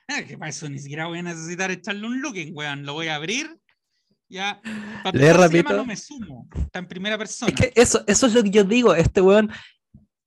Ah, 0.07 0.23
que 0.27 0.37
para 0.37 0.49
eso 0.49 0.69
ni 0.69 0.77
siquiera 0.77 1.07
voy 1.07 1.19
a 1.19 1.23
necesitar 1.23 1.71
echarle 1.71 2.05
un 2.05 2.21
looking, 2.21 2.55
weón, 2.55 2.85
lo 2.85 2.93
voy 2.93 3.07
a 3.07 3.15
abrir, 3.15 3.57
ya, 4.29 4.61
para 5.03 5.17
Lee 5.17 5.25
empezar, 5.25 5.25
se 5.25 5.27
llama 5.27 5.43
rapidito. 5.47 5.73
no 5.73 5.85
me 5.85 5.95
sumo, 5.95 6.47
está 6.55 6.79
en 6.79 6.87
primera 6.87 7.17
persona. 7.17 7.51
Es 7.51 7.59
que 7.59 7.81
eso, 7.81 8.03
eso 8.05 8.27
es 8.27 8.33
lo 8.33 8.43
que 8.43 8.51
yo 8.51 8.63
digo, 8.63 8.93
este 8.93 9.21
weón, 9.21 9.51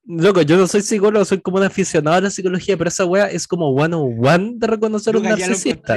loco, 0.06 0.42
yo 0.42 0.56
no 0.56 0.66
soy 0.66 0.82
psicólogo, 0.82 1.24
soy 1.24 1.40
como 1.40 1.56
un 1.58 1.64
aficionado 1.64 2.16
a 2.16 2.20
la 2.22 2.30
psicología, 2.30 2.76
pero 2.76 2.88
esa 2.88 3.04
wea 3.04 3.26
es 3.30 3.46
como 3.46 3.68
one 3.70 3.94
on 3.94 4.26
one 4.26 4.52
de 4.56 4.66
reconocer 4.66 5.16
un 5.16 5.22
ya 5.24 5.30
lo 5.30 5.36
narcisista. 5.36 5.96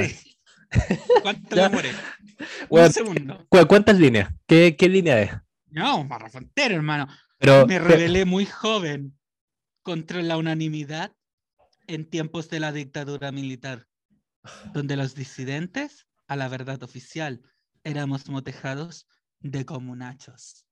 ¿Cuánto 1.22 1.56
demoré? 1.56 1.90
Weón, 2.68 2.92
Un. 3.06 3.46
¿Cu- 3.48 3.66
¿Cuántas 3.66 3.98
líneas? 3.98 4.30
¿Qué, 4.46 4.76
qué 4.76 4.88
línea 4.88 5.20
es? 5.20 5.30
No, 5.70 6.04
Barra 6.06 6.28
Fontero, 6.30 6.74
hermano. 6.74 7.08
Pero, 7.38 7.66
Me 7.66 7.78
rebelé 7.78 8.24
muy 8.24 8.46
joven 8.46 9.16
contra 9.82 10.20
la 10.22 10.36
unanimidad 10.36 11.12
en 11.86 12.04
tiempos 12.08 12.50
de 12.50 12.60
la 12.60 12.72
dictadura 12.72 13.32
militar, 13.32 13.86
donde 14.74 14.96
los 14.96 15.14
disidentes, 15.14 16.06
a 16.26 16.36
la 16.36 16.48
verdad 16.48 16.82
oficial, 16.82 17.40
éramos 17.84 18.28
motejados 18.28 19.06
de 19.40 19.64
comunachos. 19.64 20.66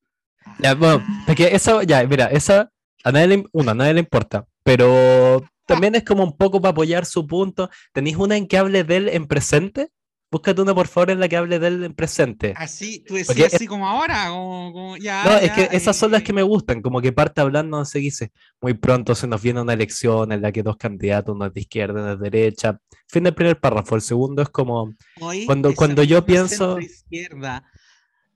ya, 0.58 0.74
bueno, 0.74 1.02
porque 1.26 1.48
esa, 1.54 1.82
ya, 1.84 2.04
mira, 2.06 2.26
esa, 2.26 2.70
a 3.04 3.12
nadie 3.12 3.26
le, 3.28 3.44
uno, 3.52 3.70
a 3.70 3.74
nadie 3.74 3.94
le 3.94 4.00
importa, 4.00 4.46
pero 4.62 5.44
también 5.66 5.94
es 5.94 6.04
como 6.04 6.24
un 6.24 6.36
poco 6.36 6.60
para 6.60 6.70
apoyar 6.72 7.04
su 7.06 7.26
punto. 7.26 7.70
¿Tenéis 7.92 8.16
una 8.16 8.36
en 8.36 8.46
que 8.46 8.58
hable 8.58 8.84
de 8.84 8.96
él 8.96 9.08
en 9.08 9.26
presente? 9.26 9.90
Búscate 10.28 10.60
una, 10.60 10.74
por 10.74 10.88
favor, 10.88 11.10
en 11.10 11.20
la 11.20 11.28
que 11.28 11.36
hable 11.36 11.60
de 11.60 11.68
él 11.68 11.84
en 11.84 11.94
presente. 11.94 12.52
Así, 12.56 12.98
tú 13.06 13.14
decías 13.14 13.28
Porque 13.28 13.44
es- 13.44 13.54
así 13.54 13.66
como 13.68 13.86
ahora, 13.86 14.28
como, 14.28 14.72
como- 14.72 14.96
ya, 14.96 15.24
No, 15.24 15.36
es 15.38 15.52
que 15.52 15.68
esas 15.76 15.96
son 15.96 16.10
las 16.10 16.22
que 16.24 16.32
me 16.32 16.42
gustan, 16.42 16.82
como 16.82 17.00
que 17.00 17.12
parte 17.12 17.40
hablando, 17.40 17.82
qué 17.90 18.00
dice, 18.00 18.32
muy 18.60 18.74
pronto 18.74 19.14
se 19.14 19.28
nos 19.28 19.40
viene 19.40 19.60
una 19.60 19.72
elección 19.72 20.32
en 20.32 20.42
la 20.42 20.50
que 20.50 20.64
dos 20.64 20.76
candidatos, 20.76 21.34
uno 21.34 21.46
es 21.46 21.54
de 21.54 21.60
izquierda, 21.60 22.00
uno 22.02 22.12
es 22.14 22.18
de 22.18 22.30
derecha. 22.30 22.78
Fin 23.06 23.22
del 23.22 23.34
primer 23.34 23.60
párrafo, 23.60 23.94
el 23.94 24.02
segundo 24.02 24.42
es 24.42 24.48
como, 24.48 24.92
Hoy 25.20 25.46
Cuando- 25.46 25.72
cuando 25.74 26.02
yo 26.02 26.24
pienso- 26.26 26.76
centroizquierda- 26.76 27.62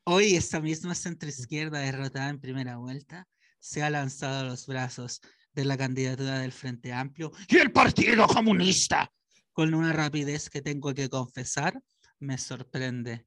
hoy 0.04 0.36
esa 0.36 0.60
misma 0.60 0.94
centroizquierda 0.94 1.80
derrotada 1.80 2.28
en 2.28 2.38
primera 2.40 2.76
vuelta 2.76 3.26
se 3.60 3.82
ha 3.82 3.90
lanzado 3.90 4.40
a 4.40 4.44
los 4.44 4.66
brazos 4.66 5.20
de 5.52 5.64
la 5.64 5.76
candidatura 5.76 6.38
del 6.38 6.52
Frente 6.52 6.92
Amplio 6.92 7.32
y 7.48 7.58
el 7.58 7.72
Partido 7.72 8.26
Comunista 8.26 9.12
con 9.52 9.74
una 9.74 9.92
rapidez 9.92 10.48
que 10.48 10.62
tengo 10.62 10.94
que 10.94 11.08
confesar 11.08 11.80
me 12.18 12.38
sorprende. 12.38 13.26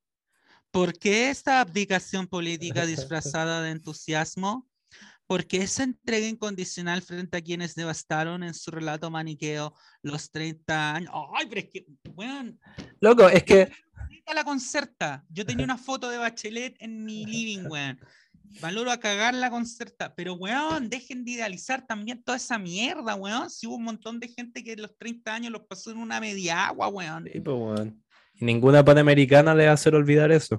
¿Por 0.72 0.98
qué 0.98 1.30
esta 1.30 1.62
abdicación 1.62 2.28
política 2.28 2.86
disfrazada 2.86 3.62
de 3.62 3.72
entusiasmo? 3.72 4.68
¿Por 5.28 5.48
qué 5.48 5.58
esa 5.58 5.84
entrega 5.84 6.28
incondicional 6.28 7.02
frente 7.02 7.38
a 7.38 7.42
quienes 7.42 7.76
devastaron 7.76 8.44
en 8.44 8.54
su 8.54 8.72
relato 8.72 9.10
maniqueo 9.10 9.74
los 10.02 10.30
30 10.32 10.96
años? 10.96 11.12
Ay, 11.36 11.46
pero 11.48 11.62
es 11.62 11.70
que, 11.70 11.86
weón, 12.16 12.60
loco, 13.00 13.30
es 13.30 13.44
que, 13.44 13.72
la 14.34 14.44
concerta. 14.44 15.24
Yo 15.30 15.46
tenía 15.46 15.66
una 15.66 15.78
foto 15.78 16.10
de 16.10 16.18
Bachelet 16.18 16.76
en 16.80 17.04
mi 17.04 17.26
living, 17.26 17.68
weón. 17.70 18.00
Valoro 18.62 18.92
a 18.92 19.00
cagar 19.00 19.34
la 19.34 19.50
concerta. 19.50 20.14
Pero, 20.16 20.34
weón, 20.36 20.90
dejen 20.90 21.26
de 21.26 21.32
idealizar 21.32 21.86
también 21.86 22.24
toda 22.24 22.38
esa 22.38 22.58
mierda, 22.58 23.16
weón. 23.16 23.50
Si 23.50 23.68
hubo 23.68 23.76
un 23.76 23.84
montón 23.84 24.20
de 24.20 24.28
gente 24.28 24.64
que 24.64 24.76
los 24.76 24.96
30 24.98 25.34
años 25.34 25.52
los 25.52 25.64
pasó 25.64 25.92
en 25.92 25.98
una 25.98 26.20
media 26.20 26.68
agua, 26.68 26.88
weón. 26.88 27.30
Sí, 27.32 27.40
pues, 27.40 27.58
weón. 27.58 28.04
Y 28.36 28.46
ninguna 28.46 28.84
panamericana 28.84 29.54
le 29.54 29.66
va 29.66 29.72
a 29.72 29.74
hacer 29.76 29.94
olvidar 29.96 30.32
eso. 30.32 30.56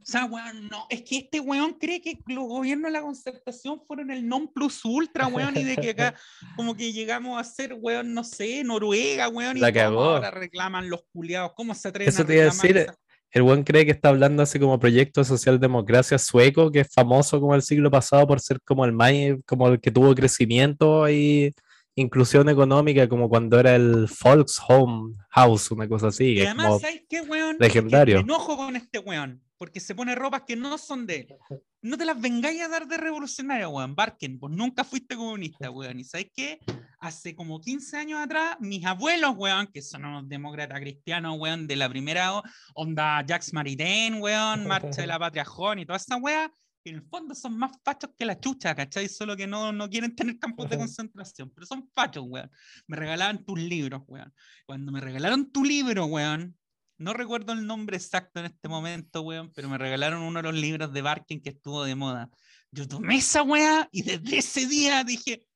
O 0.00 0.10
sea, 0.10 0.24
weón, 0.24 0.68
no. 0.68 0.86
Es 0.88 1.02
que 1.02 1.18
este 1.18 1.38
weón 1.40 1.74
cree 1.74 2.00
que 2.00 2.18
los 2.28 2.44
gobiernos 2.48 2.84
de 2.90 2.92
la 2.92 3.02
concertación 3.02 3.80
fueron 3.86 4.10
el 4.10 4.26
non 4.26 4.48
plus 4.52 4.82
ultra, 4.84 5.26
weón, 5.26 5.54
y 5.56 5.64
de 5.64 5.76
que 5.76 5.90
acá 5.90 6.14
como 6.56 6.74
que 6.76 6.92
llegamos 6.92 7.38
a 7.38 7.44
ser, 7.44 7.74
weón, 7.74 8.14
no 8.14 8.24
sé, 8.24 8.64
Noruega, 8.64 9.28
weón, 9.28 9.58
y 9.58 9.60
La 9.60 9.70
cagó. 9.72 10.02
ahora 10.04 10.30
reclaman 10.30 10.88
los 10.88 11.02
culiados. 11.12 11.52
¿Cómo 11.54 11.74
se 11.74 11.88
atreven 11.88 12.08
Eso 12.08 12.22
a 12.22 12.26
te 12.26 12.34
iba 12.34 12.42
a 12.42 12.46
decir, 12.46 12.76
esa- 12.78 12.94
El 13.30 13.42
buen 13.42 13.62
cree 13.62 13.84
que 13.84 13.92
está 13.92 14.08
hablando 14.08 14.42
así 14.42 14.58
como 14.58 14.78
proyecto 14.78 15.20
de 15.20 15.26
socialdemocracia 15.26 16.18
sueco, 16.18 16.70
que 16.70 16.80
es 16.80 16.88
famoso 16.92 17.40
como 17.40 17.54
el 17.54 17.62
siglo 17.62 17.90
pasado 17.90 18.26
por 18.26 18.40
ser 18.40 18.60
como 18.62 18.84
el 18.84 18.92
más, 18.92 19.12
como 19.46 19.68
el 19.68 19.80
que 19.80 19.90
tuvo 19.90 20.14
crecimiento 20.14 21.08
y 21.10 21.54
inclusión 21.94 22.48
económica, 22.48 23.08
como 23.08 23.28
cuando 23.28 23.58
era 23.58 23.74
el 23.74 24.08
Volkshome 24.22 25.14
House, 25.30 25.70
una 25.70 25.88
cosa 25.88 26.08
así. 26.08 26.34
Y 26.34 26.40
además, 26.42 26.80
¿sabes 26.80 27.02
qué, 27.08 27.20
weón? 27.20 27.56
Legendario. 27.58 28.16
Me 28.16 28.22
enojo 28.22 28.56
con 28.56 28.76
este 28.76 28.98
weón, 28.98 29.42
porque 29.56 29.80
se 29.80 29.94
pone 29.94 30.14
ropas 30.14 30.42
que 30.46 30.56
no 30.56 30.78
son 30.78 31.06
de 31.06 31.16
él. 31.16 31.36
No 31.80 31.96
te 31.96 32.04
las 32.04 32.20
vengáis 32.20 32.60
a 32.60 32.68
dar 32.68 32.88
de 32.88 32.96
revolucionario, 32.96 33.70
weón. 33.70 33.94
Barken, 33.94 34.38
vos 34.40 34.50
nunca 34.50 34.82
fuiste 34.82 35.14
comunista, 35.14 35.70
weón. 35.70 36.00
Y 36.00 36.04
¿sabes 36.04 36.28
qué? 36.34 36.58
Hace 36.98 37.36
como 37.36 37.60
15 37.60 37.96
años 37.96 38.20
atrás, 38.20 38.56
mis 38.58 38.84
abuelos, 38.84 39.34
weón, 39.36 39.68
que 39.68 39.80
son 39.80 40.04
unos 40.04 40.28
demócratas 40.28 40.80
cristianos, 40.80 41.36
weón, 41.38 41.68
de 41.68 41.76
la 41.76 41.88
primera 41.88 42.42
onda 42.74 43.24
Jacques 43.24 43.52
Maritain, 43.52 44.20
weón, 44.20 44.66
Marcha 44.66 45.02
de 45.02 45.06
la 45.06 45.20
Patria 45.20 45.44
Joven 45.44 45.78
y 45.78 45.86
toda 45.86 45.98
esa 45.98 46.16
weá, 46.16 46.50
en 46.90 46.96
el 46.96 47.02
fondo 47.02 47.34
son 47.34 47.56
más 47.56 47.72
fachos 47.84 48.10
que 48.16 48.24
la 48.24 48.38
chucha, 48.38 48.74
¿cachai? 48.74 49.08
Solo 49.08 49.36
que 49.36 49.46
no, 49.46 49.72
no 49.72 49.88
quieren 49.88 50.14
tener 50.16 50.38
campos 50.38 50.68
de 50.68 50.78
concentración, 50.78 51.50
pero 51.54 51.66
son 51.66 51.88
fachos, 51.94 52.24
weón. 52.26 52.50
Me 52.86 52.96
regalaban 52.96 53.44
tus 53.44 53.58
libros, 53.58 54.02
weón. 54.06 54.32
Cuando 54.66 54.90
me 54.90 55.00
regalaron 55.00 55.50
tu 55.50 55.64
libro, 55.64 56.06
weón, 56.06 56.56
no 56.98 57.12
recuerdo 57.14 57.52
el 57.52 57.66
nombre 57.66 57.96
exacto 57.96 58.40
en 58.40 58.46
este 58.46 58.68
momento, 58.68 59.22
weón, 59.22 59.50
pero 59.54 59.68
me 59.68 59.78
regalaron 59.78 60.22
uno 60.22 60.40
de 60.40 60.42
los 60.50 60.54
libros 60.54 60.92
de 60.92 61.02
Barken 61.02 61.40
que 61.40 61.50
estuvo 61.50 61.84
de 61.84 61.94
moda. 61.94 62.30
Yo 62.70 62.86
tomé 62.86 63.16
esa 63.16 63.42
weá 63.42 63.88
y 63.92 64.02
desde 64.02 64.38
ese 64.38 64.66
día 64.66 65.02
dije, 65.04 65.46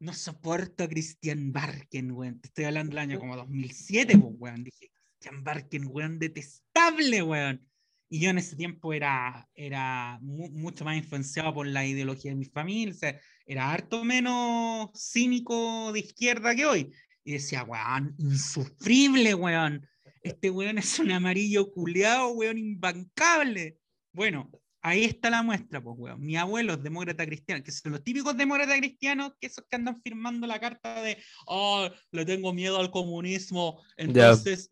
no 0.00 0.12
soporto 0.12 0.82
a 0.84 0.88
Christian 0.88 1.52
Barken, 1.52 2.10
weón. 2.10 2.40
Te 2.40 2.48
estoy 2.48 2.64
hablando 2.64 2.90
del 2.90 2.98
año 2.98 3.18
como 3.20 3.36
2007, 3.36 4.18
pues, 4.18 4.34
weón. 4.38 4.64
Dije, 4.64 4.90
Christian 5.18 5.44
Barken, 5.44 5.86
weón, 5.86 6.18
detestable, 6.18 7.22
weón. 7.22 7.68
Y 8.08 8.20
yo 8.20 8.30
en 8.30 8.38
ese 8.38 8.56
tiempo 8.56 8.92
era, 8.92 9.48
era 9.54 10.18
mu- 10.20 10.50
mucho 10.50 10.84
más 10.84 10.96
influenciado 10.96 11.54
por 11.54 11.66
la 11.66 11.86
ideología 11.86 12.32
de 12.32 12.36
mi 12.36 12.44
familia, 12.44 12.92
o 12.92 12.96
sea, 12.98 13.18
era 13.46 13.72
harto 13.72 14.04
menos 14.04 14.90
cínico 14.94 15.92
de 15.92 16.00
izquierda 16.00 16.54
que 16.54 16.66
hoy. 16.66 16.92
Y 17.24 17.32
decía, 17.34 17.62
weón, 17.62 18.14
insufrible, 18.18 19.34
weón. 19.34 19.86
Este 20.22 20.50
weón 20.50 20.78
es 20.78 20.98
un 20.98 21.10
amarillo 21.10 21.70
culeado, 21.72 22.28
weón, 22.30 22.58
imbancable. 22.58 23.78
Bueno, 24.12 24.50
ahí 24.82 25.04
está 25.04 25.30
la 25.30 25.42
muestra, 25.42 25.82
pues, 25.82 25.96
weón. 25.98 26.20
Mi 26.20 26.36
abuelo 26.36 26.74
es 26.74 26.82
demócrata 26.82 27.26
cristiano, 27.26 27.62
que 27.62 27.72
son 27.72 27.92
los 27.92 28.04
típicos 28.04 28.36
demócratas 28.36 28.78
cristianos, 28.78 29.32
que 29.40 29.46
esos 29.46 29.64
que 29.68 29.76
andan 29.76 30.00
firmando 30.02 30.46
la 30.46 30.60
carta 30.60 31.02
de, 31.02 31.18
oh, 31.46 31.88
le 32.10 32.24
tengo 32.24 32.52
miedo 32.52 32.78
al 32.78 32.90
comunismo. 32.90 33.82
Entonces, 33.96 34.70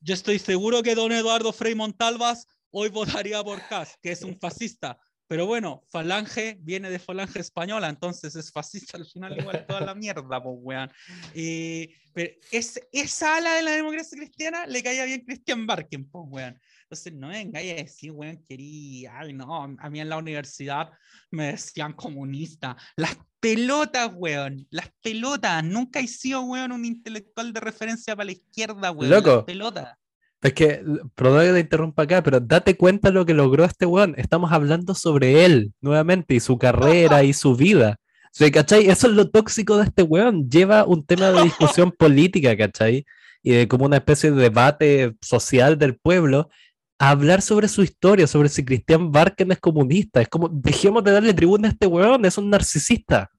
yo 0.00 0.14
estoy 0.14 0.38
seguro 0.38 0.82
que 0.82 0.94
don 0.94 1.12
Eduardo 1.12 1.52
Frei 1.52 1.74
Montalvas 1.74 2.46
hoy 2.70 2.88
votaría 2.88 3.42
por 3.42 3.66
Kass, 3.68 3.96
que 4.02 4.12
es 4.12 4.22
un 4.22 4.38
fascista. 4.38 4.98
Pero 5.26 5.46
bueno, 5.46 5.82
Falange 5.90 6.58
viene 6.60 6.90
de 6.90 6.98
Falange 6.98 7.40
española, 7.40 7.88
entonces 7.88 8.36
es 8.36 8.52
fascista 8.52 8.98
al 8.98 9.06
final 9.06 9.38
igual 9.38 9.64
toda 9.66 9.80
la 9.80 9.94
mierda, 9.94 10.42
pues, 10.42 10.56
weón. 10.60 10.90
Eh, 11.34 11.88
pero 12.12 12.30
es, 12.52 12.80
esa 12.92 13.36
ala 13.36 13.54
de 13.54 13.62
la 13.62 13.70
democracia 13.72 14.18
cristiana 14.18 14.66
le 14.66 14.82
caía 14.82 15.04
bien 15.04 15.24
Christian 15.24 15.66
Barken, 15.66 16.08
pues, 16.10 16.24
weón. 16.28 16.60
Entonces 16.82 17.14
no 17.14 17.28
venga 17.28 17.58
a 17.58 17.62
decir, 17.62 18.12
weón, 18.12 18.44
quería, 18.46 19.18
ay, 19.18 19.32
no, 19.32 19.64
a 19.78 19.90
mí 19.90 20.00
en 20.00 20.08
la 20.08 20.18
universidad 20.18 20.90
me 21.30 21.52
decían 21.52 21.94
comunista. 21.94 22.76
Las 22.96 23.16
pelotas, 23.40 24.10
weón, 24.14 24.66
las 24.70 24.90
pelotas. 25.00 25.64
Nunca 25.64 26.00
he 26.00 26.06
sido, 26.06 26.42
weón, 26.42 26.72
un 26.72 26.84
intelectual 26.84 27.52
de 27.52 27.60
referencia 27.60 28.14
para 28.14 28.26
la 28.26 28.32
izquierda, 28.32 28.90
weón. 28.90 29.10
Loco. 29.10 29.36
Las 29.36 29.44
pelotas. 29.44 29.98
Es 30.44 30.52
que, 30.52 30.84
perdón 31.14 31.46
que 31.46 31.52
te 31.54 31.60
interrumpa 31.60 32.02
acá, 32.02 32.22
pero 32.22 32.38
date 32.38 32.76
cuenta 32.76 33.10
lo 33.10 33.24
que 33.24 33.32
logró 33.32 33.64
este 33.64 33.86
weón. 33.86 34.14
Estamos 34.18 34.52
hablando 34.52 34.94
sobre 34.94 35.46
él 35.46 35.72
nuevamente 35.80 36.34
y 36.34 36.40
su 36.40 36.58
carrera 36.58 37.24
y 37.24 37.32
su 37.32 37.56
vida. 37.56 37.96
O 38.26 38.28
sea, 38.30 38.50
¿cachai? 38.50 38.90
Eso 38.90 39.06
es 39.06 39.14
lo 39.14 39.30
tóxico 39.30 39.78
de 39.78 39.84
este 39.84 40.02
weón. 40.02 40.50
Lleva 40.50 40.84
un 40.84 41.06
tema 41.06 41.32
de 41.32 41.44
discusión 41.44 41.92
política, 41.98 42.54
¿cachai? 42.58 43.06
Y 43.42 43.52
de 43.52 43.68
como 43.68 43.86
una 43.86 43.96
especie 43.96 44.32
de 44.32 44.42
debate 44.42 45.14
social 45.22 45.78
del 45.78 45.96
pueblo 45.96 46.50
a 46.98 47.08
hablar 47.08 47.40
sobre 47.40 47.66
su 47.68 47.82
historia, 47.82 48.26
sobre 48.26 48.50
si 48.50 48.66
Cristian 48.66 49.12
Barken 49.12 49.50
es 49.50 49.60
comunista. 49.60 50.20
Es 50.20 50.28
como, 50.28 50.50
dejemos 50.50 51.02
de 51.04 51.12
darle 51.12 51.32
tribuna 51.32 51.68
a 51.68 51.70
este 51.70 51.86
weón, 51.86 52.22
es 52.26 52.36
un 52.36 52.50
narcisista. 52.50 53.30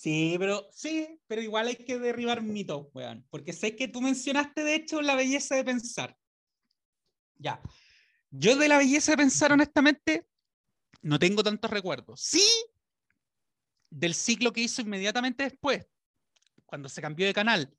Sí, 0.00 0.36
pero 0.38 0.66
sí, 0.72 1.20
pero 1.26 1.42
igual 1.42 1.66
hay 1.66 1.76
que 1.76 1.98
derribar 1.98 2.40
mitos, 2.40 2.86
weón. 2.94 3.26
Porque 3.28 3.52
sé 3.52 3.76
que 3.76 3.86
tú 3.86 4.00
mencionaste, 4.00 4.64
de 4.64 4.74
hecho, 4.74 5.02
la 5.02 5.14
belleza 5.14 5.56
de 5.56 5.64
pensar. 5.64 6.16
Ya. 7.36 7.60
Yo 8.30 8.56
de 8.56 8.68
la 8.68 8.78
belleza 8.78 9.12
de 9.12 9.18
pensar, 9.18 9.52
honestamente, 9.52 10.26
no 11.02 11.18
tengo 11.18 11.42
tantos 11.42 11.70
recuerdos. 11.70 12.18
Sí, 12.18 12.48
del 13.90 14.14
ciclo 14.14 14.54
que 14.54 14.62
hizo 14.62 14.80
inmediatamente 14.80 15.44
después, 15.44 15.86
cuando 16.64 16.88
se 16.88 17.02
cambió 17.02 17.26
de 17.26 17.34
canal, 17.34 17.70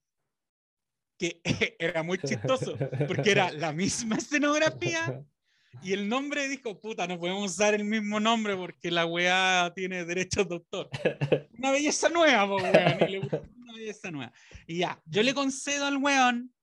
que 1.17 1.41
era 1.79 2.03
muy 2.03 2.19
chistoso, 2.19 2.77
porque 3.07 3.31
era 3.31 3.51
la 3.51 3.73
misma 3.73 4.17
escenografía 4.17 5.25
y 5.83 5.93
el 5.93 6.07
nombre 6.07 6.47
dijo, 6.47 6.79
puta, 6.79 7.07
no 7.07 7.19
podemos 7.19 7.51
usar 7.51 7.73
el 7.73 7.83
mismo 7.83 8.19
nombre 8.19 8.55
porque 8.55 8.91
la 8.91 9.05
weá 9.05 9.71
tiene 9.75 10.05
derechos 10.05 10.47
de 10.47 10.55
autor. 10.55 10.89
Una 11.57 11.71
belleza 11.71 12.09
nueva, 12.09 12.47
po, 12.47 12.55
weón. 12.57 13.09
Y 13.09 13.11
le 13.11 13.19
una 13.19 13.73
belleza 13.73 14.11
nueva. 14.11 14.33
Y 14.67 14.77
ya, 14.79 15.01
yo 15.05 15.23
le 15.23 15.33
concedo 15.33 15.85
al 15.85 15.97
weón 15.97 16.53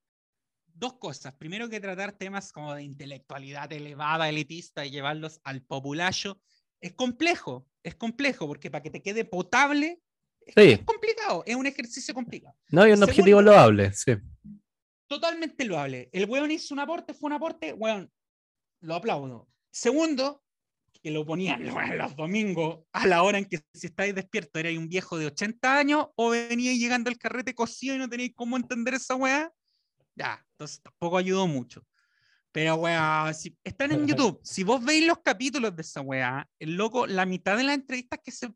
dos 0.75 0.95
cosas. 0.99 1.35
Primero 1.35 1.69
que 1.69 1.81
tratar 1.81 2.13
temas 2.13 2.53
como 2.53 2.75
de 2.75 2.83
intelectualidad 2.83 3.73
elevada, 3.73 4.29
elitista 4.29 4.87
y 4.87 4.91
llevarlos 4.91 5.41
al 5.45 5.63
populacho 5.63 6.41
es 6.81 6.93
complejo, 6.93 7.67
es 7.83 7.97
complejo, 7.97 8.47
porque 8.47 8.71
para 8.71 8.83
que 8.83 8.91
te 8.91 9.03
quede 9.03 9.25
potable 9.25 10.01
es, 10.57 10.79
complicado, 10.81 11.43
es 11.47 11.57
un 11.57 11.67
ejercicio 11.67 12.15
complicado. 12.15 12.57
No, 12.71 12.83
hay 12.83 12.93
un 12.93 13.03
objetivo 13.03 13.43
loable, 13.43 13.93
sí. 13.93 14.13
Totalmente 15.07 15.65
loable. 15.65 16.09
El 16.13 16.29
weón 16.29 16.51
hizo 16.51 16.75
un 16.75 16.81
aporte, 16.81 17.15
fue 17.15 17.29
un 17.29 17.35
aporte, 17.35 17.73
weón, 17.73 18.11
lo 18.81 18.95
aplaudo. 18.95 19.49
Segundo, 19.71 20.43
que 21.03 21.11
lo 21.11 21.25
ponían 21.25 21.63
los 21.99 22.17
domingos 22.17 22.81
a 22.93 23.07
la 23.07 23.23
hora 23.23 23.39
en 23.39 23.45
que 23.45 23.61
si 23.73 23.87
estáis 23.87 24.15
despierto 24.15 24.59
era 24.59 24.71
un 24.71 24.89
viejo 24.89 25.19
de 25.19 25.27
80 25.27 25.79
años 25.79 26.07
o 26.17 26.31
venía 26.31 26.73
llegando 26.73 27.11
el 27.11 27.19
carrete 27.19 27.55
cocido 27.55 27.95
y 27.95 27.99
no 27.99 28.09
tenéis 28.09 28.33
cómo 28.35 28.57
entender 28.57 28.95
esa 28.95 29.15
weá, 29.15 29.53
ya, 30.15 30.45
entonces 30.53 30.83
tampoco 30.83 31.19
ayudó 31.19 31.47
mucho. 31.47 31.85
Pero 32.51 32.77
weá, 32.77 33.33
si 33.35 33.57
están 33.63 33.93
en 33.93 34.07
YouTube, 34.09 34.41
si 34.43 34.65
vos 34.65 34.85
veis 34.85 35.07
los 35.07 35.19
capítulos 35.19 35.75
de 35.77 35.83
esa 35.83 36.01
weá, 36.01 36.49
el 36.59 36.77
loco, 36.77 37.07
la 37.07 37.27
mitad 37.27 37.57
de 37.57 37.65
las 37.65 37.77
entrevistas 37.77 38.21
que 38.23 38.33
se, 38.33 38.53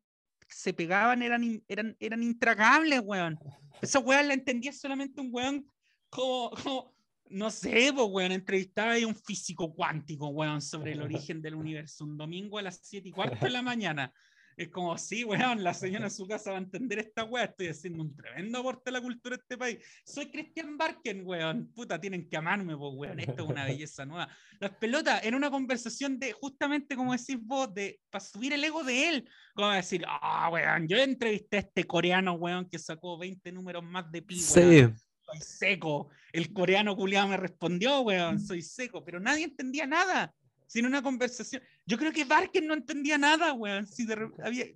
se 0.49 0.73
pegaban 0.73 1.23
eran, 1.23 1.63
eran, 1.69 1.97
eran 2.01 2.23
intragables, 2.23 3.01
weón. 3.05 3.39
Esa 3.81 3.99
weá 3.99 4.23
la 4.23 4.35
entendía 4.35 4.73
solamente 4.73 5.21
un 5.21 5.31
weón 5.33 5.67
como, 6.09 6.51
como 6.51 6.92
no 7.33 7.51
sé, 7.51 7.93
pues, 7.95 8.07
weón, 8.11 8.33
entrevistaba 8.33 8.95
a 8.95 9.07
un 9.07 9.15
físico 9.15 9.75
cuántico, 9.75 10.29
weón, 10.29 10.61
sobre 10.61 10.93
el 10.93 11.03
origen 11.03 11.43
del 11.43 11.55
universo, 11.55 12.05
un 12.05 12.17
domingo 12.17 12.59
a 12.59 12.63
las 12.63 12.81
7 12.83 13.09
y 13.09 13.13
cuarto 13.13 13.45
de 13.45 13.51
la 13.51 13.63
mañana. 13.63 14.13
Es 14.55 14.69
como, 14.69 14.99
sí, 14.99 15.25
weón, 15.25 15.65
la 15.65 15.73
señora 15.73 16.05
en 16.05 16.11
su 16.11 16.27
casa 16.27 16.51
va 16.51 16.59
a 16.59 16.61
entender 16.61 16.99
esta 16.99 17.25
weá, 17.25 17.45
estoy 17.45 17.69
haciendo 17.69 18.03
un 18.03 18.15
tremendo 18.15 18.59
aporte 18.59 18.91
a 18.91 18.93
la 18.93 19.01
cultura 19.01 19.37
de 19.37 19.43
este 19.43 19.57
país. 19.57 19.79
Soy 20.05 20.31
Cristian 20.31 20.77
Barken, 20.77 21.23
weón, 21.25 21.73
puta, 21.75 21.99
tienen 21.99 22.29
que 22.29 22.37
amarme, 22.37 22.77
pues, 22.77 22.93
weón, 22.95 23.19
esto 23.19 23.45
es 23.45 23.49
una 23.49 23.65
belleza 23.65 24.05
nueva. 24.05 24.29
Las 24.61 24.73
pelotas, 24.73 25.25
en 25.25 25.35
una 25.35 25.51
conversación 25.51 26.19
de, 26.19 26.33
justamente 26.33 26.97
como 26.97 27.13
decís 27.13 27.39
vos, 27.41 27.73
de, 27.73 27.99
para 28.11 28.23
subir 28.23 28.53
el 28.53 28.63
ego 28.63 28.85
de 28.85 29.09
él, 29.09 29.29
como 29.55 29.71
decir, 29.71 30.05
ah, 30.07 30.51
weón, 30.53 30.87
yo 30.87 30.99
entrevisté 30.99 31.57
a 31.57 31.61
este 31.61 31.85
coreano, 31.85 32.35
weón, 32.35 32.69
que 32.69 32.79
sacó 32.79 33.17
20 33.17 33.53
números 33.53 33.83
más 33.83 34.13
de 34.13 34.21
pi, 34.21 34.39
Sí 34.39 34.87
soy 35.33 35.41
seco. 35.41 36.09
El 36.33 36.53
coreano 36.53 36.97
culiado 36.97 37.29
me 37.29 37.37
respondió, 37.37 38.01
weón, 38.01 38.41
soy 38.41 38.63
seco, 38.63 39.05
pero 39.05 39.21
nadie 39.21 39.45
entendía 39.45 39.87
nada. 39.87 40.35
Sin 40.67 40.87
una 40.87 41.03
conversación. 41.03 41.63
Yo 41.85 41.99
creo 41.99 42.13
que 42.13 42.25
Barker 42.25 42.63
no 42.63 42.75
entendía 42.75 43.19
nada, 43.19 43.53
weón. 43.53 43.87
Si 43.87 44.07
había, 44.43 44.67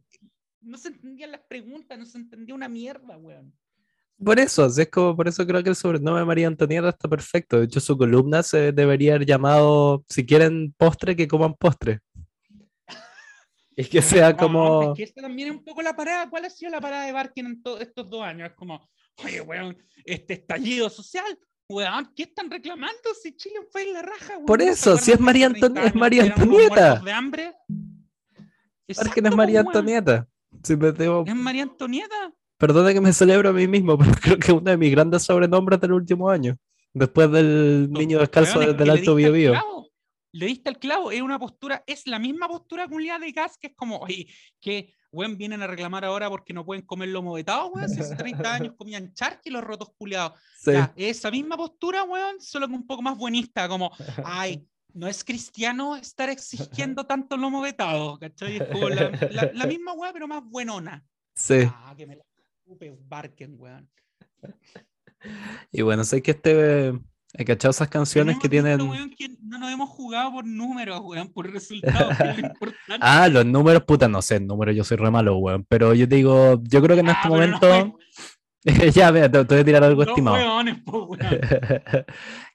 no 0.61 0.77
se 0.77 0.89
entendían 0.89 1.33
las 1.33 1.41
preguntas, 1.43 1.99
no 1.99 2.05
se 2.05 2.19
entendía 2.19 2.55
una 2.55 2.69
mierda, 2.69 3.17
weón. 3.17 3.53
Por 4.23 4.41
eso, 4.41 4.67
es 4.67 4.89
como, 4.91 5.15
por 5.15 5.29
eso 5.29 5.47
creo 5.47 5.63
que 5.63 5.69
el 5.69 5.77
sobrenombre 5.77 6.21
de 6.21 6.27
María 6.27 6.47
Antonieta 6.47 6.89
está 6.89 7.09
perfecto. 7.09 7.59
De 7.59 7.67
hecho, 7.67 7.81
su 7.81 7.99
columna 7.99 8.43
se 8.43 8.73
debería 8.73 9.15
haber 9.15 9.27
llamado, 9.27 10.05
si 10.09 10.25
quieren 10.25 10.75
postre, 10.77 11.15
que 11.15 11.29
coman 11.29 11.55
postre. 11.55 12.01
Es 13.77 13.91
que 13.91 14.01
sea 14.01 14.35
como... 14.35 14.93
es 14.93 14.97
que 14.97 15.03
esta 15.03 15.21
también 15.21 15.49
es 15.51 15.55
un 15.57 15.63
poco 15.63 15.83
la 15.83 15.95
parada. 15.95 16.31
¿Cuál 16.31 16.47
ha 16.47 16.51
sido 16.51 16.71
la 16.71 16.81
parada 16.81 17.05
de 17.05 17.13
Barker 17.13 17.45
en 17.45 17.63
todos 17.63 17.83
estos 17.83 18.09
dos 18.09 18.23
años? 18.23 18.49
Es 18.49 18.55
como, 18.55 18.89
Oye, 19.25 19.41
weón, 19.41 19.77
este 20.05 20.35
estallido 20.35 20.91
social, 20.91 21.39
weón, 21.69 22.13
¿qué 22.15 22.25
están 22.25 22.51
reclamando 22.51 23.15
si 23.21 23.35
Chile 23.37 23.61
fue 23.71 23.83
en 23.83 23.95
la 23.95 24.03
raja? 24.03 24.35
Weón? 24.35 24.47
Por 24.47 24.63
eso, 24.63 24.97
si 24.99 25.13
es 25.13 25.21
María, 25.21 25.47
Antonieta. 25.47 25.87
es 25.87 25.95
María 25.95 26.23
Antonieta. 26.25 27.01
de 27.01 27.13
hambre? 27.13 27.55
que 29.15 29.23
no 29.23 29.29
es 29.29 29.37
María 29.37 29.61
Antonieta. 29.61 30.29
¿Es 30.63 31.35
María 31.35 31.63
Antonieta? 31.63 32.33
Perdona 32.59 32.93
que 32.93 33.01
me 33.01 33.13
celebro 33.13 33.51
a 33.51 33.53
mí 33.53 33.67
mismo, 33.67 33.99
pero 33.99 34.13
creo 34.13 34.39
que 34.39 34.47
es 34.47 34.53
uno 34.53 34.71
de 34.71 34.77
mis 34.77 34.91
grandes 34.91 35.23
sobrenombres 35.23 35.81
del 35.81 35.93
último 35.93 36.31
año. 36.31 36.57
Después 36.93 37.31
del 37.31 37.91
niño 37.91 38.19
descalzo 38.19 38.61
desde 38.61 38.83
el 38.83 38.91
Alto 38.91 39.15
Biobío. 39.15 39.55
Le 40.33 40.47
diste 40.47 40.71
el 40.71 40.79
clavo, 40.79 41.11
es 41.11 41.23
una 41.23 41.39
postura, 41.39 41.83
es 41.87 42.07
la 42.07 42.19
misma 42.19 42.47
postura 42.47 42.87
culiada 42.89 43.21
de 43.21 43.33
gas 43.33 43.57
que 43.59 43.69
es 43.69 43.75
como, 43.75 43.99
oye, 43.99 44.27
que 44.61 44.95
weón, 45.17 45.39
vienen 45.39 45.63
a 45.63 45.67
reclamar 45.67 46.05
ahora 46.05 46.29
porque 46.29 46.53
no 46.53 46.65
pueden 46.65 46.85
comer 46.85 47.09
lomo 47.09 47.33
vetado, 47.33 47.69
weón. 47.69 47.89
Si 47.89 48.01
hace 48.01 48.15
30 48.15 48.55
años 48.55 48.75
comían 48.79 49.13
charqui 49.15 49.51
los 49.51 49.65
rotos 49.65 49.91
culiados. 49.97 50.39
esa 50.95 51.31
misma 51.31 51.57
postura, 51.57 52.05
weón, 52.05 52.41
solo 52.41 52.69
que 52.69 52.75
un 52.75 52.87
poco 52.87 53.03
más 53.03 53.17
buenista, 53.17 53.69
como, 53.69 53.91
ay, 54.25 54.69
no 54.93 55.09
es 55.09 55.25
cristiano 55.25 55.97
estar 55.97 56.29
exigiendo 56.29 57.05
tanto 57.05 57.37
lomo 57.37 57.61
vetado, 57.61 58.19
¿cachai? 58.19 58.57
Es 58.57 58.65
como 58.69 58.89
la, 58.91 59.11
misma 59.67 59.95
weón, 59.95 60.13
pero 60.13 60.29
más 60.29 60.45
buenona. 60.45 61.05
Sí. 61.35 61.63
Ah, 61.67 61.95
que 61.97 62.07
me 62.07 62.17
la 62.17 62.25
barquen, 63.09 63.57
weón. 63.59 63.91
Y 65.73 65.83
bueno, 65.83 66.05
sé 66.05 66.23
que 66.23 66.33
este 66.33 66.93
He 67.39 67.45
cachado 67.45 67.71
esas 67.71 67.89
canciones 67.89 68.39
que 68.39 68.49
tienen. 68.49 68.79
no 68.79 69.59
nos 69.59 69.71
hemos 69.71 69.91
jugado 69.91 70.33
por 70.33 70.47
números, 70.47 71.01
weón, 71.03 71.29
por 71.29 71.51
resultados. 71.53 72.17
ah, 73.01 73.29
los 73.29 73.45
números, 73.45 73.85
puta, 73.85 74.09
no 74.09 74.23
sé, 74.23 74.41
números, 74.41 74.75
yo 74.75 74.85
soy 74.85 74.97
re 74.97 75.11
malo, 75.11 75.37
weón. 75.37 75.67
Pero 75.69 75.93
yo 75.93 76.07
digo, 76.07 76.63
yo 76.63 76.83
creo 76.83 76.97
que 76.97 77.01
en 77.01 77.11
ah, 77.11 77.13
este 77.13 77.29
momento. 77.29 77.99
ya, 78.95 79.11
vea, 79.11 79.31
te, 79.31 79.43
voy 79.43 79.59
a 79.59 79.65
tirar 79.65 79.85
algo 79.85 80.03
estimado. 80.03 80.63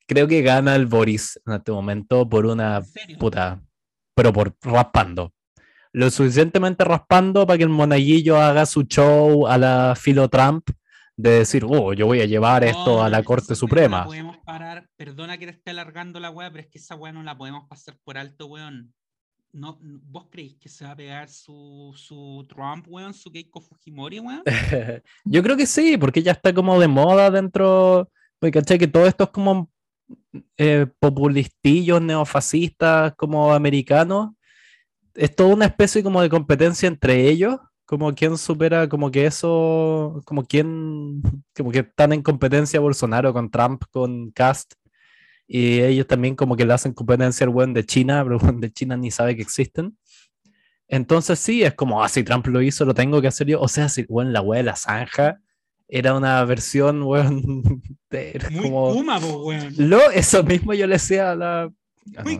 creo 0.07 0.27
que 0.27 0.41
gana 0.41 0.75
el 0.75 0.87
Boris 0.87 1.39
en 1.45 1.53
este 1.53 1.71
momento 1.71 2.27
por 2.27 2.47
una 2.47 2.81
puta. 3.19 3.61
Pero 4.15 4.33
por 4.33 4.55
raspando. 4.61 5.33
Lo 5.93 6.09
suficientemente 6.09 6.83
raspando 6.83 7.45
para 7.45 7.57
que 7.57 7.63
el 7.65 7.69
monaguillo 7.69 8.37
haga 8.41 8.65
su 8.65 8.83
show 8.83 9.45
a 9.45 9.57
la 9.57 9.93
filo 9.95 10.27
Trump 10.27 10.69
de 11.21 11.31
decir, 11.31 11.63
oh, 11.67 11.93
yo 11.93 12.07
voy 12.07 12.21
a 12.21 12.25
llevar 12.25 12.63
esto 12.63 13.03
a 13.03 13.09
la 13.09 13.23
Corte 13.23 13.55
Suprema. 13.55 14.05
podemos 14.05 14.37
parar, 14.39 14.87
perdona 14.97 15.37
que 15.37 15.45
te 15.45 15.51
esté 15.51 15.71
alargando 15.71 16.19
la 16.19 16.31
weá, 16.31 16.49
pero 16.49 16.63
es 16.63 16.69
que 16.69 16.79
esa 16.79 16.95
weá 16.95 17.11
no 17.11 17.21
la 17.21 17.37
podemos 17.37 17.67
pasar 17.69 17.95
por 18.03 18.17
alto, 18.17 18.47
weón. 18.47 18.93
No, 19.53 19.77
¿Vos 19.81 20.27
creéis 20.31 20.55
que 20.55 20.69
se 20.69 20.85
va 20.85 20.91
a 20.91 20.95
pegar 20.95 21.29
su, 21.29 21.93
su 21.95 22.45
Trump, 22.49 22.85
weón, 22.87 23.13
su 23.13 23.31
Keiko 23.31 23.61
Fujimori, 23.61 24.19
weón? 24.19 24.43
yo 25.25 25.43
creo 25.43 25.57
que 25.57 25.65
sí, 25.67 25.97
porque 25.97 26.23
ya 26.23 26.31
está 26.31 26.53
como 26.53 26.79
de 26.79 26.87
moda 26.87 27.29
dentro, 27.29 28.09
porque 28.39 28.59
caché 28.59 28.79
que 28.79 28.87
todo 28.87 29.05
esto 29.05 29.25
es 29.25 29.29
como 29.29 29.69
eh, 30.57 30.87
populistillos 30.99 32.01
neofascistas 32.01 33.13
como 33.15 33.53
americanos. 33.53 34.31
Es 35.13 35.35
toda 35.35 35.53
una 35.53 35.65
especie 35.65 36.01
como 36.01 36.21
de 36.21 36.29
competencia 36.29 36.87
entre 36.87 37.27
ellos 37.29 37.59
como 37.91 38.15
quien 38.15 38.37
supera, 38.37 38.87
como 38.87 39.11
que 39.11 39.25
eso, 39.25 40.21
como 40.23 40.45
quien, 40.45 41.21
como 41.53 41.71
que 41.71 41.79
están 41.79 42.13
en 42.13 42.21
competencia 42.21 42.79
Bolsonaro 42.79 43.33
con 43.33 43.51
Trump, 43.51 43.83
con 43.91 44.31
Cast, 44.31 44.75
y 45.45 45.81
ellos 45.81 46.07
también 46.07 46.37
como 46.37 46.55
que 46.55 46.65
le 46.65 46.71
hacen 46.71 46.93
competencia 46.93 47.43
al 47.43 47.49
buen 47.49 47.73
de 47.73 47.85
China, 47.85 48.21
pero 48.23 48.37
el 48.37 48.41
buen 48.41 48.61
de 48.61 48.71
China 48.71 48.95
ni 48.95 49.11
sabe 49.11 49.35
que 49.35 49.41
existen. 49.41 49.97
Entonces 50.87 51.37
sí, 51.39 51.63
es 51.63 51.73
como, 51.73 52.01
ah, 52.01 52.07
si 52.07 52.23
Trump 52.23 52.47
lo 52.47 52.61
hizo, 52.61 52.85
lo 52.85 52.93
tengo 52.93 53.19
que 53.19 53.27
hacer 53.27 53.47
yo. 53.47 53.59
O 53.59 53.67
sea, 53.67 53.89
si, 53.89 54.03
bueno, 54.03 54.31
la 54.31 54.39
wea 54.39 54.59
de 54.59 54.63
la 54.63 54.77
zanja 54.77 55.41
era 55.89 56.15
una 56.15 56.45
versión, 56.45 57.03
weón, 57.03 57.41
de, 58.09 58.39
Muy 58.51 58.63
como... 58.69 58.93
Lo, 59.75 60.11
eso 60.11 60.43
mismo 60.45 60.73
yo 60.73 60.87
le 60.87 60.93
decía 60.93 61.31
a 61.31 61.35
la... 61.35 61.73
Ah, 62.15 62.23
Muy 62.23 62.39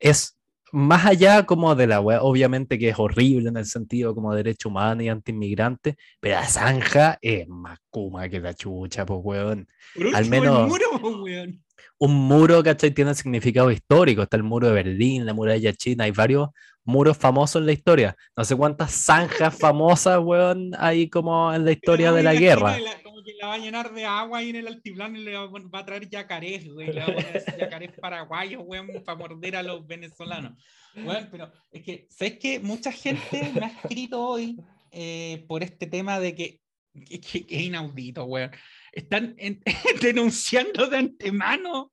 es 0.00 0.35
más 0.76 1.06
allá 1.06 1.46
como 1.46 1.74
de 1.74 1.86
la 1.86 2.00
web, 2.00 2.18
obviamente 2.20 2.78
que 2.78 2.90
es 2.90 2.98
horrible 2.98 3.48
en 3.48 3.56
el 3.56 3.64
sentido 3.64 4.14
como 4.14 4.34
derecho 4.34 4.68
humano 4.68 5.02
y 5.02 5.08
anti-inmigrante, 5.08 5.96
pero 6.20 6.34
la 6.34 6.46
zanja 6.46 7.18
es 7.22 7.48
más 7.48 7.78
kuma 7.88 8.28
que 8.28 8.40
la 8.40 8.52
chucha, 8.52 9.06
pues 9.06 9.20
weón. 9.22 9.66
Al 10.12 10.28
menos 10.28 10.64
un 10.64 10.68
muro, 10.68 11.22
weón. 11.22 11.64
Un 11.96 12.14
muro, 12.14 12.62
¿cachai? 12.62 12.90
Tiene 12.90 13.14
significado 13.14 13.70
histórico. 13.70 14.20
Está 14.20 14.36
el 14.36 14.42
muro 14.42 14.66
de 14.66 14.74
Berlín, 14.74 15.24
la 15.24 15.32
muralla 15.32 15.72
china, 15.72 16.04
hay 16.04 16.10
varios 16.10 16.50
muros 16.86 17.18
famosos 17.18 17.60
en 17.60 17.66
la 17.66 17.72
historia. 17.72 18.16
No 18.36 18.44
sé 18.44 18.56
cuántas 18.56 18.92
zanjas 18.92 19.58
famosas, 19.58 20.20
weón, 20.22 20.72
hay 20.78 21.10
como 21.10 21.52
en 21.52 21.64
la 21.64 21.72
historia 21.72 22.12
de 22.12 22.22
la 22.22 22.34
guerra. 22.34 22.78
como 23.02 23.22
que 23.22 23.34
la 23.34 23.48
va 23.48 23.54
a 23.54 23.58
llenar 23.58 23.92
de 23.92 24.04
agua 24.06 24.38
ahí 24.38 24.50
en 24.50 24.56
el 24.56 24.68
altiplano 24.68 25.18
y 25.18 25.24
le 25.24 25.36
va, 25.36 25.50
a 25.72 25.84
traer 25.84 26.08
yacarés, 26.08 26.72
güey. 26.72 26.92
Le 26.92 27.00
va 27.00 27.06
a 27.06 27.14
poner 27.14 27.44
yacarés 27.60 27.92
paraguayos, 28.00 28.62
weón, 28.64 28.88
para 29.04 29.18
morder 29.18 29.56
a 29.56 29.62
los 29.62 29.86
venezolanos. 29.86 30.52
Bueno, 30.94 31.28
pero 31.30 31.52
es 31.70 31.82
que, 31.82 32.06
¿sabes 32.08 32.38
qué? 32.38 32.60
Mucha 32.60 32.90
gente 32.90 33.52
me 33.54 33.66
ha 33.66 33.68
escrito 33.68 34.22
hoy 34.22 34.56
eh, 34.92 35.44
por 35.46 35.62
este 35.62 35.86
tema 35.86 36.18
de 36.20 36.34
que, 36.34 36.60
que, 36.94 37.44
es 37.48 37.62
inaudito, 37.62 38.24
weón. 38.24 38.52
Están 38.92 39.36
denunciando 40.00 40.86
de 40.86 40.98
antemano 40.98 41.92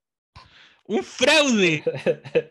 un 0.86 1.02
fraude 1.02 1.82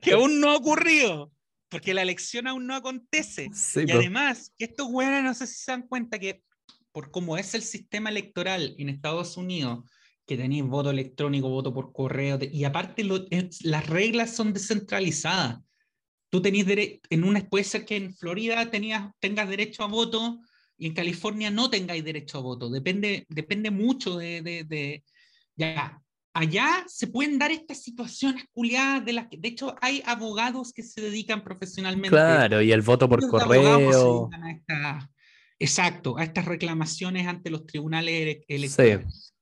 que 0.01 0.11
aún 0.11 0.39
no 0.39 0.49
ha 0.49 0.55
ocurrido 0.57 1.32
porque 1.73 1.95
la 1.95 2.03
elección 2.03 2.45
aún 2.45 2.67
no 2.67 2.75
acontece. 2.75 3.49
y 3.75 3.91
además, 3.91 4.53
que 4.59 4.65
estos 4.65 4.87
güeyes 4.87 5.23
no 5.23 5.33
sé 5.33 5.47
si 5.47 5.55
se 5.55 5.71
dan 5.71 5.87
cuenta 5.87 6.19
que 6.19 6.43
por 6.91 7.09
cómo 7.09 7.35
es 7.35 7.55
el 7.55 7.63
sistema 7.63 8.11
electoral 8.11 8.75
en 8.77 8.89
Estados 8.89 9.37
Unidos, 9.37 9.89
que 10.27 10.37
tenéis 10.37 10.63
voto 10.65 10.91
electrónico, 10.91 11.49
voto 11.49 11.73
por 11.73 11.91
correo, 11.91 12.37
y 12.39 12.63
aparte 12.63 13.03
las 13.03 13.87
reglas 13.87 14.35
son 14.35 14.53
descentralizadas. 14.53 15.61
Tú 16.29 16.43
tenés 16.43 16.67
derecho, 16.67 17.01
en 17.09 17.23
una 17.23 17.41
puede 17.49 17.63
ser 17.63 17.85
que 17.85 17.95
en 17.95 18.13
Florida 18.13 18.69
tenías, 18.69 19.11
tengas 19.19 19.49
derecho 19.49 19.83
a 19.83 19.87
voto 19.87 20.41
y 20.77 20.85
en 20.85 20.93
California 20.93 21.49
no 21.49 21.71
tengáis 21.71 22.03
derecho 22.03 22.37
a 22.37 22.41
voto. 22.41 22.69
Depende, 22.69 23.25
depende 23.29 23.71
mucho 23.71 24.17
de, 24.17 24.43
de, 24.43 24.63
de 24.63 25.03
ya, 25.55 25.99
allá 26.33 26.83
se 26.87 27.07
pueden 27.07 27.37
dar 27.37 27.51
estas 27.51 27.81
situaciones 27.81 28.45
culiadas 28.53 29.05
de 29.05 29.13
las 29.13 29.27
que, 29.27 29.37
de 29.37 29.49
hecho, 29.49 29.75
hay 29.81 30.01
abogados 30.05 30.73
que 30.73 30.83
se 30.83 31.01
dedican 31.01 31.43
profesionalmente. 31.43 32.09
Claro, 32.09 32.61
y 32.61 32.71
el 32.71 32.81
voto 32.81 33.07
por 33.07 33.27
correo. 33.27 34.29
exacto, 35.59 36.17
a 36.17 36.23
estas 36.23 36.45
reclamaciones 36.45 37.27
ante 37.27 37.49
los 37.49 37.65
tribunales 37.65 38.43
electorales. 38.47 39.33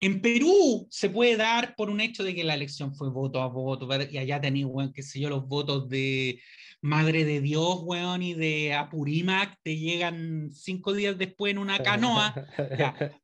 En 0.00 0.20
Perú 0.20 0.86
se 0.90 1.10
puede 1.10 1.36
dar 1.36 1.74
por 1.74 1.90
un 1.90 2.00
hecho 2.00 2.22
de 2.22 2.32
que 2.32 2.44
la 2.44 2.54
elección 2.54 2.94
fue 2.94 3.10
voto 3.10 3.42
a 3.42 3.48
voto, 3.48 3.88
y 4.08 4.18
allá 4.18 4.40
tenéis, 4.40 4.66
weón, 4.68 4.92
qué 4.92 5.02
sé 5.02 5.18
yo, 5.18 5.28
los 5.28 5.48
votos 5.48 5.88
de 5.88 6.40
Madre 6.80 7.24
de 7.24 7.40
Dios, 7.40 7.80
weón, 7.82 8.22
y 8.22 8.34
de 8.34 8.74
Apurímac, 8.74 9.58
te 9.64 9.76
llegan 9.76 10.50
cinco 10.52 10.92
días 10.92 11.18
después 11.18 11.50
en 11.50 11.58
una 11.58 11.82
canoa. 11.82 12.32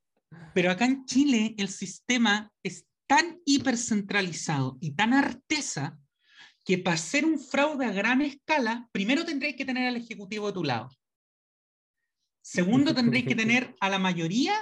Pero 0.53 0.71
acá 0.71 0.85
en 0.85 1.05
Chile 1.05 1.55
el 1.57 1.69
sistema 1.69 2.51
es 2.61 2.85
tan 3.07 3.39
hipercentralizado 3.45 4.77
y 4.81 4.95
tan 4.95 5.13
artesa 5.13 5.99
que 6.63 6.79
para 6.79 6.95
hacer 6.95 7.25
un 7.25 7.39
fraude 7.39 7.85
a 7.85 7.91
gran 7.91 8.21
escala, 8.21 8.89
primero 8.91 9.23
tendréis 9.23 9.55
que 9.55 9.65
tener 9.65 9.87
al 9.87 9.97
Ejecutivo 9.97 10.47
de 10.47 10.53
tu 10.53 10.63
lado. 10.63 10.89
Segundo, 12.41 12.93
tendréis 12.95 13.25
que 13.25 13.35
tener 13.35 13.75
a 13.79 13.89
la 13.89 13.99
mayoría, 13.99 14.55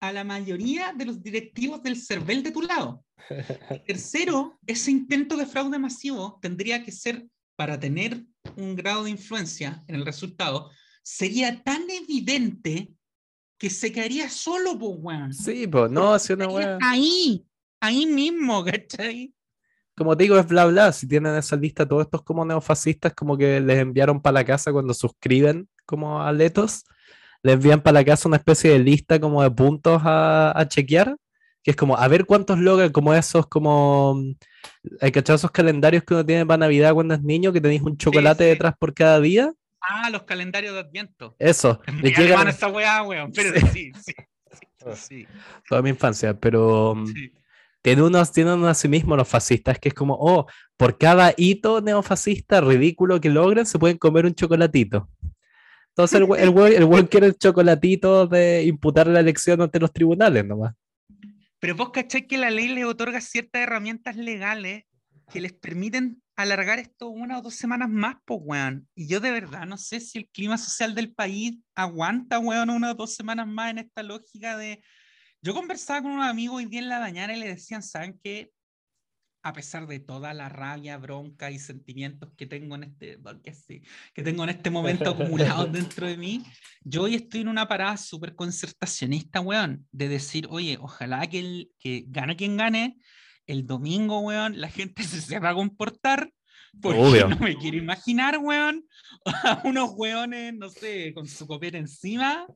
a 0.00 0.12
la 0.12 0.24
mayoría 0.24 0.92
de 0.92 1.04
los 1.04 1.22
directivos 1.22 1.82
del 1.82 2.00
CERVEL 2.00 2.42
de 2.42 2.52
tu 2.52 2.62
lado. 2.62 3.04
tercero, 3.86 4.58
ese 4.66 4.92
intento 4.92 5.36
de 5.36 5.46
fraude 5.46 5.78
masivo 5.78 6.38
tendría 6.40 6.84
que 6.84 6.92
ser, 6.92 7.26
para 7.56 7.80
tener 7.80 8.24
un 8.56 8.76
grado 8.76 9.02
de 9.02 9.10
influencia 9.10 9.82
en 9.88 9.96
el 9.96 10.06
resultado, 10.06 10.70
sería 11.02 11.64
tan 11.64 11.90
evidente 11.90 12.92
que 13.58 13.68
se 13.68 13.90
caería 13.90 14.30
solo, 14.30 14.78
pues, 14.78 14.92
weón. 14.98 15.34
Sí, 15.34 15.66
pues, 15.66 15.90
no, 15.90 16.16
si 16.20 16.34
una 16.34 16.48
weón. 16.48 16.78
Ahí, 16.80 17.44
ahí 17.80 18.06
mismo, 18.06 18.64
¿cachai? 18.64 19.32
Como 19.96 20.16
te 20.16 20.24
digo, 20.24 20.38
es 20.38 20.46
bla 20.46 20.66
bla. 20.66 20.92
Si 20.92 21.08
tienen 21.08 21.34
esa 21.34 21.56
lista 21.56 21.86
todos 21.86 22.02
estos 22.04 22.22
como 22.22 22.44
neofascistas, 22.44 23.14
como 23.14 23.36
que 23.36 23.60
les 23.60 23.78
enviaron 23.78 24.22
para 24.22 24.34
la 24.34 24.44
casa 24.44 24.72
cuando 24.72 24.94
suscriben 24.94 25.68
como 25.84 26.22
a 26.22 26.32
Letos, 26.32 26.84
les 27.42 27.54
envían 27.54 27.80
para 27.80 27.94
la 27.94 28.04
casa 28.04 28.28
una 28.28 28.36
especie 28.36 28.70
de 28.70 28.78
lista 28.78 29.18
como 29.18 29.42
de 29.42 29.50
puntos 29.50 30.00
a, 30.04 30.64
chequear, 30.68 31.16
que 31.62 31.72
es 31.72 31.76
como 31.76 31.96
a 31.96 32.06
ver 32.06 32.26
cuántos 32.26 32.58
logran, 32.58 32.92
como 32.92 33.12
esos, 33.14 33.46
como 33.46 34.22
hay 35.00 35.10
que 35.10 35.20
esos 35.20 35.50
calendarios 35.50 36.04
que 36.04 36.14
uno 36.14 36.24
tiene 36.24 36.46
para 36.46 36.58
Navidad 36.58 36.94
cuando 36.94 37.14
es 37.14 37.22
niño, 37.22 37.52
que 37.52 37.60
tenéis 37.60 37.82
un 37.82 37.96
chocolate 37.96 38.44
detrás 38.44 38.74
por 38.78 38.94
cada 38.94 39.18
día. 39.20 39.52
Ah, 39.80 40.10
los 40.10 40.24
calendarios 40.24 40.74
de 40.74 40.80
Adviento. 40.80 41.34
Eso. 41.38 41.80
Me 42.02 42.10
llegan... 42.10 42.48
esa 42.48 42.68
weá, 42.68 43.02
weón. 43.02 43.32
Pero 43.32 43.58
sí, 43.72 43.92
sí. 43.94 44.14
sí, 44.94 45.26
Toda 45.68 45.82
mi 45.82 45.90
infancia, 45.90 46.38
pero. 46.38 46.94
Sí 47.78 47.82
tienen 47.82 48.04
unos, 48.04 48.32
tienen 48.32 48.64
a 48.64 48.74
sí 48.74 48.88
mismos 48.88 49.16
los 49.16 49.28
fascistas, 49.28 49.78
que 49.78 49.88
es 49.88 49.94
como, 49.94 50.16
oh, 50.20 50.46
por 50.76 50.98
cada 50.98 51.32
hito 51.36 51.80
neofascista 51.80 52.60
ridículo 52.60 53.20
que 53.20 53.30
logren, 53.30 53.66
se 53.66 53.78
pueden 53.78 53.98
comer 53.98 54.26
un 54.26 54.34
chocolatito. 54.34 55.08
Entonces 55.88 56.20
el, 56.20 56.28
el, 56.38 56.92
el, 56.92 57.08
quiere 57.08 57.26
el 57.26 57.36
chocolatito 57.36 58.26
de 58.26 58.64
imputar 58.64 59.06
la 59.06 59.20
elección 59.20 59.62
ante 59.62 59.80
los 59.80 59.92
tribunales 59.92 60.44
nomás. 60.44 60.74
Pero 61.58 61.74
vos 61.74 61.90
cachai 61.90 62.26
que 62.26 62.38
la 62.38 62.50
ley 62.50 62.68
le 62.68 62.84
otorga 62.84 63.20
ciertas 63.20 63.62
herramientas 63.62 64.16
legales 64.16 64.84
que 65.32 65.40
les 65.40 65.52
permiten 65.52 66.22
alargar 66.36 66.78
esto 66.78 67.08
una 67.08 67.38
o 67.38 67.42
dos 67.42 67.54
semanas 67.54 67.88
más, 67.88 68.16
pues, 68.24 68.40
weón. 68.42 68.88
Y 68.94 69.08
yo 69.08 69.18
de 69.18 69.32
verdad 69.32 69.66
no 69.66 69.76
sé 69.76 69.98
si 69.98 70.18
el 70.18 70.28
clima 70.28 70.56
social 70.56 70.94
del 70.94 71.12
país 71.12 71.58
aguanta, 71.74 72.38
weón, 72.38 72.70
una 72.70 72.92
o 72.92 72.94
dos 72.94 73.14
semanas 73.16 73.48
más 73.48 73.72
en 73.72 73.78
esta 73.78 74.04
lógica 74.04 74.56
de 74.56 74.80
yo 75.42 75.54
conversaba 75.54 76.02
con 76.02 76.12
un 76.12 76.22
amigo 76.22 76.56
hoy 76.56 76.66
día 76.66 76.80
en 76.80 76.88
la 76.88 77.00
mañana 77.00 77.36
y 77.36 77.40
le 77.40 77.48
decían, 77.48 77.82
¿saben 77.82 78.18
qué? 78.22 78.50
A 79.42 79.52
pesar 79.52 79.86
de 79.86 80.00
toda 80.00 80.34
la 80.34 80.48
rabia, 80.48 80.98
bronca 80.98 81.50
y 81.50 81.58
sentimientos 81.58 82.30
que 82.36 82.46
tengo 82.46 82.74
en 82.74 82.84
este, 82.84 83.18
sí, 83.52 83.82
que 84.12 84.22
tengo 84.22 84.44
en 84.44 84.50
este 84.50 84.70
momento 84.70 85.10
acumulados 85.10 85.70
dentro 85.72 86.06
de 86.06 86.16
mí, 86.16 86.42
yo 86.82 87.02
hoy 87.02 87.14
estoy 87.14 87.42
en 87.42 87.48
una 87.48 87.68
parada 87.68 87.96
súper 87.96 88.34
concertacionista, 88.34 89.40
weón, 89.40 89.86
de 89.92 90.08
decir, 90.08 90.48
oye, 90.50 90.76
ojalá 90.80 91.26
que, 91.28 91.38
el, 91.38 91.70
que 91.78 92.04
gane 92.08 92.36
quien 92.36 92.56
gane, 92.56 92.98
el 93.46 93.66
domingo, 93.66 94.20
weón, 94.20 94.60
la 94.60 94.68
gente 94.68 95.02
se 95.04 95.20
sepa 95.20 95.54
comportar 95.54 96.32
porque 96.80 97.24
no 97.28 97.36
me 97.36 97.56
quiero 97.56 97.76
imaginar, 97.76 98.38
weón, 98.38 98.84
a 99.24 99.62
unos 99.64 99.92
weones, 99.94 100.54
no 100.54 100.68
sé, 100.68 101.12
con 101.14 101.26
su 101.26 101.46
copeta 101.46 101.78
encima, 101.78 102.46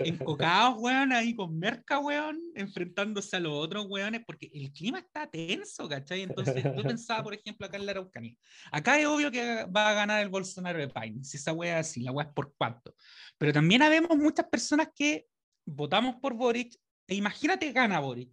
encocados, 0.00 0.76
weón, 0.78 1.12
ahí 1.12 1.34
con 1.34 1.58
merca, 1.58 1.98
weón, 1.98 2.40
enfrentándose 2.54 3.36
a 3.36 3.40
los 3.40 3.52
otros 3.52 3.86
weones, 3.88 4.22
porque 4.26 4.50
el 4.52 4.72
clima 4.72 4.98
está 4.98 5.28
tenso, 5.28 5.88
¿cachai? 5.88 6.22
Entonces, 6.22 6.62
yo 6.64 6.82
pensaba, 6.98 7.22
por 7.22 7.34
ejemplo, 7.34 7.66
acá 7.66 7.76
en 7.76 7.86
la 7.86 7.92
Araucanía. 7.92 8.34
Acá 8.72 8.98
es 8.98 9.06
obvio 9.06 9.30
que 9.30 9.64
va 9.66 9.90
a 9.90 9.94
ganar 9.94 10.22
el 10.22 10.28
Bolsonaro 10.28 10.78
de 10.78 10.88
Paine, 10.88 11.24
si 11.24 11.36
esa 11.36 11.52
wea 11.52 11.80
es 11.80 11.88
así, 11.88 12.02
la 12.02 12.12
wea 12.12 12.26
es 12.26 12.32
por 12.32 12.54
cuánto. 12.56 12.94
Pero 13.38 13.52
también 13.52 13.82
habemos 13.82 14.16
muchas 14.16 14.46
personas 14.48 14.88
que 14.94 15.26
votamos 15.64 16.16
por 16.16 16.34
Boric, 16.34 16.74
e 17.06 17.14
imagínate 17.14 17.72
gana 17.72 18.00
Boric. 18.00 18.30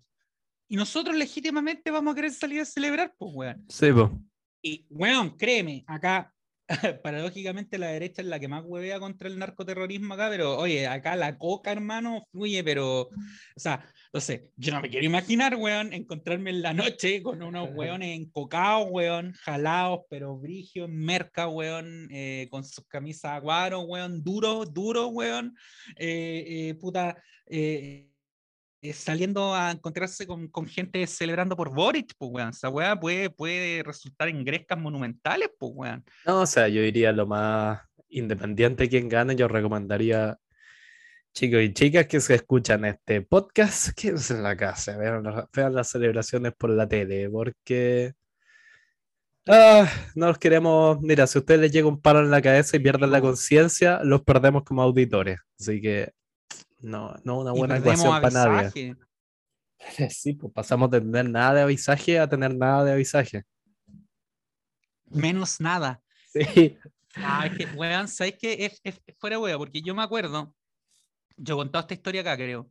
Y 0.67 0.77
nosotros 0.77 1.15
legítimamente 1.15 1.91
vamos 1.91 2.13
a 2.13 2.15
querer 2.15 2.31
salir 2.31 2.61
a 2.61 2.65
celebrar, 2.65 3.13
pues, 3.17 3.31
weón. 3.33 3.65
Sí, 3.69 3.91
pues. 3.91 4.09
Y, 4.68 4.84
weón, 4.89 5.38
créeme, 5.38 5.84
acá, 5.86 6.34
paradójicamente 7.03 7.78
la 7.78 7.89
derecha 7.89 8.24
es 8.24 8.28
la 8.28 8.39
que 8.39 8.47
más 8.47 8.63
huevea 8.66 8.99
contra 8.99 9.28
el 9.28 9.38
narcoterrorismo 9.38 10.16
acá, 10.16 10.28
pero 10.32 10.57
oye, 10.57 10.88
acá 10.88 11.16
la 11.16 11.38
coca, 11.38 11.72
hermano, 11.72 12.26
fluye, 12.32 12.63
pero, 12.63 13.01
o 13.01 13.09
sea, 13.55 13.86
no 14.11 14.20
sé, 14.20 14.49
yo 14.57 14.74
no 14.74 14.82
me 14.82 14.89
quiero 14.89 15.05
imaginar, 15.05 15.55
weón, 15.55 15.93
encontrarme 15.93 16.49
en 16.49 16.63
la 16.63 16.74
noche 16.74 17.22
con 17.22 17.43
unos 17.43 17.70
weones 17.76 18.18
encocados, 18.20 18.88
weón, 18.89 19.34
jalados, 19.34 19.99
pero 20.09 20.36
brigios, 20.36 20.89
merca, 20.89 21.47
weón, 21.47 22.07
eh, 22.09 22.47
con 22.49 22.63
sus 22.63 22.88
camisas 22.88 23.34
aguaro, 23.34 23.82
weón, 23.82 24.24
duro, 24.24 24.66
duro, 24.66 25.09
weón, 25.09 25.55
eh, 25.95 26.43
eh, 26.47 26.74
puta, 26.82 27.22
eh, 27.45 28.14
saliendo 28.93 29.53
a 29.53 29.71
encontrarse 29.71 30.27
con, 30.27 30.47
con, 30.47 30.67
gente 30.67 31.05
celebrando 31.07 31.55
por 31.55 31.73
Boric, 31.73 32.13
pues, 32.17 32.31
weón. 32.31 32.49
Esa 32.49 32.69
weá 32.69 32.99
puede, 32.99 33.29
puede 33.29 33.83
resultar 33.83 34.27
en 34.27 34.43
grescas 34.43 34.79
monumentales, 34.79 35.49
pues, 35.57 35.71
weón. 35.75 36.03
No, 36.25 36.41
o 36.41 36.45
sea, 36.45 36.67
yo 36.67 36.81
diría 36.81 37.11
lo 37.11 37.27
más 37.27 37.81
independiente 38.09 38.89
quien 38.89 39.09
gane, 39.09 39.36
yo 39.36 39.47
recomendaría 39.47 40.38
chicos 41.36 41.61
y 41.61 41.73
chicas 41.73 42.07
que 42.07 42.21
se 42.21 42.36
escuchan 42.36 42.86
este 42.86 43.21
podcast, 43.21 43.89
quédense 43.95 44.33
en 44.33 44.43
la 44.43 44.55
casa, 44.55 44.97
vean, 44.97 45.23
vean 45.53 45.75
las 45.75 45.89
celebraciones 45.89 46.53
por 46.57 46.69
la 46.69 46.88
tele, 46.88 47.29
porque 47.29 48.13
ah, 49.47 49.86
no 50.15 50.27
los 50.27 50.38
queremos, 50.38 51.01
mira, 51.01 51.27
si 51.27 51.38
a 51.38 51.41
ustedes 51.41 51.59
les 51.59 51.71
llega 51.73 51.88
un 51.88 52.01
palo 52.01 52.21
en 52.21 52.31
la 52.31 52.41
cabeza 52.41 52.77
y 52.77 52.79
pierden 52.79 53.11
la 53.11 53.19
conciencia, 53.21 54.01
los 54.03 54.21
perdemos 54.23 54.63
como 54.63 54.81
auditores, 54.81 55.39
así 55.59 55.81
que 55.81 56.13
no, 56.86 57.15
no 57.23 57.39
una 57.39 57.51
buena 57.51 57.77
ecuación 57.77 58.21
para 58.21 58.29
nadie. 58.29 58.95
Sí, 60.09 60.33
pues 60.33 60.51
pasamos 60.53 60.89
de 60.89 61.01
tener 61.01 61.29
nada 61.29 61.53
de 61.55 61.61
avisaje 61.61 62.17
a 62.17 62.27
tener 62.27 62.55
nada 62.55 62.86
de 62.86 62.93
avisaje. 62.93 63.43
Menos 65.05 65.59
nada. 65.59 66.01
Sí. 66.36 66.77
Ah, 67.15 67.47
es 67.47 67.57
que, 67.57 67.65
weón, 67.77 68.09
¿sabes 68.09 68.36
qué? 68.38 68.65
Es, 68.65 68.81
es, 68.83 68.99
fuera 69.17 69.39
weón, 69.39 69.57
porque 69.57 69.81
yo 69.81 69.95
me 69.95 70.03
acuerdo, 70.03 70.53
yo 71.38 71.55
contado 71.55 71.83
esta 71.83 71.93
historia 71.93 72.19
acá, 72.19 72.36
creo, 72.36 72.69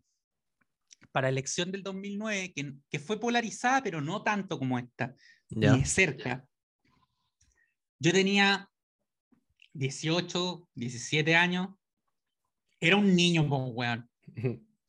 para 1.13 1.29
la 1.29 1.31
elección 1.31 1.73
del 1.73 1.83
2009, 1.83 2.53
que, 2.53 2.75
que 2.91 2.99
fue 2.99 3.19
polarizada, 3.19 3.83
pero 3.83 4.03
no 4.03 4.23
tanto 4.23 4.59
como 4.59 4.79
esta, 4.79 5.15
ni 5.49 5.67
de 5.67 5.85
cerca. 5.87 6.45
Yo 7.99 8.13
tenía 8.13 8.69
18, 9.73 10.69
17 10.75 11.35
años. 11.35 11.69
Era 12.85 12.97
un 12.97 13.17
niño, 13.17 13.49
pues, 13.49 13.63
weón. 13.73 14.11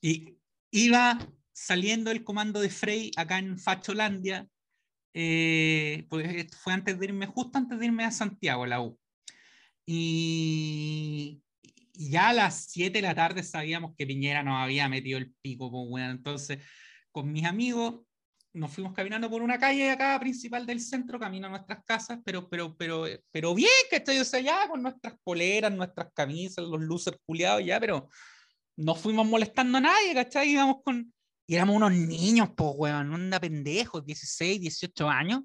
Y 0.01 0.37
iba 0.69 1.17
saliendo 1.53 2.11
el 2.11 2.25
comando 2.25 2.59
de 2.59 2.69
Frey 2.69 3.09
acá 3.15 3.39
en 3.39 3.57
Facholandia. 3.57 4.47
eh, 5.13 6.05
pues 6.09 6.53
fue 6.57 6.73
antes 6.73 6.99
de 6.99 7.05
irme, 7.05 7.25
justo 7.25 7.57
antes 7.57 7.79
de 7.79 7.85
irme 7.85 8.03
a 8.03 8.11
Santiago, 8.11 8.65
la 8.65 8.81
U. 8.81 8.99
Y, 9.85 11.41
ya 11.93 12.29
a 12.29 12.33
las 12.33 12.65
7 12.65 12.97
de 12.97 13.01
la 13.01 13.15
tarde 13.15 13.43
sabíamos 13.43 13.95
que 13.97 14.05
Piñera 14.05 14.43
nos 14.43 14.61
había 14.61 14.89
metido 14.89 15.17
el 15.17 15.33
pico, 15.41 15.71
pues, 15.71 15.85
weón. 15.87 16.11
Entonces, 16.11 16.59
con 17.11 17.31
mis 17.31 17.45
amigos, 17.45 18.01
nos 18.55 18.71
fuimos 18.71 18.93
caminando 18.93 19.29
por 19.29 19.41
una 19.41 19.59
calle 19.59 19.91
acá 19.91 20.17
principal 20.19 20.65
del 20.65 20.79
centro, 20.79 21.19
camino 21.19 21.47
a 21.47 21.49
nuestras 21.49 21.83
casas, 21.83 22.19
pero, 22.23 22.47
pero, 22.49 22.75
pero, 22.77 23.05
pero 23.29 23.53
bien, 23.53 23.69
¿cachai? 23.91 24.19
O 24.19 24.25
sea, 24.25 24.39
ya 24.39 24.67
con 24.69 24.81
nuestras 24.81 25.13
poleras, 25.23 25.73
nuestras 25.73 26.07
camisas, 26.13 26.63
los 26.65 26.79
luces 26.79 27.13
culiados, 27.25 27.63
ya, 27.65 27.79
pero 27.79 28.07
no 28.77 28.95
fuimos 28.95 29.27
molestando 29.27 29.77
a 29.77 29.81
nadie, 29.81 30.13
¿cachai? 30.13 30.51
Íbamos 30.51 30.77
con. 30.83 31.13
Y 31.47 31.55
éramos 31.55 31.75
unos 31.75 31.91
niños, 31.91 32.49
pues, 32.55 32.71
weón, 32.75 33.13
onda 33.13 33.39
pendejos, 33.39 34.05
16, 34.05 34.61
18 34.61 35.09
años. 35.09 35.41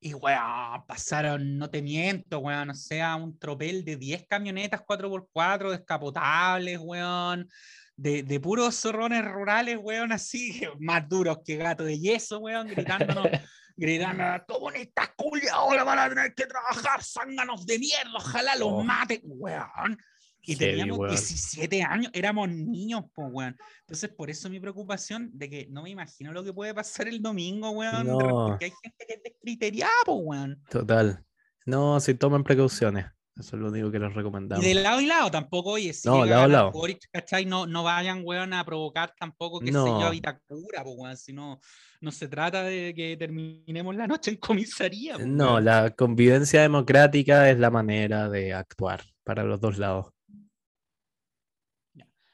Y, 0.00 0.14
weón, 0.14 0.84
pasaron, 0.86 1.58
no 1.58 1.68
te 1.68 1.82
miento, 1.82 2.38
weón, 2.38 2.70
o 2.70 2.74
sea, 2.74 3.16
un 3.16 3.38
tropel 3.38 3.84
de 3.84 3.96
10 3.96 4.26
camionetas 4.26 4.80
4x4 4.80 5.70
descapotables, 5.70 6.78
weón, 6.80 7.48
de, 7.96 8.22
de 8.22 8.40
puros 8.40 8.74
zorrones 8.80 9.24
rurales, 9.24 9.78
weón, 9.80 10.12
así, 10.12 10.60
más 10.80 11.08
duros 11.08 11.38
que 11.44 11.56
gato 11.56 11.84
de 11.84 11.98
yeso, 11.98 12.38
weón, 12.40 12.66
gritándonos, 12.68 13.26
gritando, 13.76 14.24
comunistas 14.46 15.10
culiados, 15.16 15.52
ahora 15.58 15.84
van 15.84 15.98
a 15.98 16.08
tener 16.08 16.34
que 16.34 16.46
trabajar, 16.46 17.02
zánganos 17.02 17.66
de 17.66 17.78
mierda, 17.78 18.10
ojalá 18.16 18.56
los 18.56 18.68
Oh. 18.72 18.82
maten, 18.84 19.20
weón. 19.24 19.98
Y 20.46 20.56
teníamos 20.56 20.98
weón. 20.98 21.10
17 21.10 21.82
años, 21.82 22.10
éramos 22.12 22.50
niños, 22.50 23.04
pues, 23.14 23.28
weón. 23.32 23.56
Entonces, 23.80 24.10
por 24.10 24.28
eso 24.28 24.50
mi 24.50 24.60
preocupación 24.60 25.30
de 25.32 25.48
que 25.48 25.66
no 25.70 25.82
me 25.82 25.88
imagino 25.90 26.32
lo 26.32 26.44
que 26.44 26.52
puede 26.52 26.74
pasar 26.74 27.08
el 27.08 27.22
domingo, 27.22 27.70
weón. 27.70 28.06
No. 28.06 28.18
Porque 28.18 28.66
hay 28.66 28.72
gente 28.82 29.06
que 29.08 29.14
es 29.14 29.22
descriteriada, 29.22 29.92
pues, 30.04 30.18
weón. 30.20 30.62
Total. 30.68 31.24
No, 31.64 31.98
si 31.98 32.12
tomen 32.14 32.44
precauciones. 32.44 33.06
Eso 33.36 33.56
es 33.56 33.62
lo 33.62 33.68
único 33.68 33.90
que 33.90 33.98
les 33.98 34.14
recomendamos. 34.14 34.64
Y 34.64 34.68
de 34.68 34.74
lado 34.74 35.00
y 35.00 35.06
lado 35.06 35.28
tampoco, 35.28 35.70
oye, 35.70 35.92
si 35.92 36.06
No, 36.06 36.24
lado 36.24 36.44
a 36.44 36.48
lado. 36.48 36.70
Boric, 36.70 37.08
¿cachai? 37.10 37.44
No, 37.44 37.66
no 37.66 37.82
vayan, 37.82 38.22
weón, 38.24 38.52
a 38.52 38.64
provocar 38.64 39.12
tampoco 39.18 39.58
que 39.58 39.66
se 39.66 39.72
yo 39.72 40.02
a 40.02 40.10
Vitacura, 40.10 40.84
pues, 40.84 40.94
weón. 40.96 41.16
Si 41.16 41.32
no, 41.32 41.58
no 42.00 42.12
se 42.12 42.28
trata 42.28 42.62
de 42.62 42.94
que 42.94 43.16
terminemos 43.16 43.96
la 43.96 44.06
noche 44.06 44.30
en 44.30 44.36
comisaría. 44.36 45.18
No, 45.18 45.60
la 45.60 45.90
convivencia 45.90 46.62
democrática 46.62 47.50
es 47.50 47.58
la 47.58 47.70
manera 47.70 48.28
de 48.28 48.54
actuar 48.54 49.02
para 49.24 49.42
los 49.42 49.60
dos 49.60 49.78
lados. 49.78 50.12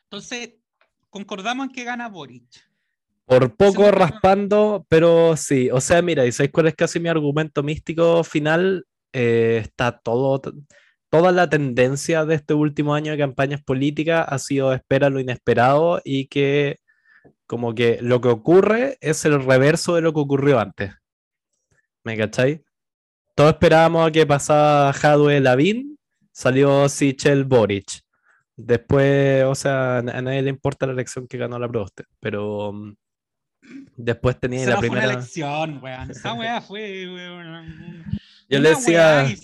Entonces, 0.05 0.55
concordamos 1.09 1.69
en 1.69 1.73
que 1.73 1.85
gana 1.85 2.09
Boric. 2.09 2.69
Por 3.25 3.57
poco 3.57 3.91
raspando, 3.91 4.85
pero 4.89 5.35
sí. 5.37 5.71
O 5.71 5.81
sea, 5.81 6.03
mira, 6.03 6.27
¿y 6.27 6.33
sabéis 6.33 6.53
cuál 6.53 6.67
es 6.67 6.75
casi 6.75 7.01
mi 7.01 7.09
argumento 7.09 7.63
místico 7.63 8.23
final? 8.23 8.85
Eh, 9.13 9.61
está 9.63 9.99
todo, 9.99 10.41
toda 11.11 11.33
la 11.33 11.49
tendencia 11.51 12.25
de 12.25 12.37
este 12.37 12.55
último 12.55 12.95
año 12.95 13.13
de 13.13 13.19
campañas 13.19 13.63
políticas 13.63 14.25
ha 14.29 14.39
sido 14.39 14.73
espera 14.73 15.11
lo 15.11 15.21
inesperado 15.21 16.01
y 16.05 16.27
que 16.27 16.79
como 17.47 17.75
que 17.75 17.99
lo 18.01 18.21
que 18.21 18.29
ocurre 18.29 18.97
es 19.01 19.25
el 19.25 19.43
reverso 19.45 19.97
de 19.97 20.03
lo 20.03 20.13
que 20.13 20.21
ocurrió 20.21 20.61
antes. 20.61 20.95
¿Me 22.05 22.17
cacháis? 22.17 22.61
Todos 23.35 23.53
esperábamos 23.53 24.07
a 24.09 24.13
que 24.13 24.25
pasara 24.27 24.93
Jadwe 24.93 25.41
Lavín, 25.41 25.99
salió 26.33 26.89
Sichel 26.89 27.45
Boric. 27.45 28.01
Después, 28.57 29.45
o 29.45 29.55
sea, 29.55 29.99
a 29.99 30.03
nadie 30.03 30.43
le 30.43 30.51
importa 30.51 30.87
la 30.87 30.93
elección 30.93 31.27
que 31.27 31.39
ganó 31.39 31.59
la 31.59 31.69
Proste, 31.69 32.05
pero 32.21 32.73
mm, 32.73 32.95
después 33.97 34.39
tenía 34.39 34.61
Esa 34.61 34.71
la 34.71 34.75
no 34.77 34.81
fue 34.81 34.89
una 34.91 35.01
primera. 35.01 35.19
elección, 35.19 35.81
weón. 35.83 36.11
Esa 36.11 36.33
weá 36.35 36.61
fue, 36.61 37.07
weón. 37.13 38.05
Yo 38.49 38.59
le 38.59 38.69
decía- 38.71 39.25
weá 39.27 39.35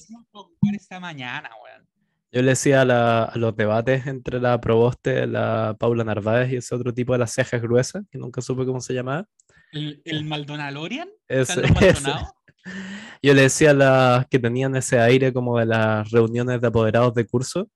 esta 0.75 1.01
mañana, 1.01 1.51
weón. 1.63 1.87
Yo 2.33 2.43
le 2.43 2.49
decía 2.51 2.83
a, 2.83 2.85
la- 2.85 3.25
a 3.25 3.39
los 3.39 3.57
debates 3.57 4.07
entre 4.07 4.41
la 4.41 4.61
Proboste, 4.61 5.27
la 5.27 5.75
Paula 5.79 6.05
Narváez 6.05 6.53
y 6.53 6.57
ese 6.57 6.75
otro 6.75 6.93
tipo 6.93 7.13
de 7.13 7.21
las 7.21 7.33
cejas 7.33 7.63
gruesas, 7.63 8.05
que 8.11 8.19
nunca 8.19 8.41
supe 8.43 8.67
cómo 8.67 8.81
se 8.81 8.93
llamaba. 8.95 9.27
El, 9.73 10.03
el 10.05 10.25
Maldonalorian, 10.25 11.09
Ese-. 11.29 11.63
Yo 13.23 13.33
le 13.35 13.43
decía 13.43 13.71
a 13.71 13.75
las 13.75 14.27
que 14.27 14.39
tenían 14.39 14.75
ese 14.77 14.99
aire 14.99 15.33
como 15.33 15.59
de 15.59 15.67
las 15.67 16.11
reuniones 16.11 16.61
de 16.61 16.67
apoderados 16.67 17.15
de 17.15 17.25
curso, 17.27 17.71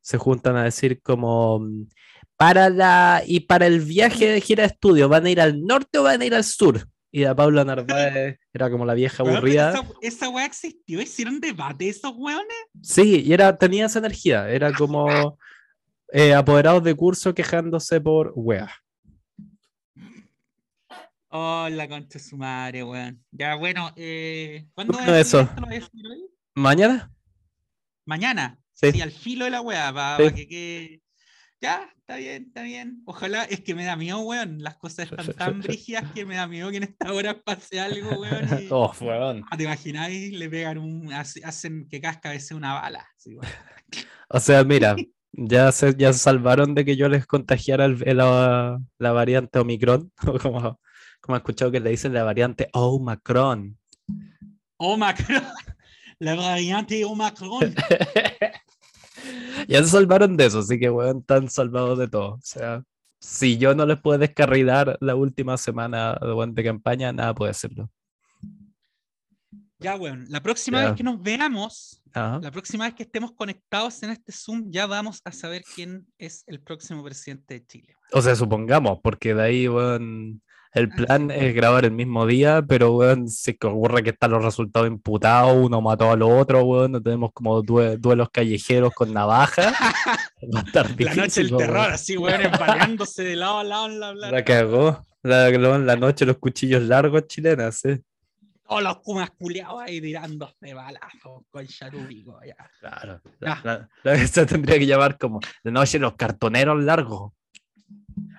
se 0.00 0.16
juntan 0.18 0.56
a 0.56 0.64
decir 0.64 1.02
como 1.02 1.58
mm, 1.60 1.88
para 2.36 2.70
la 2.70 3.22
y 3.26 3.40
para 3.40 3.66
el 3.66 3.80
viaje 3.80 4.26
de 4.30 4.40
gira 4.40 4.62
de 4.62 4.68
estudio, 4.68 5.08
¿van 5.08 5.26
a 5.26 5.30
ir 5.30 5.40
al 5.40 5.60
norte 5.64 5.98
o 5.98 6.04
van 6.04 6.22
a 6.22 6.24
ir 6.24 6.34
al 6.34 6.44
sur? 6.44 6.86
Y 7.10 7.20
la 7.22 7.34
Paula 7.34 7.64
Narváez 7.64 8.38
era 8.52 8.70
como 8.70 8.84
la 8.84 8.94
vieja 8.94 9.22
aburrida. 9.22 9.70
Esa, 9.70 9.86
esa 10.02 10.28
weá 10.28 10.44
existió, 10.44 11.00
hicieron 11.00 11.40
debate 11.40 11.88
esos 11.88 12.12
weones. 12.16 12.56
Sí, 12.82 13.22
y 13.24 13.32
era, 13.32 13.56
tenía 13.56 13.86
esa 13.86 13.98
energía, 13.98 14.48
era 14.50 14.72
como 14.72 15.38
eh, 16.12 16.34
apoderados 16.34 16.84
de 16.84 16.94
curso 16.94 17.34
quejándose 17.34 18.00
por 18.00 18.32
weas. 18.36 18.70
Oh, 21.30 21.68
la 21.70 21.88
concha 21.88 22.18
de 22.18 22.24
su 22.24 22.36
madre, 22.36 22.82
weón. 22.82 23.22
Ya, 23.30 23.54
bueno, 23.54 23.90
eh, 23.96 24.66
¿cuándo 24.74 24.98
es 25.00 25.08
eso. 25.08 25.48
¿Mañana? 26.54 27.12
Mañana. 28.06 28.58
Sí. 28.72 28.92
Sí, 28.92 29.00
al 29.00 29.10
filo 29.10 29.44
de 29.44 29.50
la 29.50 29.60
weá, 29.60 29.92
para 29.92 30.28
Sí. 30.28 30.34
que 30.34 30.48
quede. 30.48 31.02
Ya, 31.60 31.92
está 32.08 32.16
bien, 32.16 32.44
está 32.46 32.62
bien. 32.62 33.02
Ojalá, 33.04 33.44
es 33.44 33.60
que 33.60 33.74
me 33.74 33.84
da 33.84 33.94
miedo, 33.94 34.20
weón. 34.20 34.62
Las 34.62 34.76
cosas 34.78 35.10
están 35.10 35.26
tan 35.34 35.60
brígidas 35.60 36.10
que 36.14 36.24
me 36.24 36.36
da 36.36 36.46
miedo 36.48 36.70
que 36.70 36.78
en 36.78 36.84
esta 36.84 37.12
hora 37.12 37.38
pase 37.42 37.78
algo, 37.80 38.18
weón. 38.20 38.48
y- 38.62 38.68
Oh, 38.70 38.90
weón. 39.00 39.44
Ah, 39.50 39.56
¿Te 39.58 39.64
imagináis? 39.64 40.32
Le 40.32 40.48
pegan 40.48 40.78
un. 40.78 41.12
hace- 41.12 41.44
hacen 41.44 41.86
que 41.88 42.00
casca 42.00 42.30
a 42.30 42.32
veces 42.32 42.52
una 42.52 42.72
bala. 42.74 43.06
O 44.30 44.40
sea, 44.40 44.64
mira, 44.64 44.96
ya 45.32 45.70
se, 45.70 45.94
ya 45.98 46.12
se 46.14 46.18
salvaron 46.20 46.74
de 46.74 46.86
que 46.86 46.96
yo 46.96 47.08
les 47.10 47.26
contagiara 47.26 47.84
el- 47.84 48.02
el- 48.08 48.16
la, 48.16 48.80
la 48.98 49.12
variante 49.12 49.58
Omicron, 49.58 50.10
como, 50.42 50.80
como 51.20 51.36
he 51.36 51.38
escuchado 51.38 51.70
que 51.70 51.80
le 51.80 51.90
dicen 51.90 52.14
la 52.14 52.24
variante 52.24 52.70
Omicron. 52.72 53.76
Omicron. 54.78 55.42
La 56.20 56.34
variante 56.36 57.04
Omicron. 57.04 57.74
ya 59.80 59.82
se 59.82 59.90
salvaron 59.90 60.36
de 60.36 60.46
eso, 60.46 60.60
así 60.60 60.78
que 60.78 60.90
weón, 60.90 61.18
están 61.18 61.48
salvados 61.50 61.98
de 61.98 62.08
todo. 62.08 62.34
O 62.34 62.40
sea, 62.42 62.82
si 63.20 63.58
yo 63.58 63.74
no 63.74 63.84
les 63.86 64.00
puedo 64.00 64.18
descarrilar 64.18 64.96
la 65.00 65.14
última 65.14 65.56
semana 65.56 66.14
de, 66.20 66.32
weón, 66.32 66.54
de 66.54 66.64
campaña, 66.64 67.12
nada 67.12 67.34
puede 67.34 67.50
hacerlo. 67.50 67.90
Ya, 69.80 69.94
weón. 69.96 70.26
La 70.28 70.42
próxima 70.42 70.80
Ya. 70.80 70.86
vez 70.88 70.96
que 70.96 71.04
nos 71.04 71.22
veamos, 71.22 72.02
Ajá. 72.12 72.40
la 72.42 72.50
próxima 72.50 72.84
vez 72.86 72.94
que 72.94 73.04
estemos 73.04 73.30
conectados 73.32 74.02
en 74.02 74.10
este 74.10 74.32
Zoom, 74.32 74.70
ya 74.72 74.86
vamos 74.86 75.20
a 75.24 75.30
saber 75.30 75.62
quién 75.74 76.04
es 76.18 76.42
el 76.48 76.60
próximo 76.60 77.04
presidente 77.04 77.54
de 77.54 77.66
Chile. 77.66 77.88
weón. 77.94 78.08
O 78.12 78.22
sea, 78.22 78.34
supongamos, 78.34 78.98
porque 79.02 79.34
de 79.34 79.42
ahí, 79.42 79.68
weón, 79.68 80.42
el 80.72 80.88
Ah, 80.92 80.96
plan 80.96 81.30
es 81.30 81.54
grabar 81.54 81.84
el 81.84 81.92
mismo 81.92 82.26
día, 82.26 82.62
pero, 82.66 82.92
weón, 82.94 83.28
si 83.28 83.54
que 83.56 83.66
ocurre 83.66 84.02
que 84.02 84.10
están 84.10 84.30
los 84.32 84.44
resultados 84.44 84.88
imputados, 84.88 85.56
uno 85.56 85.80
mató 85.80 86.10
al 86.10 86.22
otro, 86.22 86.62
weón, 86.64 86.92
no 86.92 87.02
tenemos 87.02 87.30
como 87.32 87.62
due- 87.62 87.96
duelos 87.96 88.28
callejeros 88.30 88.92
con 88.94 89.12
navaja, 89.12 89.72
va 90.54 90.60
a 90.60 90.62
estar 90.62 90.86
La 91.00 91.14
noche 91.14 91.42
difícil, 91.42 91.44
del 91.46 91.54
weón. 91.56 91.66
terror, 91.66 91.90
así, 91.90 92.16
weón, 92.16 92.40
empaleándose 92.42 93.24
de 93.24 93.36
lado 93.36 93.58
a 93.58 93.64
lado 93.64 93.86
en 93.86 94.00
la, 94.00 94.14
la, 94.14 94.30
La 94.30 94.44
cagó. 94.44 95.04
La, 95.22 95.96
noche 95.96 96.24
los 96.24 96.38
cuchillos 96.38 96.82
largos 96.82 97.26
chilenas, 97.26 97.80
sí. 97.80 98.00
todos 98.66 98.82
los 98.82 98.98
kumas 99.00 99.30
culiados 99.30 99.80
ahí 99.82 100.00
tirándose 100.00 100.72
balazos 100.74 101.42
con 101.50 101.66
charubico, 101.66 102.38
ya. 102.46 102.54
Claro. 102.80 103.20
La, 103.40 103.60
la, 103.64 103.88
la- 104.04 104.16
se 104.28 104.46
tendría 104.46 104.78
que 104.78 104.86
llamar 104.86 105.18
como 105.18 105.40
la 105.64 105.70
noche 105.72 105.98
los 105.98 106.14
cartoneros 106.14 106.80
largos. 106.82 107.32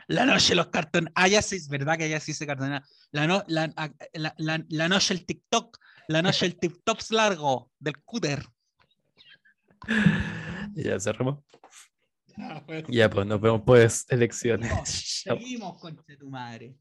La 0.10 0.26
noche 0.26 0.55
los 0.55 0.68
cartones. 0.70 1.12
Ah, 1.16 1.28
ya 1.28 1.39
sí, 1.43 1.55
es 1.57 1.68
verdad 1.70 1.95
que 1.95 2.10
ya 2.10 2.20
sí 2.20 2.34
se 2.34 2.47
cartonea. 2.47 2.84
La, 3.12 3.28
no, 3.28 3.43
la, 3.47 3.72
ah, 3.78 3.91
la, 4.14 4.34
la, 4.39 4.66
la 4.68 4.89
noche 4.89 5.14
el 5.14 5.24
TikTok. 5.24 5.78
La 6.07 6.24
noche 6.24 6.47
el 6.47 6.57
TikTok 6.57 6.99
largo 7.12 7.72
del 7.80 7.97
cúter. 8.03 8.43
Ya 10.74 10.99
cerramos. 10.99 11.39
Ya, 12.38 12.64
pues, 12.66 12.84
Ya, 12.88 13.10
pues 13.10 13.26
nos 13.28 13.39
vemos 13.41 13.62
pues 13.66 14.05
elecciones. 14.10 14.72
seguimos, 14.89 15.80
conche 15.80 16.16
tu 16.18 16.30
madre. 16.30 16.76